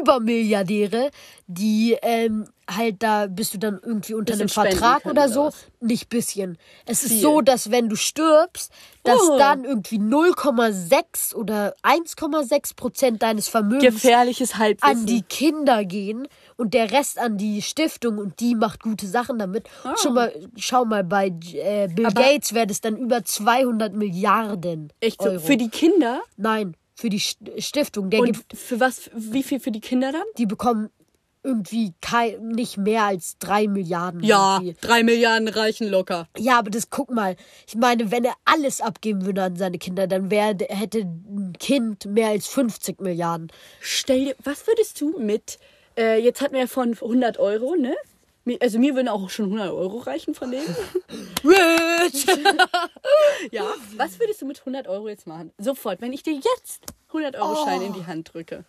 Übermilliardäre, 0.00 1.10
die 1.46 1.96
ähm, 2.02 2.46
halt 2.68 3.02
da 3.04 3.26
bist 3.28 3.54
du 3.54 3.58
dann 3.58 3.78
irgendwie 3.82 4.14
unter 4.14 4.34
einem 4.34 4.48
Vertrag 4.48 5.06
oder 5.06 5.28
so. 5.28 5.46
was? 5.46 5.66
Nicht 5.80 6.08
bisschen. 6.08 6.58
Es 6.86 7.04
ist 7.04 7.12
Viel. 7.12 7.20
so, 7.20 7.40
dass 7.40 7.70
wenn 7.70 7.88
du 7.88 7.94
stirbst, 7.94 8.72
dass 9.04 9.20
Oh. 9.20 9.38
dann 9.38 9.64
irgendwie 9.64 9.98
0,6 10.00 11.34
oder 11.34 11.74
1,6 11.84 12.74
Prozent 12.74 13.22
deines 13.22 13.46
Vermögens 13.46 13.84
Gefährliches 13.94 14.56
Halbwissen. 14.58 14.98
an 15.00 15.06
die 15.06 15.22
Kinder 15.22 15.84
gehen 15.84 16.26
und 16.56 16.74
der 16.74 16.90
Rest 16.90 17.18
an 17.18 17.36
die 17.36 17.60
Stiftung 17.62 18.18
und 18.18 18.40
die 18.40 18.54
macht 18.54 18.82
gute 18.82 19.06
Sachen 19.06 19.38
damit. 19.38 19.68
Schon 20.00 20.14
mal, 20.14 20.32
schau 20.56 20.84
mal, 20.84 21.04
bei 21.04 21.26
äh, 21.26 21.88
Bill. 21.88 22.06
Aber- 22.06 22.22
Gates 22.22 22.54
wäre 22.54 22.66
das 22.66 22.80
dann 22.80 22.96
über 22.96 23.24
200 23.24 23.92
Milliarden 23.94 24.92
Echt 25.00 25.20
so? 25.22 25.28
Euro. 25.28 25.40
Für 25.40 25.56
die 25.56 25.68
Kinder? 25.68 26.22
Nein, 26.36 26.74
für 26.94 27.10
die 27.10 27.20
St- 27.20 27.60
Stiftung. 27.60 28.10
Der 28.10 28.20
Und 28.20 28.26
gibt, 28.32 28.56
für 28.56 28.80
was? 28.80 29.10
Wie 29.14 29.42
viel 29.42 29.60
für 29.60 29.70
die 29.70 29.80
Kinder 29.80 30.12
dann? 30.12 30.22
die 30.38 30.46
bekommen 30.46 30.88
irgendwie 31.42 31.92
kei- 32.00 32.38
nicht 32.42 32.76
mehr 32.76 33.04
als 33.04 33.38
drei 33.38 33.68
Milliarden. 33.68 34.20
Ja, 34.24 34.56
irgendwie. 34.56 34.76
drei 34.80 35.04
Milliarden 35.04 35.46
reichen 35.46 35.88
locker. 35.88 36.26
Ja, 36.36 36.58
aber 36.58 36.70
das 36.70 36.90
guck 36.90 37.08
mal. 37.10 37.36
Ich 37.68 37.76
meine, 37.76 38.10
wenn 38.10 38.24
er 38.24 38.34
alles 38.44 38.80
abgeben 38.80 39.24
würde 39.26 39.44
an 39.44 39.54
seine 39.54 39.78
Kinder, 39.78 40.08
dann 40.08 40.30
wäre, 40.32 40.56
hätte 40.70 41.00
ein 41.02 41.52
Kind 41.60 42.06
mehr 42.06 42.30
als 42.30 42.48
50 42.48 43.00
Milliarden. 43.00 43.52
Stell 43.80 44.24
dir, 44.24 44.36
was 44.42 44.66
würdest 44.66 45.00
du 45.00 45.16
mit, 45.20 45.60
äh, 45.96 46.18
jetzt 46.18 46.40
hatten 46.40 46.54
wir 46.54 46.60
ja 46.60 46.66
von 46.66 46.92
100 46.92 47.38
Euro, 47.38 47.74
ne? 47.76 47.94
Also 48.60 48.78
mir 48.78 48.94
würden 48.94 49.08
auch 49.08 49.28
schon 49.28 49.46
100 49.46 49.72
Euro 49.72 49.98
reichen 49.98 50.34
von 50.34 50.52
denen. 50.52 50.66
Rich! 51.44 52.26
ja. 53.50 53.64
Was 53.96 54.20
würdest 54.20 54.40
du 54.40 54.46
mit 54.46 54.60
100 54.60 54.86
Euro 54.86 55.08
jetzt 55.08 55.26
machen? 55.26 55.52
Sofort, 55.58 56.00
wenn 56.00 56.12
ich 56.12 56.22
dir 56.22 56.34
jetzt 56.34 56.84
100 57.08 57.34
Euro 57.36 57.64
Schein 57.64 57.82
in 57.82 57.92
die 57.92 58.06
Hand 58.06 58.32
drücke. 58.32 58.64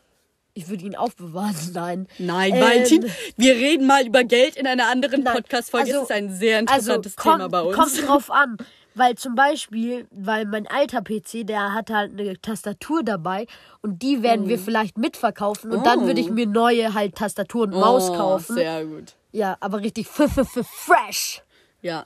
Ich 0.56 0.68
würde 0.70 0.86
ihn 0.86 0.96
aufbewahren, 0.96 1.56
nein. 1.74 2.08
Nein, 2.18 2.56
Ähm, 2.56 2.62
Valentin, 2.62 3.12
wir 3.36 3.54
reden 3.54 3.86
mal 3.86 4.08
über 4.08 4.24
Geld 4.24 4.56
in 4.56 4.66
einer 4.66 4.88
anderen 4.88 5.24
Podcast-Folge. 5.24 5.90
also- 5.90 5.98
es 6.06 6.10
ist 6.10 6.16
ein 6.16 6.34
sehr 6.36 6.58
interessantes 6.58 7.16
also, 7.16 7.32
Thema 7.32 7.48
bei 7.48 7.62
uns. 7.62 7.76
Kommt 7.78 8.08
drauf 8.08 8.32
an. 8.32 8.58
Weil 8.98 9.16
zum 9.16 9.36
Beispiel, 9.36 10.08
weil 10.12 10.46
mein 10.46 10.66
alter 10.68 11.02
PC, 11.02 11.46
der 11.46 11.74
hatte 11.74 11.96
halt 11.96 12.12
eine 12.20 12.40
Tastatur 12.42 13.04
dabei 13.04 13.46
und 13.82 14.02
die 14.02 14.24
werden 14.24 14.48
wir 14.48 14.58
vielleicht 14.58 14.98
mitverkaufen 14.98 15.72
und 15.72 15.86
dann 15.86 16.00
Oh. 16.00 16.06
würde 16.08 16.20
ich 16.20 16.30
mir 16.32 16.48
neue 16.48 16.94
halt 16.94 17.16
Tastatur 17.16 17.64
und 17.64 17.72
Maus 17.72 18.10
Oh, 18.10 18.16
kaufen. 18.18 18.56
Sehr 18.56 18.86
gut. 18.86 19.14
Ja, 19.32 19.56
aber 19.60 19.82
richtig 19.82 20.08
f 20.08 20.20
-f 20.20 20.38
-f 20.40 20.64
fresh. 20.64 21.44
Ja, 21.82 22.06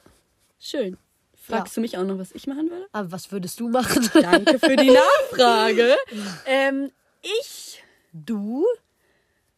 schön. 0.59 0.97
Fragst 1.35 1.75
du 1.77 1.81
mich 1.81 1.97
auch 1.97 2.03
noch, 2.03 2.19
was 2.19 2.31
ich 2.33 2.45
machen 2.47 2.69
würde? 2.69 2.85
Aber 2.91 3.11
was 3.11 3.31
würdest 3.31 3.59
du 3.59 3.69
machen? 3.69 4.09
Danke 4.21 4.59
für 4.59 4.75
die 4.75 4.91
Nachfrage. 4.91 5.95
ähm, 6.45 6.91
ich, 7.21 7.83
Du? 8.13 8.65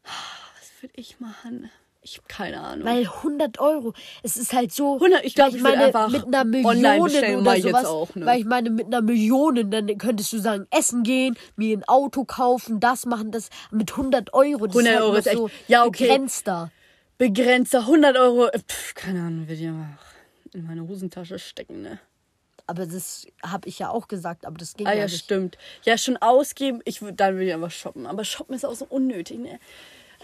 was 0.03 0.81
würde 0.81 0.93
ich 0.97 1.19
machen? 1.19 1.69
Ich 2.05 2.17
habe 2.17 2.27
keine 2.27 2.59
Ahnung. 2.59 2.85
Weil 2.87 3.03
100 3.05 3.59
Euro, 3.59 3.93
es 4.23 4.35
ist 4.35 4.51
halt 4.51 4.73
so. 4.73 4.95
100, 4.95 5.23
ich 5.23 5.35
glaub, 5.35 5.49
weil 5.51 5.55
ich 5.55 5.61
meine, 5.63 5.85
einfach 5.85 6.09
mit 6.09 6.25
einer 6.25 6.43
Million 6.43 6.77
oder 6.85 7.41
mal 7.41 7.55
jetzt 7.57 7.63
sowas. 7.65 7.85
auch, 7.85 8.13
ne? 8.15 8.25
Weil 8.25 8.39
ich 8.41 8.45
meine, 8.45 8.69
mit 8.71 8.87
einer 8.87 9.01
Million, 9.01 9.71
dann 9.71 9.97
könntest 9.97 10.33
du 10.33 10.39
sagen, 10.39 10.67
essen 10.69 11.03
gehen, 11.03 11.37
mir 11.55 11.77
ein 11.77 11.83
Auto 11.85 12.25
kaufen, 12.25 12.79
das 12.81 13.05
machen, 13.05 13.31
das. 13.31 13.49
Mit 13.71 13.91
100 13.91 14.33
Euro, 14.33 14.67
das 14.67 14.75
100 14.75 14.85
ist 14.85 14.87
halt 14.95 15.01
Euro 15.01 15.15
ist 15.15 15.27
echt- 15.27 15.37
so 15.37 15.49
ja, 15.69 15.85
okay. 15.85 16.03
begrenzter. 16.07 16.71
Begrenzter 17.17 17.79
100 17.87 18.17
Euro. 18.17 18.47
äh, 18.47 18.59
Pff, 18.59 18.95
keine 18.95 19.21
Ahnung, 19.21 19.47
würde 19.47 19.53
ich 19.61 19.67
einfach 19.67 20.03
in 20.53 20.65
meine 20.65 20.85
Hosentasche 20.87 21.39
stecken, 21.39 21.81
ne? 21.83 21.99
Aber 22.67 22.85
das 22.85 23.27
habe 23.45 23.67
ich 23.67 23.79
ja 23.79 23.89
auch 23.89 24.07
gesagt, 24.07 24.45
aber 24.45 24.57
das 24.57 24.73
ging 24.73 24.87
Ah 24.87 24.91
ja 24.93 24.99
ja, 24.99 25.03
nicht. 25.05 25.23
stimmt. 25.23 25.57
Ja, 25.83 25.97
schon 25.97 26.17
ausgeben, 26.17 26.81
ich 26.85 26.99
dann 26.99 27.35
würde 27.35 27.45
ich 27.47 27.53
einfach 27.53 27.71
shoppen. 27.71 28.05
Aber 28.07 28.23
shoppen 28.25 28.55
ist 28.55 28.65
auch 28.65 28.73
so 28.75 28.85
unnötig, 28.89 29.39
ne? 29.39 29.59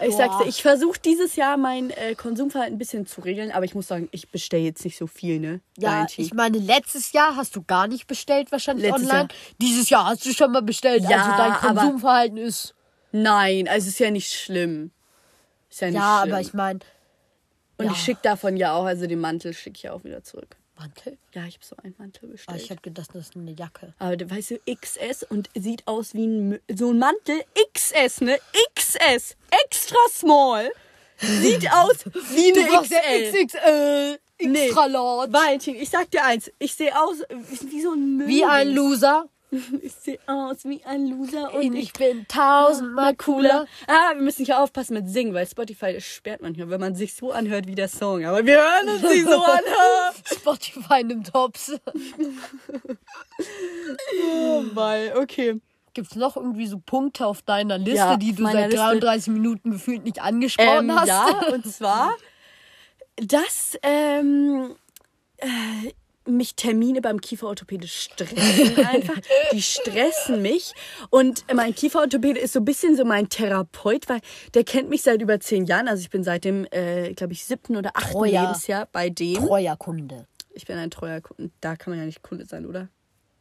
Ich 0.02 0.14
sag's 0.16 0.36
dir, 0.38 0.44
Boah. 0.44 0.48
ich 0.48 0.62
versuche 0.62 0.98
dieses 0.98 1.36
Jahr 1.36 1.56
mein 1.56 1.90
äh, 1.90 2.14
Konsumverhalten 2.14 2.76
ein 2.76 2.78
bisschen 2.78 3.06
zu 3.06 3.20
regeln, 3.20 3.50
aber 3.50 3.64
ich 3.64 3.74
muss 3.74 3.86
sagen, 3.88 4.08
ich 4.12 4.30
bestelle 4.30 4.62
jetzt 4.62 4.84
nicht 4.84 4.96
so 4.96 5.06
viel, 5.06 5.40
ne? 5.40 5.60
Ja, 5.78 6.06
ich 6.16 6.32
meine, 6.32 6.58
letztes 6.58 7.12
Jahr 7.12 7.36
hast 7.36 7.54
du 7.56 7.62
gar 7.62 7.86
nicht 7.86 8.06
bestellt, 8.06 8.50
wahrscheinlich 8.52 8.86
Letztes 8.86 9.02
online. 9.10 9.28
Jahr. 9.28 9.38
Dieses 9.60 9.90
Jahr 9.90 10.06
hast 10.06 10.24
du 10.24 10.32
schon 10.32 10.52
mal 10.52 10.62
bestellt. 10.62 11.04
Ja, 11.08 11.24
also 11.24 11.36
dein 11.36 11.52
Konsumverhalten 11.76 12.38
ist. 12.38 12.74
Nein, 13.12 13.68
also 13.68 13.88
ist 13.88 13.98
ja 13.98 14.10
nicht 14.10 14.32
schlimm. 14.32 14.90
Ist 15.68 15.80
ja 15.80 15.88
nicht 15.88 15.96
Ja, 15.96 16.20
schlimm. 16.22 16.32
aber 16.34 16.40
ich 16.40 16.54
meine. 16.54 16.80
Und 17.76 17.86
ja. 17.86 17.92
ich 17.92 17.98
schicke 17.98 18.20
davon 18.22 18.56
ja 18.56 18.72
auch, 18.74 18.84
also 18.84 19.06
den 19.06 19.20
Mantel 19.20 19.52
schicke 19.54 19.76
ich 19.76 19.82
ja 19.84 19.92
auch 19.92 20.04
wieder 20.04 20.22
zurück. 20.22 20.56
Mantel? 20.80 21.18
Ja, 21.34 21.44
ich 21.46 21.54
habe 21.56 21.64
so 21.64 21.76
einen 21.82 21.94
Mantel 21.98 22.28
Ah, 22.28 22.32
bestellt. 22.32 22.62
ich 22.62 22.70
habe 22.70 22.80
gedacht, 22.80 23.10
das 23.12 23.28
ist 23.28 23.36
eine 23.36 23.52
Jacke. 23.52 23.92
aber 23.98 24.16
der- 24.16 24.30
weißt 24.30 24.52
du, 24.52 24.58
XS 24.74 25.24
und 25.28 25.50
sieht 25.54 25.86
aus 25.86 26.14
wie 26.14 26.26
ein, 26.26 26.58
so 26.74 26.90
ein 26.92 26.98
Mantel. 26.98 27.42
XS, 27.74 28.22
ne? 28.22 28.38
XS. 28.74 29.36
Extra 29.64 29.98
small. 30.10 30.70
Sieht 31.18 31.70
aus 31.72 31.96
wie 32.34 32.52
eine 32.52 32.82
XL. 32.82 33.44
XXL. 33.44 34.18
Nee. 34.42 34.64
Extra 34.66 34.86
large. 34.86 35.32
Valentin, 35.34 35.74
ich 35.76 35.90
sag 35.90 36.10
dir 36.10 36.24
eins. 36.24 36.50
Ich 36.58 36.74
sehe 36.74 36.98
aus 36.98 37.16
wie 37.28 37.82
so 37.82 37.92
ein 37.92 38.16
Müll. 38.16 38.26
Wie 38.26 38.42
ein 38.44 38.70
Loser. 38.70 39.28
Ich 39.82 39.92
sehe 39.94 40.18
aus 40.26 40.64
wie 40.64 40.82
ein 40.84 41.06
Loser 41.06 41.52
und 41.54 41.74
Ich 41.74 41.92
bin 41.92 42.26
tausendmal 42.28 43.16
cooler. 43.16 43.66
Ah, 43.86 44.14
wir 44.14 44.22
müssen 44.22 44.44
hier 44.44 44.60
aufpassen 44.60 44.94
mit 44.94 45.08
Singen, 45.08 45.34
weil 45.34 45.46
Spotify 45.46 46.00
sperrt 46.00 46.40
manchmal, 46.42 46.70
wenn 46.70 46.80
man 46.80 46.94
sich 46.94 47.14
so 47.14 47.32
anhört 47.32 47.66
wie 47.66 47.74
der 47.74 47.88
Song. 47.88 48.24
Aber 48.24 48.44
wir 48.46 48.56
hören 48.58 48.88
uns 48.88 49.02
nicht 49.02 49.24
so 49.24 49.42
an. 49.42 49.60
Spotify 50.24 51.02
nimmt 51.04 51.32
Tops. 51.32 51.72
Oh, 54.22 54.64
weil, 54.74 55.16
okay. 55.16 55.60
Gibt 55.92 56.12
es 56.12 56.16
noch 56.16 56.36
irgendwie 56.36 56.66
so 56.68 56.78
Punkte 56.78 57.26
auf 57.26 57.42
deiner 57.42 57.76
Liste, 57.76 57.96
Ja, 57.96 58.16
die 58.16 58.32
du 58.32 58.44
seit 58.44 58.70
Liste. 58.70 58.76
33 58.76 59.32
Minuten 59.32 59.72
gefühlt 59.72 60.04
nicht 60.04 60.22
angesprochen 60.22 60.88
Ähm, 60.90 60.94
hast? 61.00 61.08
ja, 61.08 61.40
und 61.52 61.66
zwar, 61.66 62.14
dass 63.16 63.76
ähm, 63.82 64.76
äh, 65.38 65.46
mich 66.36 66.54
Termine 66.54 67.00
beim 67.00 67.20
Kieferorthopäde 67.20 67.86
stressen 67.88 68.84
einfach. 68.84 69.18
Die 69.52 69.62
stressen 69.62 70.42
mich. 70.42 70.72
Und 71.10 71.44
mein 71.54 71.74
Kieferorthopäde 71.74 72.40
ist 72.40 72.52
so 72.52 72.60
ein 72.60 72.64
bisschen 72.64 72.96
so 72.96 73.04
mein 73.04 73.28
Therapeut, 73.28 74.08
weil 74.08 74.20
der 74.54 74.64
kennt 74.64 74.88
mich 74.88 75.02
seit 75.02 75.22
über 75.22 75.40
zehn 75.40 75.64
Jahren. 75.66 75.88
Also 75.88 76.02
ich 76.02 76.10
bin 76.10 76.24
seit 76.24 76.44
dem, 76.44 76.66
äh, 76.70 77.12
glaube 77.14 77.32
ich, 77.32 77.44
siebten 77.44 77.76
oder 77.76 77.90
achten 77.94 78.12
Treuer. 78.12 78.42
Lebensjahr 78.42 78.88
bei 78.92 79.10
dem. 79.10 79.46
Treuer 79.46 79.76
Kunde. 79.76 80.26
Ich 80.52 80.66
bin 80.66 80.76
ein 80.76 80.90
treuer 80.90 81.20
Kunde. 81.20 81.50
Da 81.60 81.76
kann 81.76 81.92
man 81.92 82.00
ja 82.00 82.06
nicht 82.06 82.22
Kunde 82.22 82.44
sein, 82.44 82.66
oder? 82.66 82.88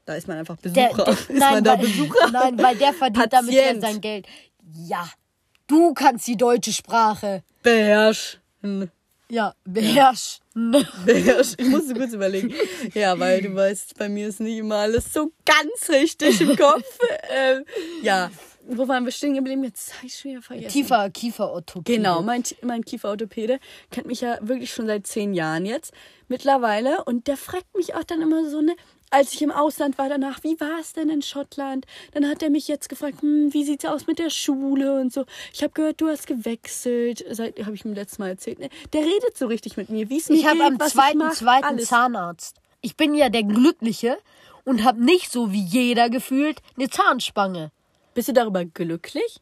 Da 0.06 0.16
ist 0.16 0.28
man 0.28 0.38
einfach 0.38 0.58
Besucher. 0.58 0.90
Der, 0.96 1.06
der, 1.06 1.14
ist 1.14 1.30
nein, 1.30 1.54
man 1.54 1.64
da 1.64 1.72
weil, 1.72 1.78
Besucher? 1.80 2.32
nein, 2.32 2.58
weil 2.58 2.76
der 2.78 2.94
verdient 2.94 3.34
damit 3.34 3.54
ja 3.54 3.62
Patient. 3.62 3.82
sein 3.82 4.02
Geld. 4.02 4.28
Ja, 4.74 5.10
du 5.68 5.94
kannst 5.94 6.28
die 6.28 6.38
deutsche 6.38 6.74
Sprache. 6.74 7.44
Beherrschen. 7.64 8.92
Ja, 9.32 9.54
beherrschen. 9.64 10.42
Beherrschen. 11.06 11.56
Ich 11.60 11.68
musste 11.68 11.94
kurz 11.94 12.14
überlegen. 12.14 12.54
Ja, 12.96 13.20
weil 13.20 13.42
du 13.44 13.54
weißt, 13.54 13.98
bei 13.98 14.10
mir 14.10 14.28
ist 14.28 14.40
nicht 14.40 14.58
immer 14.58 14.78
alles 14.78 15.14
so 15.14 15.32
ganz 15.46 15.90
richtig 15.90 16.42
im 16.42 16.56
Kopf. 16.56 16.98
ähm, 17.30 17.64
ja, 18.02 18.32
wo 18.68 18.88
waren 18.88 19.06
wir 19.06 19.12
stehen 19.12 19.36
geblieben? 19.36 19.64
Jetzt 19.64 19.96
habe 19.96 20.08
ich 20.08 20.18
schon 20.18 20.32
wieder 20.32 20.42
vergessen. 20.42 20.70
Tiefer 20.72 21.10
Kieferorthopäde. 21.12 21.98
Genau, 21.98 22.22
mein, 22.22 22.44
mein 22.62 22.84
Kieferorthopäde 22.84 23.60
kennt 23.92 24.08
mich 24.08 24.22
ja 24.22 24.38
wirklich 24.42 24.72
schon 24.74 24.88
seit 24.88 25.06
zehn 25.06 25.34
Jahren 25.34 25.66
jetzt 25.66 25.94
mittlerweile. 26.28 27.04
Und 27.04 27.28
der 27.28 27.38
fragt 27.38 27.76
mich 27.76 27.96
auch 27.96 28.04
dann 28.04 28.22
immer 28.22 28.50
so, 28.50 28.62
ne, 28.62 28.76
als 29.10 29.34
ich 29.34 29.42
im 29.42 29.52
Ausland 29.52 29.98
war 29.98 30.10
danach, 30.10 30.44
wie 30.44 30.60
war 30.60 30.80
es 30.80 30.94
denn 30.94 31.10
in 31.10 31.22
Schottland? 31.22 31.86
Dann 32.14 32.28
hat 32.28 32.44
er 32.44 32.50
mich 32.50 32.68
jetzt 32.68 32.90
gefragt, 32.90 33.22
hm, 33.22 33.54
wie 33.54 33.64
sieht's 33.64 33.86
aus 33.86 34.08
mit 34.08 34.20
der 34.20 34.30
Schule 34.30 35.00
und 35.00 35.12
so. 35.12 35.26
Ich 35.54 35.64
habe 35.64 35.74
gehört, 35.74 36.02
du 36.02 36.08
hast 36.08 36.28
gewechselt. 36.28 37.24
Seit 37.30 37.60
habe 37.66 37.76
ich 37.76 37.86
ihm 37.86 37.94
letztes 37.94 38.20
Mal 38.20 38.30
erzählt. 38.30 38.60
Ne? 38.60 38.70
Der 38.94 39.02
redet 39.02 39.38
so 39.38 39.48
richtig 39.48 39.78
mit 39.78 39.90
mir, 39.90 40.10
wie 40.10 40.18
es 40.18 40.30
mir 40.30 40.36
Ich 40.36 40.48
habe 40.48 40.64
am 40.64 40.80
zweiten, 40.80 41.32
zweiten 41.32 41.66
alles. 41.66 41.90
Zahnarzt. 41.90 42.58
Ich 42.82 42.96
bin 42.96 43.14
ja 43.14 43.30
der 43.30 43.44
Glückliche 43.44 44.18
und 44.64 44.84
habe 44.84 45.04
nicht 45.04 45.32
so 45.32 45.52
wie 45.52 45.64
jeder 45.64 46.10
gefühlt 46.10 46.60
eine 46.78 46.90
Zahnspange. 46.90 47.72
Bist 48.14 48.30
du 48.30 48.34
darüber 48.34 48.66
glücklich? 48.66 49.42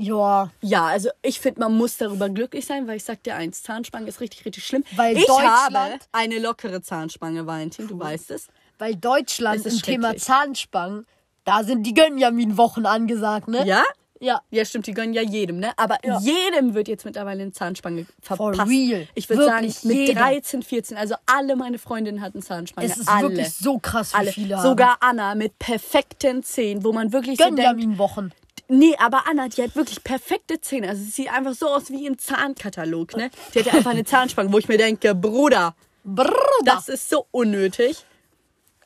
Ja, 0.00 0.50
Ja, 0.60 0.86
also 0.86 1.10
ich 1.22 1.40
finde, 1.40 1.60
man 1.60 1.76
muss 1.76 1.96
darüber 1.98 2.28
glücklich 2.28 2.64
sein, 2.66 2.86
weil 2.86 2.96
ich 2.96 3.04
sag 3.04 3.22
dir 3.22 3.36
eins, 3.36 3.62
Zahnspange 3.62 4.08
ist 4.08 4.20
richtig, 4.20 4.44
richtig 4.44 4.64
schlimm. 4.66 4.84
Weil 4.96 5.16
ich 5.16 5.28
habe 5.28 5.98
eine 6.12 6.38
lockere 6.38 6.82
Zahnspange, 6.82 7.46
Valentin, 7.46 7.86
du 7.88 7.98
weißt 7.98 8.30
es. 8.30 8.48
weil 8.78 8.96
Deutschland 8.96 9.64
im 9.66 9.82
Thema. 9.82 10.16
Zahnspangen, 10.16 11.06
da 11.44 11.64
sind 11.64 11.82
die 11.84 11.92
Gönjamin-Wochen 11.94 12.86
angesagt, 12.86 13.48
ne? 13.48 13.66
Ja? 13.66 13.82
Ja. 14.22 14.42
Ja, 14.50 14.64
stimmt, 14.66 14.86
die 14.86 14.92
gönnen 14.92 15.14
ja 15.14 15.22
jedem, 15.22 15.58
ne? 15.58 15.72
Aber 15.78 15.96
Ja. 16.04 16.18
jedem 16.20 16.74
wird 16.74 16.88
jetzt 16.88 17.04
mittlerweile 17.06 17.42
eine 17.42 17.52
Zahnspange 17.52 18.06
verpasst. 18.20 18.60
real. 18.68 19.08
Ich 19.14 19.28
würde 19.30 19.44
sagen, 19.46 19.66
mit 19.66 19.82
jeder. 19.96 20.20
13, 20.20 20.62
14, 20.62 20.96
also 20.98 21.14
alle 21.24 21.56
meine 21.56 21.78
Freundinnen 21.78 22.20
hatten 22.20 22.42
Zahnspange. 22.42 22.86
Es 22.86 22.98
ist 22.98 23.08
alle. 23.08 23.28
wirklich 23.30 23.50
so 23.54 23.78
krass, 23.78 24.12
wie 24.12 24.18
alle. 24.18 24.32
viele 24.32 24.56
haben. 24.58 24.62
Sogar 24.62 24.98
Anna 25.00 25.34
mit 25.34 25.58
perfekten 25.58 26.42
Zähnen, 26.42 26.84
wo 26.84 26.92
man 26.92 27.12
wirklich 27.14 27.38
so 27.38 27.44
denkt, 27.44 27.60
Gönjamin-Wochen. 27.60 28.32
Nee, 28.72 28.94
aber 28.98 29.24
Anna, 29.28 29.48
die 29.48 29.64
hat 29.64 29.74
wirklich 29.74 30.04
perfekte 30.04 30.60
Zähne. 30.60 30.90
Also 30.90 31.02
sie 31.02 31.10
sieht 31.10 31.32
einfach 31.32 31.54
so 31.54 31.66
aus 31.66 31.90
wie 31.90 32.06
im 32.06 32.18
Zahnkatalog, 32.18 33.16
ne? 33.16 33.30
Die 33.52 33.58
hat 33.58 33.66
ja 33.66 33.72
einfach 33.72 33.90
eine 33.90 34.04
Zahnspange, 34.04 34.52
wo 34.52 34.58
ich 34.58 34.68
mir 34.68 34.78
denke, 34.78 35.12
Bruder, 35.16 35.74
Brrr, 36.04 36.30
das 36.64 36.88
ist 36.88 37.10
so 37.10 37.26
unnötig. 37.32 38.04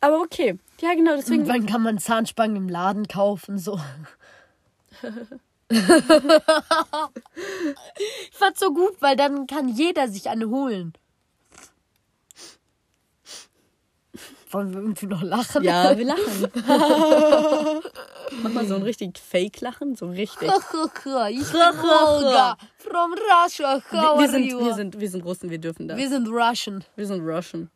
Aber 0.00 0.20
okay. 0.20 0.58
Ja, 0.80 0.94
genau, 0.94 1.16
deswegen. 1.16 1.46
Irgendwann 1.46 1.66
kann 1.66 1.82
man 1.82 1.98
Zahnspangen 1.98 2.56
im 2.56 2.68
Laden 2.70 3.08
kaufen, 3.08 3.58
so. 3.58 3.78
ich 5.68 5.78
fand's 8.32 8.60
so 8.60 8.72
gut, 8.72 8.96
weil 9.00 9.16
dann 9.16 9.46
kann 9.46 9.68
jeder 9.68 10.08
sich 10.08 10.30
eine 10.30 10.48
holen. 10.48 10.94
Wollen 14.50 14.72
wir 14.72 14.80
irgendwie 14.80 15.06
noch 15.06 15.22
lachen? 15.22 15.64
Ja, 15.64 15.96
wir 15.98 16.04
lachen. 16.04 16.48
Mach 18.42 18.52
mal 18.52 18.66
so 18.66 18.74
ein 18.76 18.82
richtig 18.82 19.18
Fake-Lachen, 19.18 19.96
so 19.96 20.08
richtig. 20.08 20.48
ich 21.30 21.50
bin 21.50 21.60
Olga 21.60 22.56
from 22.76 23.14
Russia. 23.14 23.82
How 23.90 24.18
Wir, 24.18 24.22
wir, 24.22 24.28
sind, 24.28 24.60
wir, 24.60 24.74
sind, 24.74 25.00
wir 25.00 25.10
sind 25.10 25.24
Russen, 25.24 25.50
wir 25.50 25.58
dürfen 25.58 25.88
das. 25.88 25.96
Wir 25.96 26.08
sind 26.08 26.28
Russian. 26.28 26.84
Wir 26.96 27.06
sind 27.06 27.20
Russian. 27.20 27.70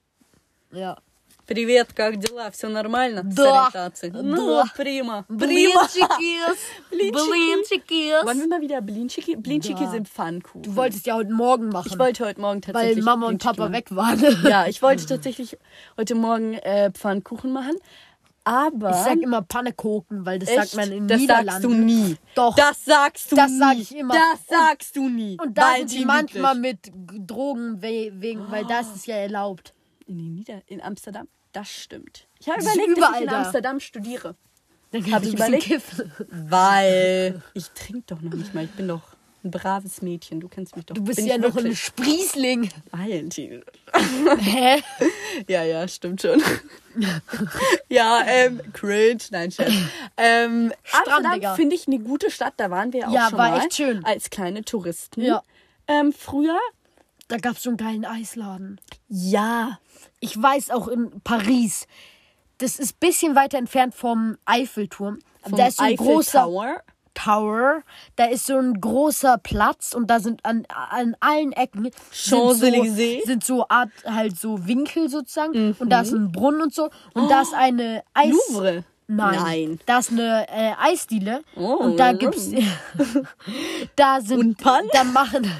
Ja. 0.72 0.96
Привет, 1.47 1.91
как 1.93 2.17
дела? 2.19 2.49
Все 2.51 2.69
нормально? 2.69 3.21
С 3.29 3.35
Да. 3.35 3.67
ориентацией? 3.67 4.13
Да. 4.13 4.21
Ну, 4.21 4.63
prima. 4.77 5.25
Prima. 5.25 5.25
Blinchikis. 5.27 6.57
Blinchiki. 6.89 7.11
Blinchikis. 7.19 8.25
Wollen 8.25 8.39
wir 8.39 8.47
mal 8.47 8.61
wieder 8.61 8.79
Blinchiki? 8.81 9.35
Blinchiki 9.35 9.83
Da. 9.83 9.91
sind 9.91 10.07
Pfannkuchen. 10.07 10.61
Du 10.63 10.75
wolltest 10.77 11.05
ja 11.05 11.15
heute 11.15 11.33
Morgen 11.33 11.67
machen. 11.67 11.89
ich 11.91 11.99
wollte 11.99 12.25
heute 12.25 12.39
Morgen 12.39 12.61
weil 12.65 12.73
tatsächlich 12.73 13.03
Mama 13.03 13.27
und 13.27 13.39
Blinchiki 13.39 13.47
Papa 13.57 13.61
machen. 13.63 13.73
weg 13.73 13.87
waren. 13.93 14.47
Ja, 14.49 14.67
ich 14.67 14.81
wollte 14.81 15.05
tatsächlich 15.05 15.57
heute 15.97 16.15
Morgen 16.15 16.53
äh, 16.53 16.91
Pfannkuchen 16.91 17.51
machen. 17.51 17.75
Aber. 18.45 18.91
Ich 18.91 18.95
sag 18.97 19.17
immer 19.21 19.41
Pannekuchen, 19.41 20.25
weil 20.25 20.39
das 20.39 20.47
echt, 20.49 20.69
sagt 20.69 20.75
man 20.75 20.91
in 20.97 21.07
das 21.09 21.19
Niederlanden. 21.19 21.51
sagst 21.51 21.63
du 21.65 21.73
nie. 21.73 22.15
Doch. 22.35 22.55
Das 22.55 22.85
sagst 22.85 23.31
du 23.33 23.35
Das 23.35 23.51
nie. 23.51 23.57
sag 23.59 23.77
ich 23.77 23.95
immer. 23.97 24.13
Das 24.13 24.39
Und- 24.39 24.49
sagst 24.49 24.95
du 24.95 25.09
nie. 25.09 25.37
Und 25.41 25.57
da 25.57 25.61
sind 25.63 25.71
Valentin 25.73 25.99
die 25.99 26.05
manchmal 26.05 26.55
Ludwig. 26.55 26.85
mit 26.95 27.09
G- 27.11 27.19
Drogen 27.27 27.81
we 27.81 28.11
wegen, 28.15 28.49
weil 28.49 28.63
das 28.65 28.95
ist 28.95 29.07
ja 29.07 29.15
erlaubt. 29.15 29.73
In, 30.05 30.17
den 30.17 30.33
Nieder 30.35 30.61
in 30.67 30.81
Amsterdam? 30.81 31.29
Das 31.52 31.70
stimmt. 31.70 32.26
Ich 32.40 32.48
habe 32.48 32.60
überlegt, 32.60 32.88
dass 32.90 32.96
überall 32.98 33.14
ich 33.16 33.20
in 33.22 33.26
da. 33.28 33.42
Amsterdam 33.42 33.80
studiere. 33.80 34.34
Dann 34.90 35.02
Hab 35.04 35.10
kannst 35.10 35.28
ich 35.28 35.34
überlegt. 35.34 35.64
kiffen. 35.64 36.12
Weil 36.30 37.42
ich 37.54 37.68
trinke 37.70 38.02
doch 38.06 38.20
noch 38.20 38.32
nicht 38.34 38.54
mal. 38.54 38.64
Ich 38.64 38.70
bin 38.70 38.88
doch 38.88 39.02
ein 39.44 39.50
braves 39.50 40.02
Mädchen. 40.02 40.40
Du 40.40 40.48
kennst 40.48 40.76
mich 40.76 40.86
doch. 40.86 40.94
Du 40.94 41.02
bist 41.04 41.16
bin 41.18 41.26
ja 41.26 41.38
noch 41.38 41.56
ein. 41.56 41.74
Sprießling. 41.74 42.70
Valentin. 42.90 43.62
Hä? 44.40 44.82
Ja, 45.48 45.62
ja, 45.62 45.86
stimmt 45.86 46.20
schon. 46.22 46.42
ja, 47.88 48.22
ähm, 48.26 48.60
cringe, 48.72 49.18
nein, 49.30 49.50
Scherz. 49.52 49.72
Ähm, 50.16 50.72
Amsterdam 50.92 51.54
finde 51.54 51.76
ich 51.76 51.86
eine 51.86 52.00
gute 52.00 52.28
Stadt, 52.30 52.54
da 52.56 52.70
waren 52.70 52.92
wir 52.92 53.08
auch 53.08 53.12
Ja, 53.12 53.28
schon 53.28 53.38
war 53.38 53.50
mal. 53.50 53.58
echt 53.60 53.74
schön. 53.74 54.04
Als 54.04 54.30
kleine 54.30 54.64
Touristen. 54.64 55.22
Ja. 55.22 55.42
Ähm, 55.86 56.12
früher? 56.12 56.58
Da 57.28 57.36
gab's 57.36 57.62
so 57.62 57.70
einen 57.70 57.76
geilen 57.76 58.04
Eisladen. 58.04 58.80
Ja. 59.08 59.78
Ich 60.20 60.40
weiß 60.40 60.70
auch 60.70 60.88
in 60.88 61.20
Paris. 61.22 61.86
Das 62.56 62.78
ist 62.78 62.94
ein 62.94 62.98
bisschen 63.00 63.34
weiter 63.36 63.58
entfernt 63.58 63.94
vom 63.94 64.36
Eiffelturm. 64.44 65.18
Vom 65.42 65.56
da 65.56 65.66
ist 65.68 65.76
so 65.76 65.84
ein 65.84 65.92
Eiffel 65.92 66.06
großer 66.06 66.42
Tower. 66.42 66.82
Tower. 67.14 67.82
Da 68.16 68.26
ist 68.26 68.46
so 68.46 68.56
ein 68.56 68.80
großer 68.80 69.38
Platz 69.38 69.92
und 69.92 70.08
da 70.08 70.20
sind 70.20 70.44
an, 70.44 70.64
an 70.68 71.16
allen 71.20 71.52
Ecken 71.52 71.82
sind 71.82 71.94
Champs-Élysées. 72.12 73.20
so, 73.20 73.26
sind 73.26 73.44
so 73.44 73.68
Art 73.68 73.90
halt 74.04 74.38
so 74.38 74.66
Winkel 74.66 75.08
sozusagen 75.08 75.74
und 75.78 75.90
da 75.90 76.02
ist 76.02 76.12
ein 76.12 76.30
Brunnen 76.32 76.62
und 76.62 76.74
so 76.74 76.90
und 77.14 77.30
da 77.30 77.42
ist 77.42 77.54
eine 77.54 78.04
Eis 78.14 78.34
Louvre. 78.50 78.84
Nein. 79.10 79.40
Nein. 79.42 79.80
Da 79.86 79.98
ist 80.00 80.12
eine 80.12 80.46
äh, 80.48 80.72
Eisdiele 80.78 81.42
Oh, 81.56 81.74
und 81.76 81.96
da 81.96 82.12
gibt's 82.12 82.50
da 83.96 84.20
sind 84.20 84.38
Und 84.38 84.58
Pan? 84.58 84.84
da 84.92 85.02
machen 85.02 85.50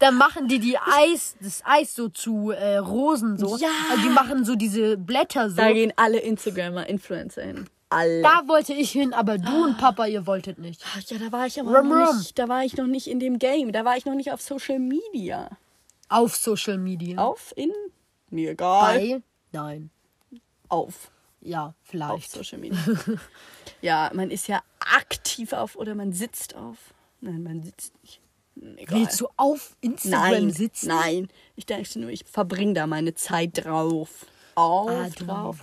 da 0.00 0.10
machen 0.10 0.48
die 0.48 0.58
die 0.58 0.76
Eis 0.76 1.36
das 1.40 1.62
Eis 1.64 1.94
so 1.94 2.08
zu 2.08 2.50
äh, 2.50 2.78
Rosen 2.78 3.38
so. 3.38 3.56
Ja. 3.56 3.68
Also 3.90 4.02
die 4.02 4.08
machen 4.08 4.44
so 4.44 4.56
diese 4.56 4.96
Blätter 4.96 5.50
so. 5.50 5.56
Da 5.56 5.72
gehen 5.72 5.92
alle 5.96 6.18
Instagrammer, 6.18 6.88
Influencer 6.88 7.42
hin. 7.42 7.66
Alle. 7.90 8.22
Da 8.22 8.42
wollte 8.48 8.72
ich 8.72 8.90
hin, 8.90 9.12
aber 9.14 9.38
du 9.38 9.64
und 9.64 9.78
Papa, 9.78 10.06
ihr 10.06 10.26
wolltet 10.26 10.58
nicht. 10.58 10.82
Ach, 10.92 11.00
ja, 11.02 11.18
da 11.18 11.30
war 11.30 11.46
ich 11.46 11.60
aber 11.60 11.78
Rum, 11.78 11.88
noch 11.88 12.14
nicht, 12.14 12.36
da 12.36 12.48
war 12.48 12.64
ich 12.64 12.76
noch 12.76 12.88
nicht 12.88 13.06
in 13.06 13.20
dem 13.20 13.38
Game. 13.38 13.70
Da 13.70 13.84
war 13.84 13.96
ich 13.96 14.04
noch 14.04 14.16
nicht 14.16 14.32
auf 14.32 14.40
Social 14.42 14.80
Media. 14.80 15.48
Auf 16.08 16.34
Social 16.34 16.78
Media. 16.78 17.18
Auf, 17.18 17.52
in, 17.54 17.70
mir 18.30 18.50
egal. 18.50 18.98
Bei? 18.98 19.22
Nein. 19.52 19.90
Auf. 20.68 21.12
Ja, 21.46 21.66
Auf 21.66 21.74
vielleicht. 21.84 22.30
Social 22.30 22.58
Media. 22.58 22.78
ja, 23.80 24.10
man 24.14 24.30
ist 24.30 24.48
ja 24.48 24.62
aktiv 24.80 25.52
auf 25.52 25.76
oder 25.76 25.94
man 25.94 26.12
sitzt 26.12 26.54
auf. 26.56 26.76
Nein, 27.20 27.42
man 27.42 27.62
sitzt 27.62 27.92
nicht. 28.02 28.20
Egal. 28.76 29.00
Willst 29.00 29.20
du 29.20 29.28
auf 29.36 29.76
Instagram 29.80 30.30
nein, 30.30 30.50
sitzen? 30.50 30.88
Nein. 30.88 31.28
Ich 31.56 31.66
denke 31.66 31.98
nur, 31.98 32.10
ich 32.10 32.24
verbringe 32.24 32.72
da 32.74 32.86
meine 32.86 33.14
Zeit 33.14 33.64
drauf. 33.64 34.26
Auf, 34.54 34.90
Ah, 34.90 35.08
drauf. 35.10 35.58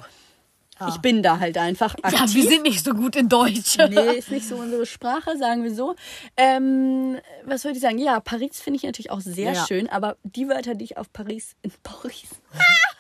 Ich 0.90 0.98
bin 0.98 1.24
da 1.24 1.40
halt 1.40 1.58
einfach 1.58 1.96
aktiv. 2.02 2.20
Ja, 2.20 2.34
wir 2.34 2.48
sind 2.50 2.64
nicht 2.64 2.84
so 2.84 2.94
gut 2.94 3.16
in 3.16 3.30
Deutsch. 3.30 3.78
Nee, 3.78 4.18
ist 4.18 4.32
nicht 4.32 4.48
so 4.48 4.58
unsere 4.58 4.86
Sprache, 4.86 5.38
sagen 5.38 5.64
wir 5.64 5.74
so. 5.74 5.96
Ähm, 6.36 7.18
was 7.46 7.64
würde 7.64 7.78
ich 7.78 7.82
sagen? 7.82 8.00
Ja, 8.00 8.20
Paris 8.20 8.60
finde 8.60 8.78
ich 8.78 8.84
natürlich 8.84 9.10
auch 9.12 9.22
sehr 9.22 9.54
Ja. 9.54 9.66
schön, 9.66 9.88
aber 9.90 10.18
die 10.24 10.48
Wörter, 10.50 10.76
die 10.76 10.84
ich 10.84 10.98
auf 10.98 11.12
Paris, 11.14 11.56
in 11.62 11.72
Paris, 11.84 12.24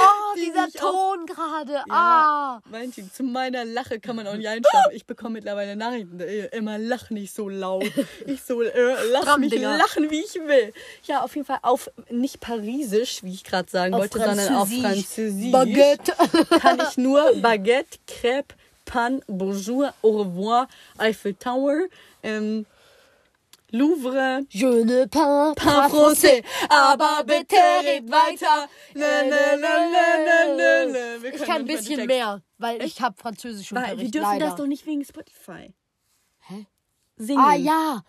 Oh, 0.00 0.34
Die 0.36 0.44
dieser 0.44 0.68
Ton 0.70 1.26
gerade. 1.26 1.82
Ah. 1.88 2.60
Valentin, 2.66 3.10
zu 3.12 3.22
meiner 3.22 3.64
Lache 3.64 4.00
kann 4.00 4.16
man 4.16 4.26
auch 4.26 4.34
nicht 4.34 4.48
einschlafen. 4.48 4.92
Ich 4.92 5.06
bekomme 5.06 5.34
mittlerweile 5.34 5.76
Nachrichten, 5.76 6.20
äh, 6.20 6.46
immer 6.46 6.78
lach 6.78 7.10
nicht 7.10 7.34
so 7.34 7.48
laut. 7.48 7.84
Ich 8.26 8.42
so, 8.42 8.62
äh, 8.62 8.70
Stramm, 9.20 9.40
mich 9.40 9.54
lachen, 9.58 10.10
wie 10.10 10.20
ich 10.20 10.34
will. 10.34 10.72
Ja, 11.04 11.22
auf 11.22 11.34
jeden 11.34 11.46
Fall 11.46 11.58
auf, 11.62 11.90
nicht 12.10 12.40
parisisch, 12.40 13.22
wie 13.22 13.34
ich 13.34 13.44
gerade 13.44 13.70
sagen 13.70 13.94
Auf 13.94 14.00
wollte, 14.00 14.18
sondern 14.18 14.54
auf 14.54 14.68
Französisch. 14.68 14.82
Französisch. 14.82 15.52
Baguette. 15.52 16.12
kann 16.60 16.80
ich 16.88 16.96
nur 16.96 17.34
Baguette, 17.36 17.98
Crêpe, 18.06 18.54
Pan, 18.84 19.22
Bonjour, 19.26 19.92
Au 20.02 20.22
revoir, 20.22 20.68
Eiffel 20.98 21.34
Tower. 21.34 21.86
Ähm, 22.22 22.66
Louvre. 23.72 24.40
Je 24.50 24.66
ne 24.66 25.04
parle 25.06 25.54
Pas 25.54 25.88
français, 25.88 26.42
aber 26.70 27.24
bitte 27.24 27.54
red 27.84 28.10
weiter. 28.10 28.68
Na, 28.94 29.22
na, 29.22 29.56
na, 29.56 30.86
na. 30.86 31.22
Wir 31.22 31.34
Ich 31.34 31.42
kann 31.42 31.62
ein 31.62 31.66
bisschen 31.66 32.06
mehr, 32.06 32.42
weil 32.56 32.82
ich 32.82 33.00
habe 33.02 33.16
Französisch 33.18 33.74
Weil, 33.74 33.98
wir 33.98 34.10
dürfen 34.10 34.26
leider. 34.26 34.46
das 34.46 34.56
doch 34.56 34.66
nicht 34.66 34.86
wegen 34.86 35.04
Spotify. 35.04 35.74
Hä? 36.48 36.66
Singen. 37.16 37.44
Ah 37.44 37.54
ja, 37.54 38.02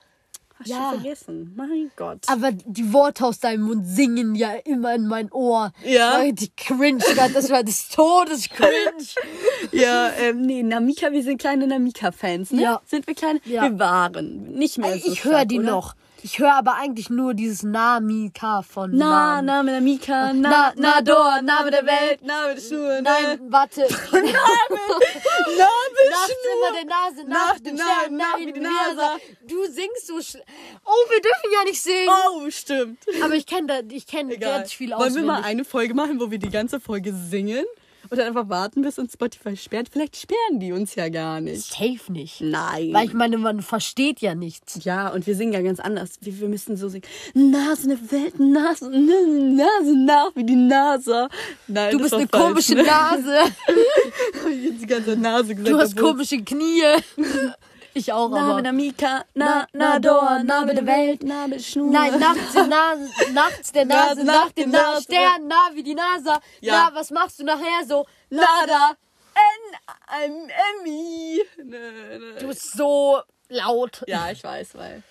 Hast 0.60 0.68
ja. 0.68 0.92
du 0.92 1.00
vergessen. 1.00 1.54
Mein 1.56 1.90
Gott. 1.96 2.20
aber 2.28 2.52
die 2.52 2.92
Worte 2.92 3.26
aus 3.26 3.40
deinem 3.40 3.64
Mund 3.64 3.88
singen 3.88 4.36
ja 4.36 4.52
immer 4.66 4.94
in 4.94 5.08
mein 5.08 5.32
Ohr. 5.32 5.72
Ja. 5.86 6.12
Das 6.12 6.20
war 6.20 6.32
Die 6.34 6.52
cringe, 6.56 7.04
das 7.34 7.50
war 7.50 7.64
des 7.64 7.88
Todes 7.90 8.50
cringe. 8.50 8.70
Ja, 9.72 10.12
ähm, 10.20 10.42
nee, 10.42 10.64
Namika, 10.64 11.12
wir 11.12 11.24
sind 11.24 11.40
kleine 11.40 11.68
Namika-Fans, 11.68 12.52
ne? 12.52 12.62
Ja. 12.62 12.82
Sind 12.86 13.08
wir 13.08 13.14
kleine? 13.14 13.40
Ja. 13.46 13.64
Wir 13.64 13.80
waren. 13.80 14.52
Nicht 14.54 14.78
mehr 14.78 14.98
so 14.98 15.12
ich 15.12 15.24
höre 15.24 15.46
die 15.46 15.60
oder? 15.60 15.72
noch. 15.72 15.96
Ich 16.22 16.38
höre 16.40 16.54
aber 16.54 16.76
eigentlich 16.76 17.10
nur 17.10 17.34
dieses 17.34 17.64
Namika 17.64 18.62
von 18.62 18.92
Na, 18.94 19.36
Nam. 19.42 19.46
Name 19.46 19.72
Namika, 19.74 20.34
Na- 20.34 20.50
na, 20.50 20.74
na, 20.76 20.96
na, 20.96 21.02
Dor, 21.02 21.42
Name 21.42 21.72
der 21.72 21.86
Welt, 21.86 22.22
Name 22.24 22.56
der 22.56 22.62
Schnur, 22.62 23.02
Nein, 23.02 23.40
warte. 23.50 23.82
Name, 24.12 24.30
Name 25.58 26.00
Nachts 26.10 26.34
immer 26.54 26.76
der 26.76 26.86
Nase, 26.86 27.28
nach 27.30 27.48
Nach 27.54 27.60
dem 27.60 27.78
Stern, 27.78 28.18
nach 28.18 28.38
nach 28.38 28.38
die 28.38 28.60
Nase. 28.60 29.22
Du 29.48 29.64
singst 29.66 30.08
so 30.08 30.22
schl 30.22 30.42
Oh, 30.86 31.10
wir 31.10 31.22
dürfen 31.22 31.50
ja 31.54 31.64
nicht 31.66 31.82
singen. 31.82 32.10
Oh, 32.32 32.50
stimmt. 32.50 33.00
Aber 33.24 33.36
ich 33.36 33.46
kenne 33.46 33.68
da, 33.68 33.80
ich 33.96 34.06
kenne 34.08 34.38
ganz 34.38 34.74
viel 34.74 34.90
Wollen 34.92 35.00
auswendig. 35.00 35.22
wir 35.24 35.28
mal 35.28 35.44
eine 35.44 35.64
Folge 35.66 35.94
machen, 35.94 36.20
wo 36.20 36.30
wir 36.32 36.40
die 36.40 36.50
ganze 36.50 36.80
Folge 36.80 37.14
singen 37.14 37.66
und 38.10 38.18
dann 38.18 38.28
einfach 38.28 38.50
warten, 38.50 38.82
bis 38.82 38.98
uns 39.00 39.14
Spotify 39.14 39.56
sperrt? 39.56 39.90
Vielleicht 39.92 40.16
sperren 40.18 40.60
die 40.60 40.72
uns 40.72 40.96
ja 40.96 41.10
gar 41.10 41.42
nicht. 41.42 41.64
Safe 41.64 42.12
nicht. 42.12 42.42
Nein. 42.42 42.92
Weil 42.94 43.06
ich 43.08 43.14
meine, 43.14 43.38
man 43.38 43.62
versteht 43.62 44.20
ja 44.22 44.36
nichts. 44.36 44.84
ja, 44.84 45.10
und 45.10 45.28
wir 45.28 45.36
singen 45.36 45.54
ja 45.54 45.62
ganz 45.62 45.80
anders. 45.80 46.12
Wir, 46.22 46.40
wir 46.40 46.48
müssen 46.50 46.76
so 46.78 46.90
singen. 46.90 47.04
Nase 47.34 47.84
in 47.84 47.90
der 47.90 48.12
Welt, 48.12 48.40
Nase, 48.40 48.86
n- 48.92 49.56
Nase 49.56 49.96
nach 50.06 50.32
wie 50.36 50.44
die 50.46 50.56
Nase. 50.56 51.28
Nein, 51.68 51.92
Du 51.92 52.00
bist 52.00 52.14
eine 52.14 52.28
falsch, 52.28 52.44
komische 52.46 52.76
ne? 52.76 52.84
Nase. 52.84 53.38
Hab 53.44 54.50
ich 54.52 54.64
jetzt 54.64 54.82
die 54.82 54.88
ganze 54.88 55.16
Nase 55.16 55.56
gesagt. 55.56 55.74
Du 55.74 55.78
hast 55.80 55.96
komische 55.98 56.44
Knie. 56.44 56.82
Ich 57.94 58.12
auch, 58.14 58.30
Name 58.30 58.52
aber. 58.54 58.62
der 58.62 58.72
Mika, 58.74 59.26
Na- 59.34 59.46
na, 59.46 59.68
na, 59.74 59.90
na, 59.94 60.00
Dor, 60.00 60.44
Name 60.44 60.74
der 60.76 60.86
Welt, 60.86 61.24
Name 61.24 61.56
der 61.56 61.60
Schnur. 61.64 61.92
Nein, 61.92 62.20
nachts, 62.20 62.54
der 62.54 62.68
Nase, 62.68 63.10
nachts 63.34 63.72
der 63.72 63.86
Nase, 63.86 64.24
Na- 64.24 64.34
nach 64.34 64.46
nach 64.46 64.52
dem 64.52 64.72
Na 64.72 64.82
Nase. 64.94 65.04
Stern, 65.04 65.48
na 65.48 65.70
wie 65.74 65.84
die 65.84 65.96
NASA. 65.96 66.40
Ja. 66.62 66.90
Na, 66.92 66.96
was 67.00 67.10
machst 67.12 67.40
du 67.40 67.44
nachher 67.46 67.86
so? 67.88 68.06
Nada. 68.30 68.96
N, 69.36 70.32
M, 70.32 70.50
Emmy. 70.82 71.42
Du 72.40 72.48
bist 72.48 72.74
so 72.74 73.20
laut. 73.50 74.04
Ja, 74.08 74.30
ich 74.32 74.44
weiß, 74.44 74.76
weil. 74.76 75.02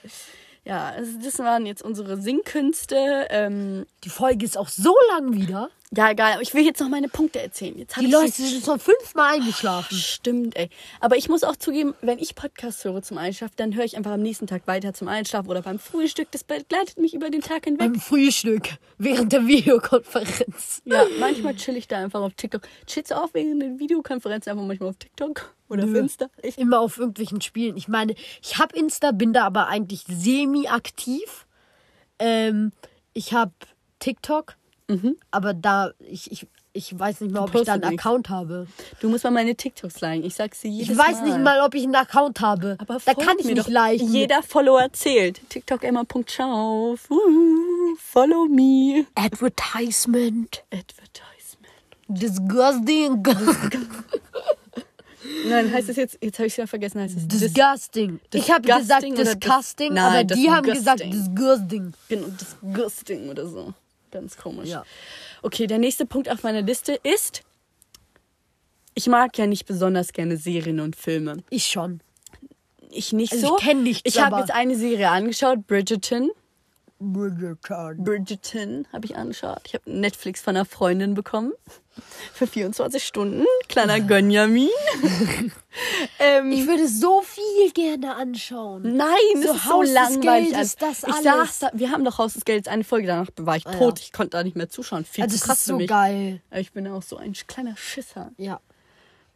Ja, 0.65 0.95
das 1.23 1.39
waren 1.39 1.65
jetzt 1.65 1.83
unsere 1.83 2.19
Singkünste. 2.19 3.27
Ähm, 3.31 3.87
Die 4.05 4.11
Folge 4.11 4.45
ist 4.45 4.59
auch 4.59 4.69
so 4.69 4.95
lang 5.15 5.33
wieder. 5.33 5.71
Ja, 5.97 6.11
egal, 6.11 6.33
aber 6.35 6.43
ich 6.43 6.53
will 6.55 6.65
jetzt 6.65 6.81
noch 6.81 6.89
meine 6.89 7.09
Punkte 7.09 7.41
erzählen. 7.41 7.79
Jetzt 7.79 7.97
hab 7.97 8.01
Die 8.03 8.07
ich 8.09 8.13
Leute 8.13 8.27
jetzt- 8.27 8.37
sind 8.37 8.65
schon 8.65 8.79
fünfmal 8.79 9.35
eingeschlafen. 9.35 9.97
Stimmt, 9.97 10.57
ey. 10.57 10.69
Aber 11.01 11.17
ich 11.17 11.29
muss 11.29 11.45
auch 11.45 11.57
zugeben, 11.57 11.95
wenn 12.03 12.19
ich 12.19 12.35
Podcasts 12.35 12.85
höre 12.85 13.01
zum 13.03 13.17
Einschlafen, 13.19 13.55
dann 13.57 13.75
höre 13.75 13.85
ich 13.85 13.97
einfach 13.97 14.11
am 14.13 14.21
nächsten 14.21 14.47
Tag 14.47 14.67
weiter 14.67 14.93
zum 14.93 15.09
Einschlafen 15.09 15.49
oder 15.49 15.63
beim 15.63 15.79
Frühstück. 15.79 16.29
Das 16.31 16.45
begleitet 16.45 16.99
mich 16.99 17.15
über 17.15 17.31
den 17.31 17.41
Tag 17.41 17.65
hinweg. 17.65 17.79
Beim 17.93 18.01
Frühstück, 18.01 18.69
während 18.99 19.33
der 19.33 19.47
Videokonferenz. 19.47 20.83
Ja, 20.85 21.05
manchmal 21.19 21.55
chill 21.57 21.77
ich 21.77 21.89
da 21.89 21.99
einfach 21.99 22.21
auf 22.21 22.35
TikTok. 22.35 22.63
Chillst 22.87 23.11
du 23.11 23.17
auch 23.17 23.31
während 23.33 23.63
der 23.63 23.79
Videokonferenz 23.79 24.47
einfach 24.49 24.65
manchmal 24.65 24.91
auf 24.91 24.97
TikTok 24.97 25.55
oder 25.69 25.85
auf 25.85 25.91
Nö. 25.91 25.99
Insta? 26.01 26.29
Ich, 26.43 26.59
Immer 26.59 26.81
auf 26.81 26.99
irgendwelchen 26.99 27.41
Spielen. 27.41 27.77
Ich 27.77 27.89
meine, 27.89 28.15
ich 28.43 28.59
habe 28.59 28.77
Insta, 28.77 29.13
bin 29.13 29.33
da 29.33 29.45
aber 29.45 29.69
eigentlich 29.69 30.05
semi-aktiv. 30.09 31.47
Ähm, 32.19 32.73
ich 33.15 33.33
habe 33.33 33.53
TikTok, 34.01 34.57
aber 35.31 35.53
da, 35.55 35.93
ich, 36.01 36.31
ich, 36.33 36.47
ich 36.73 36.99
weiß 36.99 37.21
nicht 37.21 37.33
mal, 37.33 37.43
ob 37.45 37.55
ich 37.55 37.63
da 37.65 37.75
einen 37.75 37.83
nichts. 37.89 38.05
Account 38.07 38.31
habe. 38.31 38.67
du 39.01 39.09
musst 39.11 39.23
mal 39.25 39.31
meine 39.31 39.55
TikToks 39.55 40.01
liken. 40.01 40.25
Ich 40.25 40.35
sag's 40.35 40.61
dir 40.63 40.71
jedes 40.71 40.91
Ich 40.91 40.99
weiß 40.99 41.21
mal. 41.21 41.25
nicht 41.29 41.39
mal, 41.41 41.61
ob 41.61 41.75
ich 41.75 41.85
einen 41.85 41.95
Account 41.95 42.41
habe. 42.41 42.77
Aber 42.81 42.99
da 43.05 43.15
kann 43.15 43.39
ich 43.39 43.45
mir 43.47 43.55
nicht 43.55 43.67
doch. 43.67 43.73
liken. 43.73 44.13
Jeder 44.13 44.43
Follower 44.43 44.89
zählt. 44.93 45.41
TikTok 45.51 45.85
Emma.schauf. 45.85 47.09
Uh, 47.11 47.97
follow 47.99 48.47
me. 48.47 49.05
Advertisement. 49.15 50.65
Advertisement. 50.73 51.69
Disgusting. 52.09 53.23
Nein, 55.49 55.73
heißt 55.73 55.89
es 55.91 55.97
jetzt, 55.97 56.19
jetzt 56.23 56.39
habe 56.39 56.47
ich 56.47 56.53
es 56.55 56.57
ja 56.57 56.67
vergessen, 56.67 57.01
heißt 57.03 57.17
es 57.17 57.29
dis 57.29 57.41
Disgusting. 57.41 58.21
Ich 58.33 58.51
habe 58.51 58.63
gesagt 58.63 59.03
Disgusting 59.03 59.89
dis- 59.91 59.95
Nein, 59.95 59.99
aber 59.99 60.25
die 60.25 60.51
haben 60.51 60.65
gesagt 60.67 61.01
disgusting. 61.01 61.93
genau, 62.09 62.27
disgusting 62.29 63.29
oder 63.29 63.47
so. 63.47 63.75
Ganz 64.11 64.37
komisch. 64.37 64.69
Ja. 64.69 64.85
Okay, 65.43 65.67
der 65.67 65.79
nächste 65.79 66.07
Punkt 66.07 66.31
auf 66.31 66.43
meiner 66.43 66.63
Liste 66.63 66.99
ist, 67.03 67.43
ich 68.95 69.07
mag 69.07 69.37
ja 69.39 69.47
nicht 69.47 69.67
besonders 69.67 70.13
gerne 70.13 70.37
Serien 70.37 70.81
und 70.81 70.97
Filme. 70.97 71.45
Ich 71.51 71.67
schon. 71.67 72.01
Ich 72.91 73.13
nicht 73.13 73.33
Also 73.33 73.45
ich 73.45 73.51
so. 73.51 73.57
kenn 73.57 73.83
nichts, 73.83 74.03
Ich 74.05 74.21
habe 74.21 74.39
jetzt 74.39 74.51
eine 74.51 74.75
Serie 74.77 75.11
angeschaut, 75.11 75.67
Bridgerton. 75.67 76.31
Bridgerton. 77.01 78.03
Bridgerton 78.05 78.87
habe 78.93 79.07
ich 79.07 79.17
angeschaut. 79.17 79.61
Ich 79.67 79.75
habe 79.75 79.91
Netflix 79.91 80.41
von 80.41 80.57
einer 80.57 80.65
Freundin 80.65 81.15
bekommen. 81.15 81.53
Für 82.33 82.47
24 82.47 83.03
Stunden. 83.05 83.45
Kleiner 83.69 84.01
Gönjamin. 84.01 84.69
ähm, 86.19 86.53
Ich 86.53 86.67
würde 86.67 86.87
so 86.89 87.23
viel 87.23 87.71
gerne 87.73 88.15
anschauen. 88.17 88.97
Nein, 88.97 89.09
So 89.35 89.41
ist 89.53 89.65
so 89.65 89.71
Haus 89.73 89.91
langweilig. 89.91 90.51
Geldes, 90.51 90.77
das 90.77 90.99
ich 91.03 91.09
alles. 91.13 91.25
saß 91.25 91.59
da, 91.61 91.71
wir 91.75 91.91
haben 91.91 92.05
doch 92.05 92.19
Haus 92.19 92.35
des 92.35 92.45
Geldes 92.45 92.69
eine 92.71 92.85
Folge, 92.85 93.07
danach 93.09 93.29
war 93.37 93.57
ich 93.57 93.67
Ah, 93.67 93.73
tot. 93.73 93.99
ja. 93.99 94.05
Ich 94.05 94.13
konnte 94.13 94.31
da 94.37 94.45
nicht 94.45 94.57
mehr 94.57 94.69
zuschauen. 94.69 95.05
Viel 95.05 95.25
Also 95.25 95.37
zu 95.37 95.45
krass 95.45 95.59
ist 95.59 95.65
für 95.65 95.71
so 95.71 95.77
mich. 95.77 95.89
geil. 95.89 96.41
Aber 96.51 96.61
Ich 96.61 96.73
bin 96.73 96.87
auch 96.89 97.03
so 97.03 97.17
ein 97.17 97.33
kleiner 97.33 97.77
Schisser. 97.77 98.33
Ja. 98.37 98.61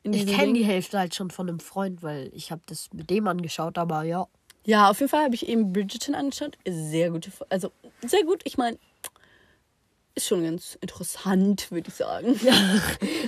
Ich 0.04 0.26
kenne 0.26 0.52
die 0.54 0.64
Hälfte 0.64 0.98
halt 0.98 1.14
schon 1.14 1.30
von 1.30 1.48
einem 1.48 1.60
Freund, 1.60 2.02
weil 2.02 2.30
ich 2.34 2.50
habe 2.50 2.60
das 2.66 2.88
mit 2.92 3.08
dem 3.10 3.28
angeschaut, 3.28 3.78
aber 3.78 4.02
ja. 4.02 4.26
Ja, 4.64 4.90
auf 4.90 5.00
jeden 5.00 5.10
Fall 5.10 5.24
habe 5.24 5.34
ich 5.34 5.48
eben 5.48 5.72
Bridgerton 5.72 6.14
angeschaut. 6.14 6.56
Sehr 6.66 7.10
gute, 7.10 7.30
also 7.48 7.72
sehr 8.02 8.24
gut. 8.24 8.42
Ich 8.44 8.58
meine, 8.58 8.78
ist 10.14 10.28
schon 10.28 10.44
ganz 10.44 10.76
interessant, 10.80 11.70
würde 11.70 11.88
ich 11.88 11.94
sagen. 11.94 12.38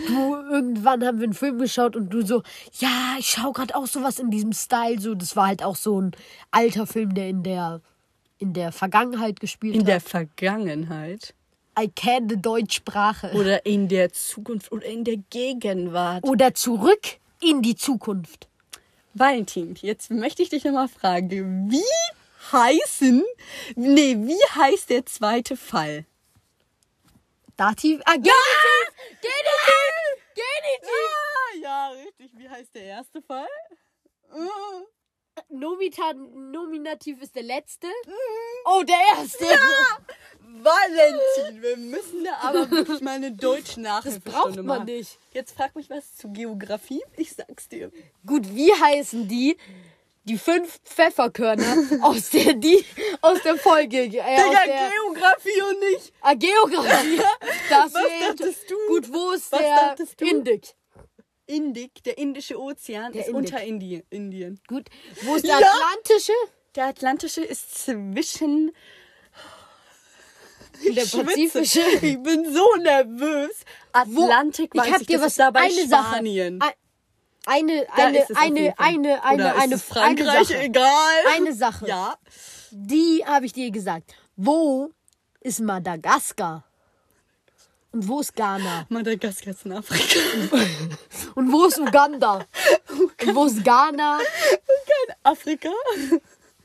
Du, 0.07 0.35
irgendwann 0.37 1.03
haben 1.05 1.19
wir 1.19 1.25
einen 1.25 1.33
Film 1.33 1.59
geschaut 1.59 1.97
und 1.97 2.11
du 2.11 2.25
so, 2.27 2.43
ja, 2.79 3.17
ich 3.19 3.29
schaue 3.29 3.53
gerade 3.55 3.75
auch 3.75 3.87
sowas 3.87 4.19
in 4.19 4.31
diesem 4.31 4.53
Style. 4.53 5.01
So, 5.01 5.15
das 5.15 5.35
war 5.35 5.47
halt 5.47 5.63
auch 5.63 5.77
so 5.77 6.01
ein 6.01 6.13
alter 6.51 6.87
Film, 6.87 7.15
der 7.15 7.29
in 7.31 7.43
der, 7.43 7.81
in 8.39 8.53
der 8.53 8.71
Vergangenheit 8.71 9.41
gespielt 9.41 9.75
In 9.75 9.81
hat. 9.81 9.89
der 9.89 10.01
Vergangenheit 10.01 11.35
I 11.79 11.89
can 11.89 12.29
die 12.29 12.41
Deutschsprache. 12.41 13.33
oder 13.33 13.65
in 13.67 13.89
der 13.89 14.13
Zukunft 14.13 14.71
oder 14.71 14.85
in 14.87 15.05
der 15.05 15.17
Gegenwart. 15.31 16.23
Oder 16.25 16.55
zurück 16.55 17.19
in 17.41 17.63
die 17.63 17.75
Zukunft. 17.77 18.49
Valentin, 19.15 19.77
jetzt 19.81 20.11
möchte 20.11 20.43
ich 20.43 20.49
dich 20.49 20.65
nochmal 20.65 20.89
fragen, 20.89 21.71
wie 21.71 22.53
heißen, 22.53 23.25
nee, 23.77 24.17
wie 24.19 24.43
heißt 24.55 24.91
der 24.91 25.07
zweite 25.07 25.57
Fall? 25.57 26.05
Dativ. 27.57 28.01
Ah, 28.05 28.15
Genitiv! 28.15 28.33
Genitiv! 29.23 30.25
Genitiv! 30.35 30.91
Ah, 30.91 31.57
ja, 31.63 31.89
richtig. 31.91 32.31
Wie 32.37 32.49
heißt 32.49 32.75
der 32.75 32.83
erste 32.83 33.23
Fall? 33.23 33.47
Nomita, 35.49 36.13
Nominativ 36.13 37.21
ist 37.23 37.35
der 37.35 37.43
letzte. 37.43 37.87
Oh, 38.65 38.83
der 38.83 38.97
erste. 39.17 39.45
Valentin, 40.41 41.63
wir 41.63 41.77
müssen 41.77 42.25
da 42.25 42.49
aber 42.49 42.71
wirklich 42.71 43.01
mal 43.01 43.15
eine 43.17 43.33
deutsche 43.33 43.81
Das 43.83 44.21
braucht 44.21 44.57
man 44.57 44.67
machen. 44.67 44.85
nicht. 44.85 45.19
Jetzt 45.33 45.57
frag 45.57 45.75
mich 45.77 45.91
was 45.91 46.17
zu 46.17 46.31
Geografie. 46.33 47.03
Ich 47.17 47.35
sag's 47.35 47.69
dir. 47.69 47.91
Gut, 48.27 48.55
wie 48.55 48.73
heißen 48.73 49.27
die? 49.29 49.57
Die 50.27 50.39
fünf 50.39 50.81
Pfefferkörner 50.85 51.77
aus 52.03 52.31
der 52.31 52.55
die 52.55 52.83
aus 53.21 53.43
der 53.43 53.57
Folge. 53.59 54.05
Äh, 54.05 54.21
aus 54.21 54.45
Digga, 54.49 54.65
der, 54.67 54.91
Geografie 54.91 55.63
und 55.69 55.81
nicht. 55.81 56.13
ah, 56.23 56.35
Geografie. 56.35 57.21
Das 57.69 57.93
Was 57.95 58.29
dachtest 58.29 58.71
du? 58.71 58.75
Gut, 58.89 59.13
wo 59.13 59.33
ist 59.33 59.53
Was 59.53 59.59
der? 59.61 59.97
Indik? 60.29 60.75
Indik, 61.47 62.03
der 62.05 62.17
Indische 62.19 62.59
Ozean, 62.61 63.13
Der 63.13 63.23
ist 63.23 63.29
Indik. 63.29 63.53
unter 63.53 63.63
Indi 63.63 64.03
Indien. 64.11 64.61
Gut, 64.67 64.89
wo 65.23 65.35
ist 65.37 65.47
der 65.47 65.59
Ja. 65.61 65.67
Atlantische? 65.69 66.33
Der 66.75 66.87
Atlantische 66.87 67.43
ist 67.45 67.85
zwischen. 67.85 68.73
Der 70.85 70.91
Ich 71.05 71.11
schwitze. 71.11 71.25
Pazifische? 71.25 71.81
Ich 72.03 72.23
bin 72.23 72.53
so 72.53 72.67
nervös. 72.83 73.51
Atlantik, 73.93 74.71
ich 74.75 74.81
weiß 74.81 74.91
hab 74.93 75.01
ich, 75.03 75.07
dir 75.07 75.19
das 75.19 75.25
was 75.27 75.33
ist 75.33 75.39
da 75.39 75.51
bei 75.51 75.61
eine 75.61 75.87
Spanien. 75.87 76.61
Sache. 76.61 76.73
Eine 77.47 77.87
eine 77.93 78.19
ist 78.21 78.37
eine 78.37 78.73
Fall. 78.73 78.75
eine 78.79 79.23
eine 79.23 79.35
Oder 79.35 79.55
ist 79.55 79.63
eine 79.63 79.75
es 79.75 79.83
Frankreich, 79.83 80.29
eine 80.29 80.45
Sache. 80.47 80.59
egal. 80.63 81.15
Eine 81.37 81.53
Sache. 81.53 81.87
Ja. 81.87 82.17
Die 82.71 83.23
habe 83.27 83.45
ich 83.47 83.53
dir 83.53 83.71
gesagt. 83.71 84.15
Wo 84.37 84.91
ist 85.41 85.61
Madagaskar? 85.61 86.65
Und 87.95 88.09
wo 88.09 88.19
ist 88.19 88.35
Ghana? 88.35 88.87
Madagaskar 88.89 89.55
ist 89.55 89.65
in 89.65 89.73
Afrika. 89.73 90.19
Und 91.37 91.53
wo 91.53 91.67
ist 91.67 91.79
Uganda? 91.79 92.45
Und 92.91 93.37
wo 93.37 93.45
ist 93.45 93.63
Ghana? 93.63 94.19
Afrika? 95.23 95.69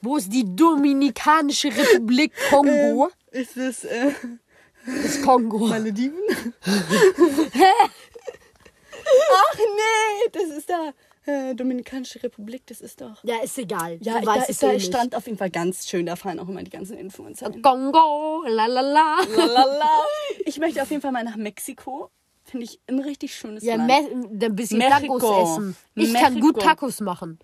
Wo 0.01 0.17
ist 0.17 0.34
die 0.34 0.43
Dominikanische 0.55 1.67
Republik 1.67 2.34
Kongo? 2.49 3.11
Ist 3.30 3.57
es 3.57 3.84
äh, 3.84 4.11
Das 4.88 5.21
Kongo. 5.21 5.67
Malediven? 5.67 6.17
Ach 6.65 6.89
nee, 9.55 10.30
das 10.32 10.49
ist 10.57 10.67
da. 10.67 10.93
Äh, 11.26 11.53
Dominikanische 11.53 12.24
Republik, 12.24 12.65
das 12.67 12.82
ist 12.82 13.01
doch. 13.01 13.24
Ja, 13.24 13.36
ist 13.43 13.57
egal. 13.57 13.97
Ja, 14.01 14.20
du 14.20 14.26
da 14.26 14.36
weißt 14.36 14.49
es 14.49 14.59
da 14.59 14.72
eh 14.72 14.80
stand 14.80 15.15
auf 15.15 15.26
jeden 15.26 15.38
Fall 15.38 15.49
ganz 15.51 15.88
schön. 15.88 16.05
Da 16.05 16.15
fallen 16.15 16.39
auch 16.39 16.47
immer 16.47 16.63
die 16.63 16.72
ganzen 16.72 16.97
Influencer. 16.97 17.51
hin. 17.51 17.61
Kongo, 17.61 18.43
la 18.47 18.65
la 18.67 18.82
la. 18.82 19.17
Lalala. 19.36 19.89
Ich 20.45 20.57
möchte 20.59 20.82
auf 20.82 20.89
jeden 20.89 21.01
Fall 21.01 21.11
mal 21.11 21.24
nach 21.24 21.36
Mexiko. 21.36 22.09
Finde 22.45 22.65
ich 22.65 22.80
ein 22.88 22.99
richtig 22.99 23.36
schönes 23.36 23.63
Ja, 23.63 23.76
Land. 23.76 23.88
Me 23.88 24.45
ein 24.47 24.55
bisschen 24.55 24.80
Mexiko. 24.80 25.20
Tacos 25.20 25.51
essen. 25.59 25.76
Ich 25.95 26.13
kann 26.13 26.34
Mexiko. 26.34 26.53
gut 26.53 26.61
Tacos 26.63 26.99
machen. 27.01 27.38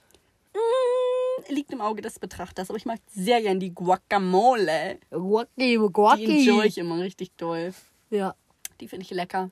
Liegt 1.49 1.71
im 1.71 1.81
Auge 1.81 2.01
des 2.01 2.17
Betrachters, 2.17 2.69
aber 2.69 2.77
ich 2.77 2.85
mag 2.85 2.99
sehr 3.13 3.39
gern 3.41 3.59
die 3.59 3.73
Guacamole. 3.75 4.97
Guacki, 5.11 6.25
Die 6.25 6.39
enjoy 6.49 6.65
ich 6.65 6.77
immer 6.79 6.99
richtig 6.99 7.31
doll. 7.37 7.73
Ja. 8.09 8.33
Die 8.79 8.87
finde 8.87 9.03
ich 9.03 9.11
lecker. 9.11 9.51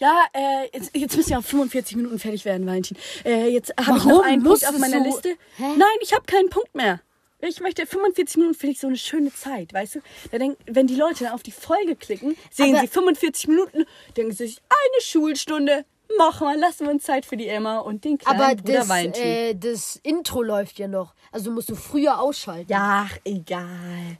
Ja, 0.00 0.24
äh, 0.32 0.68
jetzt, 0.72 0.96
jetzt 0.96 1.16
müssen 1.16 1.30
wir 1.30 1.38
auf 1.38 1.46
45 1.46 1.96
Minuten 1.96 2.18
fertig 2.18 2.44
werden, 2.44 2.66
Valentin. 2.66 2.96
Äh, 3.24 3.48
jetzt 3.48 3.72
habe 3.84 3.98
ich 3.98 4.04
noch 4.04 4.22
einen 4.22 4.42
Punkt 4.44 4.66
auf 4.66 4.78
meiner 4.78 4.98
so- 4.98 5.04
Liste. 5.04 5.28
Hä? 5.56 5.64
Nein, 5.76 5.96
ich 6.00 6.12
habe 6.12 6.24
keinen 6.24 6.50
Punkt 6.50 6.74
mehr. 6.74 7.00
Ich 7.40 7.60
möchte 7.60 7.86
45 7.86 8.36
Minuten 8.36 8.54
finde 8.54 8.72
ich 8.74 8.80
so 8.80 8.88
eine 8.88 8.96
schöne 8.96 9.32
Zeit, 9.32 9.72
weißt 9.72 9.96
du? 9.96 10.00
Da 10.32 10.38
denk, 10.38 10.58
wenn 10.66 10.86
die 10.88 10.96
Leute 10.96 11.24
dann 11.24 11.32
auf 11.34 11.42
die 11.44 11.52
Folge 11.52 11.94
klicken, 11.96 12.36
sehen 12.50 12.74
Aber- 12.74 12.80
sie 12.82 12.88
45 12.88 13.48
Minuten, 13.48 13.84
denken 14.16 14.32
sie 14.32 14.46
sich 14.48 14.60
eine 14.68 15.02
Schulstunde. 15.02 15.84
Mach 16.16 16.40
mal, 16.40 16.56
lassen 16.58 16.86
wir 16.86 16.90
uns 16.92 17.04
Zeit 17.04 17.26
für 17.26 17.36
die 17.36 17.48
Emma 17.48 17.78
und 17.78 18.04
den 18.04 18.18
kleinen 18.18 18.40
Aber 18.40 18.54
Bruder 18.56 18.72
das, 18.78 18.88
Valentin. 18.88 19.22
äh, 19.22 19.54
das 19.54 20.00
Intro 20.02 20.42
läuft 20.42 20.78
ja 20.78 20.88
noch. 20.88 21.14
Also 21.30 21.50
musst 21.50 21.68
du 21.68 21.74
früher 21.76 22.18
ausschalten. 22.20 22.72
Ja, 22.72 23.06
ach, 23.08 23.18
egal. 23.24 24.16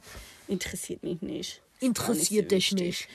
Interessiert 0.47 1.03
mich 1.03 1.21
nicht. 1.21 1.61
Interessiert 1.79 2.49
so 2.51 2.55
dich 2.55 2.71
wichtig. 2.71 2.85
nicht. 2.87 3.07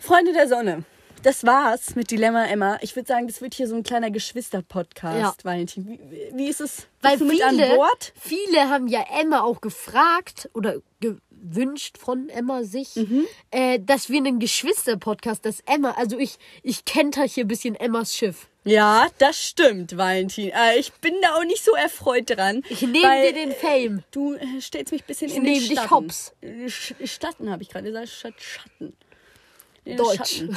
Freunde 0.00 0.32
der 0.32 0.48
Sonne, 0.48 0.84
das 1.22 1.44
war's 1.44 1.94
mit 1.96 2.10
Dilemma 2.10 2.44
Emma. 2.46 2.78
Ich 2.82 2.96
würde 2.96 3.06
sagen, 3.06 3.26
das 3.26 3.40
wird 3.40 3.54
hier 3.54 3.68
so 3.68 3.76
ein 3.76 3.82
kleiner 3.82 4.10
Geschwister-Podcast, 4.10 5.18
Ja. 5.18 5.34
Valentin. 5.42 5.86
Wie, 5.86 6.30
wie 6.32 6.48
ist 6.48 6.60
es? 6.60 6.86
Weil 7.02 7.18
Bist 7.18 7.22
du 7.22 7.34
mit 7.34 7.42
an 7.42 7.56
viele, 7.56 7.74
Bord? 7.76 8.12
viele 8.18 8.68
haben 8.68 8.88
ja 8.88 9.04
Emma 9.20 9.40
auch 9.42 9.60
gefragt 9.60 10.48
oder 10.54 10.76
gewünscht 11.00 11.98
von 11.98 12.28
Emma 12.28 12.64
sich, 12.64 12.96
Mhm. 12.96 13.26
äh, 13.50 13.78
dass 13.80 14.08
wir 14.08 14.18
einen 14.18 14.38
Geschwister-Podcast, 14.38 15.44
dass 15.44 15.60
Emma, 15.66 15.92
also 15.92 16.18
ich, 16.18 16.36
ich 16.62 16.84
kenter 16.84 17.22
hier 17.24 17.44
ein 17.44 17.48
bisschen 17.48 17.74
Emmas 17.74 18.14
Schiff. 18.16 18.48
Ja, 18.64 19.08
das 19.18 19.38
stimmt, 19.42 19.96
Valentin. 19.96 20.50
Äh, 20.50 20.78
ich 20.78 20.92
bin 20.94 21.14
da 21.22 21.34
auch 21.36 21.44
nicht 21.44 21.64
so 21.64 21.72
erfreut 21.74 22.28
dran. 22.28 22.62
Ich 22.68 22.82
nehme 22.82 23.22
dir 23.22 23.32
den 23.32 23.52
Fame. 23.52 24.02
Du 24.10 24.34
äh, 24.34 24.60
stellst 24.60 24.92
mich 24.92 25.02
ein 25.02 25.06
bisschen 25.06 25.28
Ich 25.30 25.36
in 25.36 25.44
den 25.44 25.52
nehm 25.54 25.68
dich 25.68 25.78
Schatten. 25.78 25.90
hops. 25.90 26.32
Äh, 26.42 26.66
Sch- 26.66 27.06
Statten 27.06 27.50
habe 27.50 27.62
ich 27.62 27.70
gerade 27.70 27.86
gesagt, 27.86 28.08
statt 28.10 28.34
Schatten. 28.38 28.94
Den 29.90 29.96
Deutsch. 29.96 30.44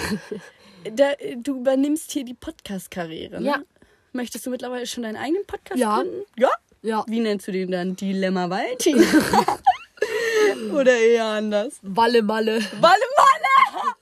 Da, 0.96 1.12
äh, 1.14 1.38
du 1.38 1.60
übernimmst 1.62 2.12
hier 2.12 2.26
die 2.26 2.34
Podcast-Karriere. 2.34 3.40
Ne? 3.40 3.48
Ja. 3.48 3.62
Möchtest 4.12 4.46
du 4.46 4.50
mittlerweile 4.50 4.86
schon 4.86 5.04
deinen 5.04 5.16
eigenen 5.16 5.46
Podcast 5.46 5.80
Ja. 5.80 5.96
gründen? 6.02 6.26
Ja. 6.38 6.50
Ja. 6.82 7.06
Wie 7.08 7.22
nennst 7.22 7.48
du 7.48 7.54
den 7.54 7.72
dann? 7.72 7.96
Dilemma 7.96 8.50
Valentin? 8.50 8.98
Oder 10.74 10.98
eher 10.98 11.26
anders? 11.26 11.80
Walle 11.84 12.22
Malle. 12.22 12.56
Walle 12.82 13.04
Malle! 13.16 13.96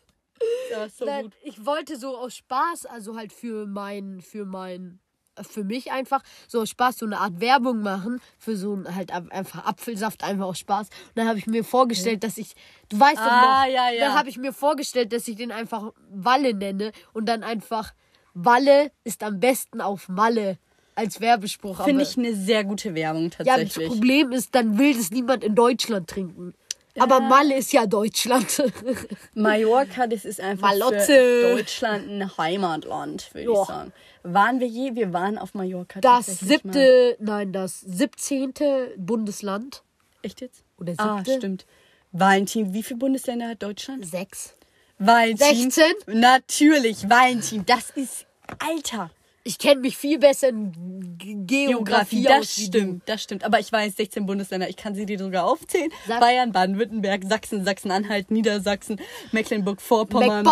Ja, 0.72 0.90
so 0.90 1.06
Nein, 1.06 1.32
ich 1.44 1.64
wollte 1.66 1.98
so 1.98 2.18
aus 2.18 2.36
Spaß, 2.38 2.88
also 2.88 3.16
halt 3.16 3.32
für 3.32 3.68
mein, 3.68 4.22
für 4.22 4.46
mein, 4.46 5.00
für 5.48 5.64
mich 5.64 5.92
einfach 5.92 6.22
so 6.48 6.62
aus 6.62 6.70
Spaß 6.70 6.98
so 6.98 7.06
eine 7.06 7.20
Art 7.20 7.40
Werbung 7.40 7.82
machen 7.82 8.22
für 8.38 8.56
so 8.56 8.74
ein 8.76 8.96
halt 8.96 9.12
einfach 9.12 9.66
Apfelsaft 9.66 10.24
einfach 10.24 10.46
aus 10.46 10.60
Spaß. 10.60 10.88
Und 10.88 11.16
dann 11.16 11.28
habe 11.28 11.40
ich 11.40 11.48
mir 11.48 11.64
vorgestellt, 11.64 12.24
dass 12.24 12.38
ich, 12.38 12.56
du 12.90 13.00
weißt 13.00 13.18
doch 13.18 13.22
Ah, 13.22 13.66
noch, 13.66 13.74
ja, 13.74 13.92
ja. 13.92 14.06
dann 14.08 14.18
habe 14.18 14.30
ich 14.30 14.38
mir 14.38 14.54
vorgestellt, 14.54 15.14
dass 15.14 15.28
ich 15.28 15.36
den 15.36 15.52
einfach 15.52 15.92
Walle 16.10 16.54
nenne 16.54 16.92
und 17.14 17.28
dann 17.28 17.44
einfach 17.44 17.94
Walle 18.34 18.92
ist 19.04 19.24
am 19.24 19.40
besten 19.40 19.82
auf 19.82 20.08
Malle 20.08 20.58
als 20.96 21.22
Werbespruch. 21.22 21.84
Finde 21.84 22.04
ich 22.04 22.18
eine 22.18 22.36
sehr 22.36 22.64
gute 22.64 22.94
Werbung 22.96 23.24
ja, 23.24 23.30
das 23.30 23.48
tatsächlich. 23.48 23.88
Problem 23.88 24.32
ist, 24.32 24.54
dann 24.56 24.78
will 24.78 24.94
das 24.96 25.12
niemand 25.12 25.44
in 25.44 25.56
Deutschland 25.56 26.10
trinken. 26.10 26.54
Aber 27.00 27.20
Malle 27.20 27.56
ist 27.58 27.72
ja 27.74 27.86
Deutschland. 27.86 28.62
Mallorca, 29.34 30.08
das 30.08 30.26
ist 30.26 30.40
einfach 30.42 30.70
Malotze. 30.70 31.06
für 31.06 31.56
Deutschland 31.56 32.10
ein 32.10 32.38
Heimatland, 32.38 33.30
würde 33.34 33.52
ich 33.52 33.68
sagen. 33.68 33.94
Waren 34.24 34.60
wir 34.60 34.68
je? 34.68 34.96
Wir 34.96 35.14
waren 35.14 35.38
auf 35.38 35.54
Mallorca. 35.54 36.02
Das 36.02 36.26
tatsächlich 36.28 36.64
Mal. 36.66 36.74
siebte, 36.74 37.18
nein, 37.20 37.54
das 37.54 37.82
siebzehnte 37.82 38.94
Bundesland. 38.98 39.84
Echt 40.22 40.42
jetzt? 40.42 40.64
Oder 40.78 40.94
Ah, 40.98 41.18
siebte? 41.18 41.38
stimmt. 41.38 41.66
Wie 42.14 42.84
viele 42.84 42.98
Bundesländer 43.00 43.48
hat 43.50 43.64
Deutschland? 43.64 44.06
Sechs. 44.06 44.54
Valentin. 45.00 45.72
16? 45.72 45.84
Natürlich, 46.20 47.10
Valentin. 47.10 47.66
Das 47.66 47.90
ist, 47.92 48.26
Alter. 48.60 49.10
Ich 49.44 49.58
kenne 49.58 49.82
mich 49.82 49.98
viel 49.98 50.20
besser 50.20 50.50
in 50.50 50.72
Geografie, 51.18 51.46
Geografie, 51.48 52.28
aus 52.30 52.40
das 52.42 52.58
wie 52.60 52.66
stimmt, 52.66 53.04
das 53.08 53.24
stimmt. 53.24 53.44
Aber 53.44 53.60
ich 53.60 53.72
weiß 53.72 53.96
16 53.96 54.26
Bundesländer, 54.26 54.70
ich 54.70 54.76
kann 54.78 54.94
sie 54.94 55.06
dir 55.08 55.18
sogar 55.18 55.46
aufzählen. 55.46 55.92
Sag- 56.08 56.20
Bayern, 56.20 56.52
Baden-Württemberg, 56.52 57.24
Sachsen, 57.28 57.66
Sachsen-Anhalt, 57.66 58.30
Niedersachsen, 58.30 59.00
Mecklenburg-Vorpommern. 59.32 60.44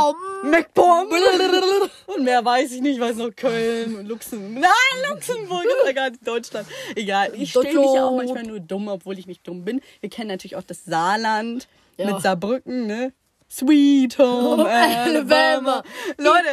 MacPom. 0.43 1.07
Und 2.07 2.23
mehr 2.23 2.43
weiß 2.43 2.71
ich 2.71 2.81
nicht, 2.81 2.95
ich 2.95 2.99
weiß 3.01 3.17
noch 3.17 3.35
Köln 3.35 3.95
und 3.97 4.07
Luxemburg. 4.07 4.63
Nein, 4.63 5.11
Luxemburg 5.11 5.65
ist 5.65 5.85
ja 5.87 5.91
gar 5.93 6.09
nicht 6.09 6.27
Deutschland. 6.27 6.67
Egal, 6.95 7.31
ich 7.35 7.51
stelle 7.51 7.65
mich 7.79 7.93
ja 7.93 8.05
auch 8.05 8.15
manchmal 8.15 8.43
nur 8.43 8.59
dumm, 8.59 8.87
obwohl 8.87 9.19
ich 9.19 9.27
nicht 9.27 9.47
dumm 9.47 9.65
bin. 9.65 9.81
Wir 10.01 10.09
kennen 10.09 10.29
natürlich 10.29 10.55
auch 10.55 10.63
das 10.63 10.85
Saarland 10.85 11.67
Ja. 11.97 12.11
mit 12.11 12.21
Saarbrücken, 12.21 12.87
ne? 12.87 13.13
Sweet 13.51 14.17
Home 14.19 14.65
Alabama. 14.69 15.83
Leute, 16.17 16.49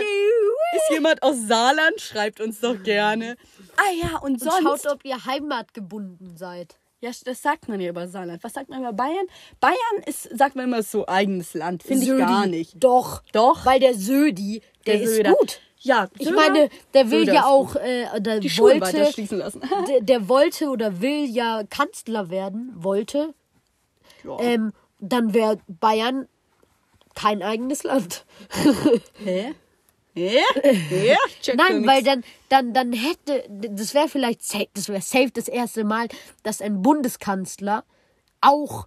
ist 0.77 0.91
jemand 0.91 1.23
aus 1.23 1.37
Saarland? 1.47 2.01
Schreibt 2.01 2.41
uns 2.41 2.61
doch 2.61 2.83
gerne. 2.83 3.37
Ah 3.77 3.93
ja, 4.01 4.19
und 4.19 4.33
Und 4.33 4.43
sonst. 4.43 4.63
schaut, 4.85 4.93
ob 4.93 5.05
ihr 5.05 5.25
heimatgebunden 5.25 6.37
seid. 6.37 6.79
ja, 7.01 7.11
das 7.25 7.43
sagt 7.43 7.69
man 7.69 7.81
ja 7.81 7.91
über 7.91 8.09
Saarland. 8.09 8.43
Was 8.43 8.55
sagt 8.55 8.71
man 8.71 8.81
über 8.81 8.93
Bayern? 8.95 9.27
Bayern 9.61 9.77
ist, 10.07 10.23
sagt 10.37 10.57
man 10.57 10.65
immer 10.65 10.79
ist 10.79 10.91
so 10.91 11.07
eigenes 11.07 11.53
Land. 11.55 11.83
Finde 11.83 12.05
ich 12.05 12.19
gar 12.19 12.47
nicht. 12.47 12.73
Doch. 12.83 13.23
Doch. 13.33 13.67
Weil 13.67 13.79
der 13.81 13.95
Södi, 13.95 14.63
der, 14.87 15.03
ist 15.03 15.17
Söder. 15.17 15.33
gut. 15.35 15.61
Ja, 15.81 16.09
Ich 16.19 16.27
Söder- 16.29 16.37
meine, 16.37 16.71
der 16.95 17.11
will 17.11 17.21
Söder 17.21 17.35
ja 17.35 17.41
ist 17.41 17.47
auch, 17.47 17.77
äh, 17.77 18.21
der 18.21 18.41
die 18.41 18.59
wollte, 18.59 19.13
schließen 19.13 19.39
lassen. 19.39 19.61
der, 19.89 20.01
der 20.01 20.29
wollte 20.29 20.71
oder 20.71 21.01
will 21.03 21.27
ja 21.27 21.63
Kanzler 21.69 22.31
werden, 22.31 22.73
wollte. 22.75 23.35
Ja. 24.25 24.39
Ähm, 24.41 24.73
dann 24.99 25.35
wäre 25.35 25.59
Bayern 25.69 26.27
kein 27.17 27.43
eigenes 27.43 27.83
Land. 27.83 28.25
Hä? 29.25 29.55
Hä? 30.15 30.41
Hä? 30.63 31.17
Ich 31.27 31.41
check 31.41 31.59
da 31.59 31.65
Nein, 31.65 31.87
weil 31.87 32.03
dann, 32.05 32.23
dann, 32.49 32.73
dann 32.73 32.93
hätte, 32.93 33.45
das 33.49 33.93
wäre 33.93 34.09
vielleicht 34.09 34.45
safe, 34.45 34.69
das 34.75 34.89
wäre 34.89 35.03
safe 35.03 35.31
das 35.33 35.49
erste 35.49 35.83
Mal, 35.83 36.07
dass 36.45 36.63
ein 36.63 36.81
Bundeskanzler 36.83 37.85
auch 38.41 38.87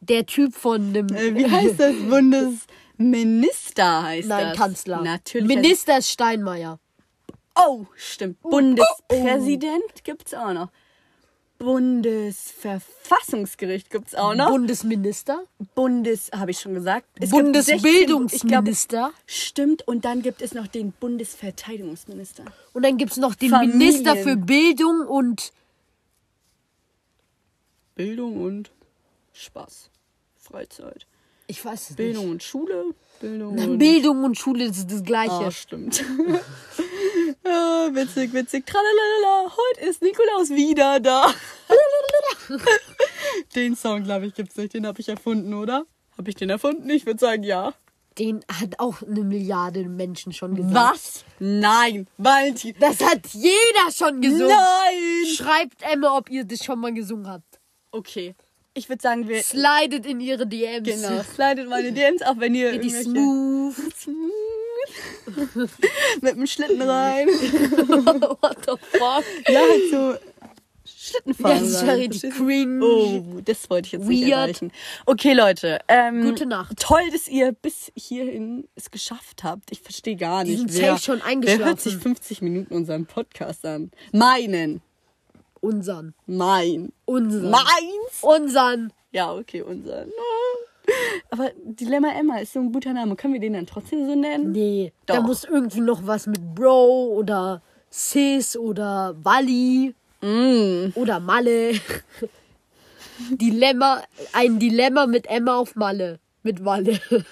der 0.00 0.26
Typ 0.26 0.54
von 0.54 0.88
einem 0.88 1.08
Äh, 1.08 1.34
wie 1.34 1.50
heißt 1.50 1.80
das? 1.80 1.96
Bundesminister 2.98 4.02
heißt 4.02 4.28
Nein, 4.28 4.48
das. 4.50 4.56
Kanzler. 4.56 5.02
Natürlich. 5.02 5.48
Minister 5.48 5.98
ist 5.98 6.10
Steinmeier. 6.10 6.78
Oh, 7.56 7.86
stimmt. 7.96 8.40
Bundespräsident 8.42 10.04
gibt's 10.04 10.34
auch 10.34 10.52
noch. 10.52 10.68
Bundesverfassungsgericht 11.58 13.90
gibt's 13.90 14.14
auch 14.14 14.34
noch. 14.34 14.48
Bundesminister. 14.50 15.42
Bundes, 15.74 16.30
habe 16.32 16.52
ich 16.52 16.60
schon 16.60 16.74
gesagt. 16.74 17.06
Es 17.16 17.32
gibt 17.32 17.54
16 17.54 17.82
Bundesbildungsminister. 17.82 19.10
Stimmt. 19.26 19.86
Und 19.86 20.04
dann 20.04 20.22
gibt 20.22 20.40
es 20.40 20.54
noch 20.54 20.68
den 20.68 20.92
Bundesverteidigungsminister. 20.92 22.44
Und 22.72 22.84
dann 22.84 22.96
gibt 22.96 23.12
es 23.12 23.18
noch 23.18 23.34
den 23.34 23.50
Familien. 23.50 23.78
Minister 23.78 24.16
für 24.16 24.36
Bildung 24.36 25.06
und 25.06 25.52
Bildung 27.96 28.40
und 28.40 28.70
Spaß. 29.32 29.90
Freizeit. 30.36 31.06
ich 31.48 31.64
weiß 31.64 31.90
es 31.90 31.96
Bildung 31.96 32.30
und 32.30 32.42
Schule. 32.42 32.94
Bildung 33.20 33.56
nicht. 33.56 33.68
und... 33.68 33.78
Bildung 33.78 34.24
und 34.24 34.38
Schule 34.38 34.64
ist 34.64 34.90
das 34.90 35.02
gleiche. 35.02 35.32
Ah, 35.32 35.50
stimmt. 35.50 36.04
ah, 37.44 37.88
witzig, 37.92 38.32
witzig. 38.32 38.66
Tralalala. 38.66 39.52
Heute 39.56 39.88
ist 39.88 40.02
Nikolaus 40.02 40.50
wieder 40.50 41.00
da. 41.00 41.32
den 43.54 43.76
Song, 43.76 44.04
glaube 44.04 44.26
ich, 44.26 44.34
gibt's 44.34 44.56
nicht. 44.56 44.74
Den 44.74 44.86
habe 44.86 45.00
ich 45.00 45.08
erfunden, 45.08 45.54
oder? 45.54 45.86
Habe 46.16 46.30
ich 46.30 46.36
den 46.36 46.50
erfunden? 46.50 46.88
Ich 46.90 47.06
würde 47.06 47.20
sagen, 47.20 47.42
ja. 47.42 47.74
Den 48.18 48.44
hat 48.50 48.78
auch 48.80 49.02
eine 49.02 49.22
Milliarde 49.22 49.88
Menschen 49.88 50.32
schon 50.32 50.54
gesagt. 50.54 50.74
Was? 50.74 51.24
Nein. 51.38 52.08
Valentin. 52.16 52.74
Das 52.80 53.00
hat 53.00 53.26
jeder 53.32 53.92
schon 53.94 54.20
gesungen. 54.20 54.48
Nein. 54.48 55.36
Schreibt 55.36 55.82
Emma, 55.82 56.16
ob 56.16 56.28
ihr 56.28 56.44
das 56.44 56.64
schon 56.64 56.80
mal 56.80 56.92
gesungen 56.92 57.28
habt. 57.28 57.60
Okay. 57.92 58.34
Ich 58.74 58.88
würde 58.88 59.02
sagen, 59.02 59.28
wir... 59.28 59.42
Slidet 59.42 60.04
in 60.06 60.20
ihre 60.20 60.46
DMs. 60.46 60.88
Genau. 60.88 61.22
Slidet 61.22 61.68
meine 61.68 61.92
DMs, 61.92 62.22
auch 62.22 62.38
wenn 62.38 62.54
ihr 62.54 62.72
In 62.72 62.82
die. 62.82 62.90
Smooth. 62.90 63.74
Mit 66.20 66.36
dem 66.36 66.46
Schlitten 66.46 66.82
rein. 66.82 67.28
What 67.28 68.56
the 68.66 68.98
fuck? 68.98 69.24
Ja, 69.48 69.60
halt 69.60 69.90
so 69.90 70.14
Schlittenfahren 70.84 71.56
Ja, 71.56 71.62
das 71.72 71.86
war 71.86 71.94
richtig 71.96 72.34
cringe. 72.34 72.84
Oh, 72.84 73.40
das 73.44 73.68
wollte 73.70 73.86
ich 73.86 73.92
jetzt 73.92 74.06
nicht 74.08 74.22
Weird. 74.22 74.32
erreichen. 74.32 74.72
Okay, 75.06 75.32
Leute. 75.32 75.78
Ähm, 75.88 76.22
Gute 76.22 76.46
Nacht. 76.46 76.78
Toll, 76.80 77.02
dass 77.12 77.28
ihr 77.28 77.52
bis 77.52 77.92
hierhin 77.94 78.68
es 78.74 78.90
geschafft 78.90 79.44
habt. 79.44 79.70
Ich 79.70 79.80
verstehe 79.80 80.16
gar 80.16 80.44
Die 80.44 80.50
nicht. 80.56 80.70
sind 80.72 80.82
wer, 80.82 80.98
schon 80.98 81.20
wer 81.20 81.58
hört 81.58 81.80
sich 81.80 81.92
eingeschlafen. 81.94 82.00
50 82.00 82.42
Minuten 82.42 82.74
unseren 82.74 83.06
Podcast 83.06 83.64
an? 83.64 83.90
Meinen. 84.12 84.82
Unsern. 85.60 86.14
Mein. 86.26 86.92
Unsern. 87.04 87.50
Meins? 87.50 87.66
Unsern. 88.22 88.92
Ja, 89.10 89.34
okay, 89.34 89.62
unseren. 89.62 90.10
Aber 91.30 91.50
Dilemma 91.64 92.10
Emma 92.12 92.38
ist 92.38 92.52
so 92.52 92.60
ein 92.60 92.72
guter 92.72 92.92
Name. 92.92 93.16
Können 93.16 93.34
wir 93.34 93.40
den 93.40 93.52
dann 93.54 93.66
trotzdem 93.66 94.06
so 94.06 94.14
nennen? 94.14 94.52
Nee. 94.52 94.92
Da 95.06 95.16
Doch. 95.16 95.22
muss 95.26 95.44
irgendwie 95.44 95.80
noch 95.80 96.06
was 96.06 96.26
mit 96.26 96.54
Bro 96.54 97.08
oder 97.16 97.62
Sis 97.90 98.56
oder 98.56 99.14
Wally 99.22 99.94
Mm. 100.20 100.90
oder 100.96 101.20
Malle. 101.20 101.74
Dilemma, 103.30 104.02
ein 104.32 104.58
Dilemma 104.58 105.06
mit 105.06 105.26
Emma 105.28 105.56
auf 105.58 105.76
Malle. 105.76 106.18
Mit 106.42 106.64
Walle. 106.64 106.98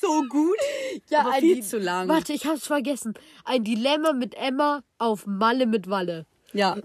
So 0.00 0.22
gut. 0.28 0.56
aber 1.12 1.32
ein 1.32 1.40
viel 1.40 1.62
zu 1.64 1.78
lang. 1.78 2.06
Warte, 2.08 2.32
ich 2.32 2.46
hab's 2.46 2.66
vergessen. 2.68 3.14
Ein 3.44 3.64
Dilemma 3.64 4.12
mit 4.12 4.34
Emma 4.36 4.82
auf 4.98 5.26
Malle 5.26 5.66
mit 5.66 5.90
Walle. 5.90 6.26
Ja, 6.52 6.76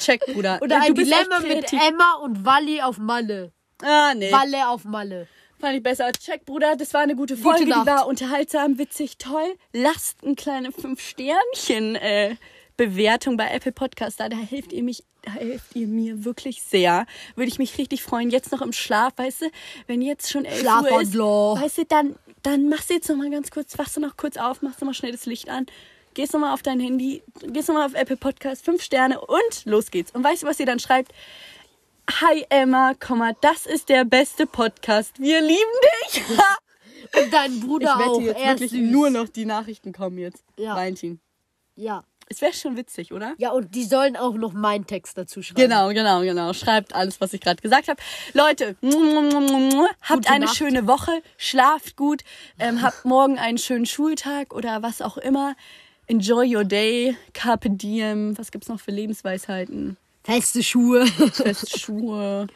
check, 0.00 0.20
Bruder. 0.26 0.58
Oder 0.60 0.80
du 0.80 0.86
ein 0.86 0.94
Dilemma 0.94 1.38
mit. 1.40 1.72
Emma 1.72 2.14
und 2.22 2.44
Wally 2.44 2.82
auf 2.82 2.98
Malle. 2.98 3.52
Ah, 3.84 4.14
nee. 4.14 4.32
Walle 4.32 4.68
auf 4.68 4.84
Malle. 4.84 5.28
Fand 5.58 5.76
ich 5.76 5.82
besser. 5.82 6.10
Check, 6.12 6.44
Bruder, 6.44 6.76
das 6.76 6.92
war 6.94 7.02
eine 7.02 7.16
gute 7.16 7.36
Folge. 7.36 7.66
Nacht. 7.66 7.86
Die 7.86 7.90
war 7.90 8.06
unterhaltsam, 8.06 8.78
witzig, 8.78 9.18
toll. 9.18 9.54
Lasst 9.72 10.22
ein 10.22 10.36
kleine 10.36 10.70
5-Sternchen 10.70 11.96
äh, 11.96 12.36
Bewertung 12.76 13.36
bei 13.36 13.48
Apple 13.50 13.72
Podcast 13.72 14.20
da. 14.20 14.28
Da 14.28 14.36
helft 14.36 14.72
ihr 14.72 14.82
mich, 14.82 15.04
da 15.22 15.32
helft 15.32 15.74
ihr 15.76 15.86
mir 15.86 16.24
wirklich 16.24 16.62
sehr. 16.62 17.06
Würde 17.36 17.48
ich 17.48 17.58
mich 17.58 17.78
richtig 17.78 18.02
freuen. 18.02 18.30
Jetzt 18.30 18.52
noch 18.52 18.62
im 18.62 18.72
Schlaf, 18.72 19.12
weißt 19.16 19.42
du, 19.42 19.46
wenn 19.86 20.02
jetzt 20.02 20.30
schon 20.30 20.44
11 20.44 20.64
Uhr 20.64 21.00
ist, 21.00 21.14
weißt 21.62 21.78
du, 21.78 21.84
dann, 21.84 22.16
dann 22.42 22.68
machst 22.68 22.90
du 22.90 22.94
jetzt 22.94 23.08
noch 23.08 23.16
mal 23.16 23.30
ganz 23.30 23.50
kurz, 23.50 23.78
wachst 23.78 23.96
du 23.96 24.00
noch 24.00 24.16
kurz 24.16 24.36
auf, 24.36 24.60
machst 24.62 24.80
du 24.80 24.84
mal 24.86 24.94
schnell 24.94 25.12
das 25.12 25.26
Licht 25.26 25.48
an. 25.48 25.66
Gehst 26.14 26.32
nochmal 26.32 26.54
auf 26.54 26.62
dein 26.62 26.78
Handy, 26.78 27.22
gehst 27.42 27.68
nochmal 27.68 27.86
auf 27.86 27.94
Apple 27.94 28.16
Podcast, 28.16 28.64
5 28.64 28.82
Sterne 28.82 29.20
und 29.20 29.64
los 29.64 29.90
geht's. 29.90 30.12
Und 30.12 30.22
weißt 30.22 30.42
du, 30.42 30.46
was 30.46 30.60
ihr 30.60 30.66
dann 30.66 30.78
schreibt? 30.78 31.12
Hi 32.10 32.44
Emma, 32.50 32.92
Komma, 32.94 33.32
das 33.40 33.66
ist 33.66 33.88
der 33.88 34.04
beste 34.04 34.46
Podcast. 34.46 35.18
Wir 35.18 35.40
lieben 35.40 35.56
dich. 36.12 36.22
Und 37.22 37.32
dein 37.32 37.60
Bruder 37.60 37.94
Ich 37.94 37.98
wette 37.98 38.10
auch. 38.10 38.20
jetzt 38.20 38.40
er 38.40 38.60
wirklich 38.60 38.72
nur 38.72 39.10
noch 39.10 39.28
die 39.28 39.44
Nachrichten 39.44 39.92
kommen 39.92 40.18
jetzt. 40.18 40.44
Ja. 40.58 40.74
Valentin. 40.74 41.20
Ja. 41.76 42.04
Es 42.28 42.40
wäre 42.40 42.52
schon 42.52 42.76
witzig, 42.76 43.12
oder? 43.12 43.34
Ja, 43.36 43.50
und 43.52 43.74
die 43.74 43.84
sollen 43.84 44.16
auch 44.16 44.34
noch 44.34 44.54
meinen 44.54 44.86
Text 44.86 45.18
dazu 45.18 45.42
schreiben. 45.42 45.60
Genau, 45.60 45.88
genau, 45.90 46.22
genau. 46.22 46.54
Schreibt 46.54 46.94
alles, 46.94 47.20
was 47.20 47.34
ich 47.34 47.40
gerade 47.42 47.60
gesagt 47.60 47.86
habe. 47.88 48.00
Leute, 48.32 48.76
habt 48.82 50.08
Gute 50.08 50.30
eine 50.30 50.46
Nacht. 50.46 50.56
schöne 50.56 50.86
Woche, 50.86 51.12
schlaft 51.36 51.96
gut, 51.96 52.22
ähm, 52.58 52.80
habt 52.80 53.04
morgen 53.04 53.38
einen 53.38 53.58
schönen 53.58 53.84
Schultag 53.84 54.54
oder 54.54 54.82
was 54.82 55.02
auch 55.02 55.18
immer. 55.18 55.54
Enjoy 56.06 56.56
your 56.56 56.64
day, 56.64 57.14
carpe 57.34 57.68
diem. 57.70 58.36
Was 58.38 58.50
gibt's 58.50 58.68
noch 58.68 58.80
für 58.80 58.90
Lebensweisheiten? 58.90 59.98
Feste 60.24 60.62
Schuhe. 60.62 61.06
Fest 61.06 61.78
Schuhe. 61.78 62.46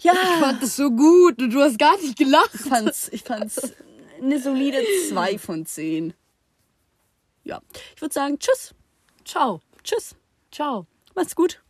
Ja, 0.00 0.12
Ich 0.12 0.40
fand 0.40 0.62
das 0.62 0.76
so 0.76 0.90
gut 0.90 1.40
und 1.40 1.50
du 1.50 1.60
hast 1.60 1.78
gar 1.78 1.96
nicht 1.98 2.18
gelacht. 2.18 2.50
ich 2.54 2.60
fand's, 2.60 3.08
ich 3.12 3.22
fand's 3.22 3.72
eine 4.20 4.40
solide 4.40 4.78
2 5.08 5.38
von 5.38 5.64
10. 5.64 6.14
Ja, 7.44 7.60
ich 7.94 8.00
würde 8.02 8.12
sagen, 8.12 8.38
tschüss. 8.38 8.74
Ciao. 9.24 9.60
Tschüss. 9.82 10.14
Ciao. 10.50 10.86
Macht's 11.14 11.34
gut. 11.34 11.62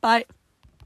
Bye. 0.00 0.26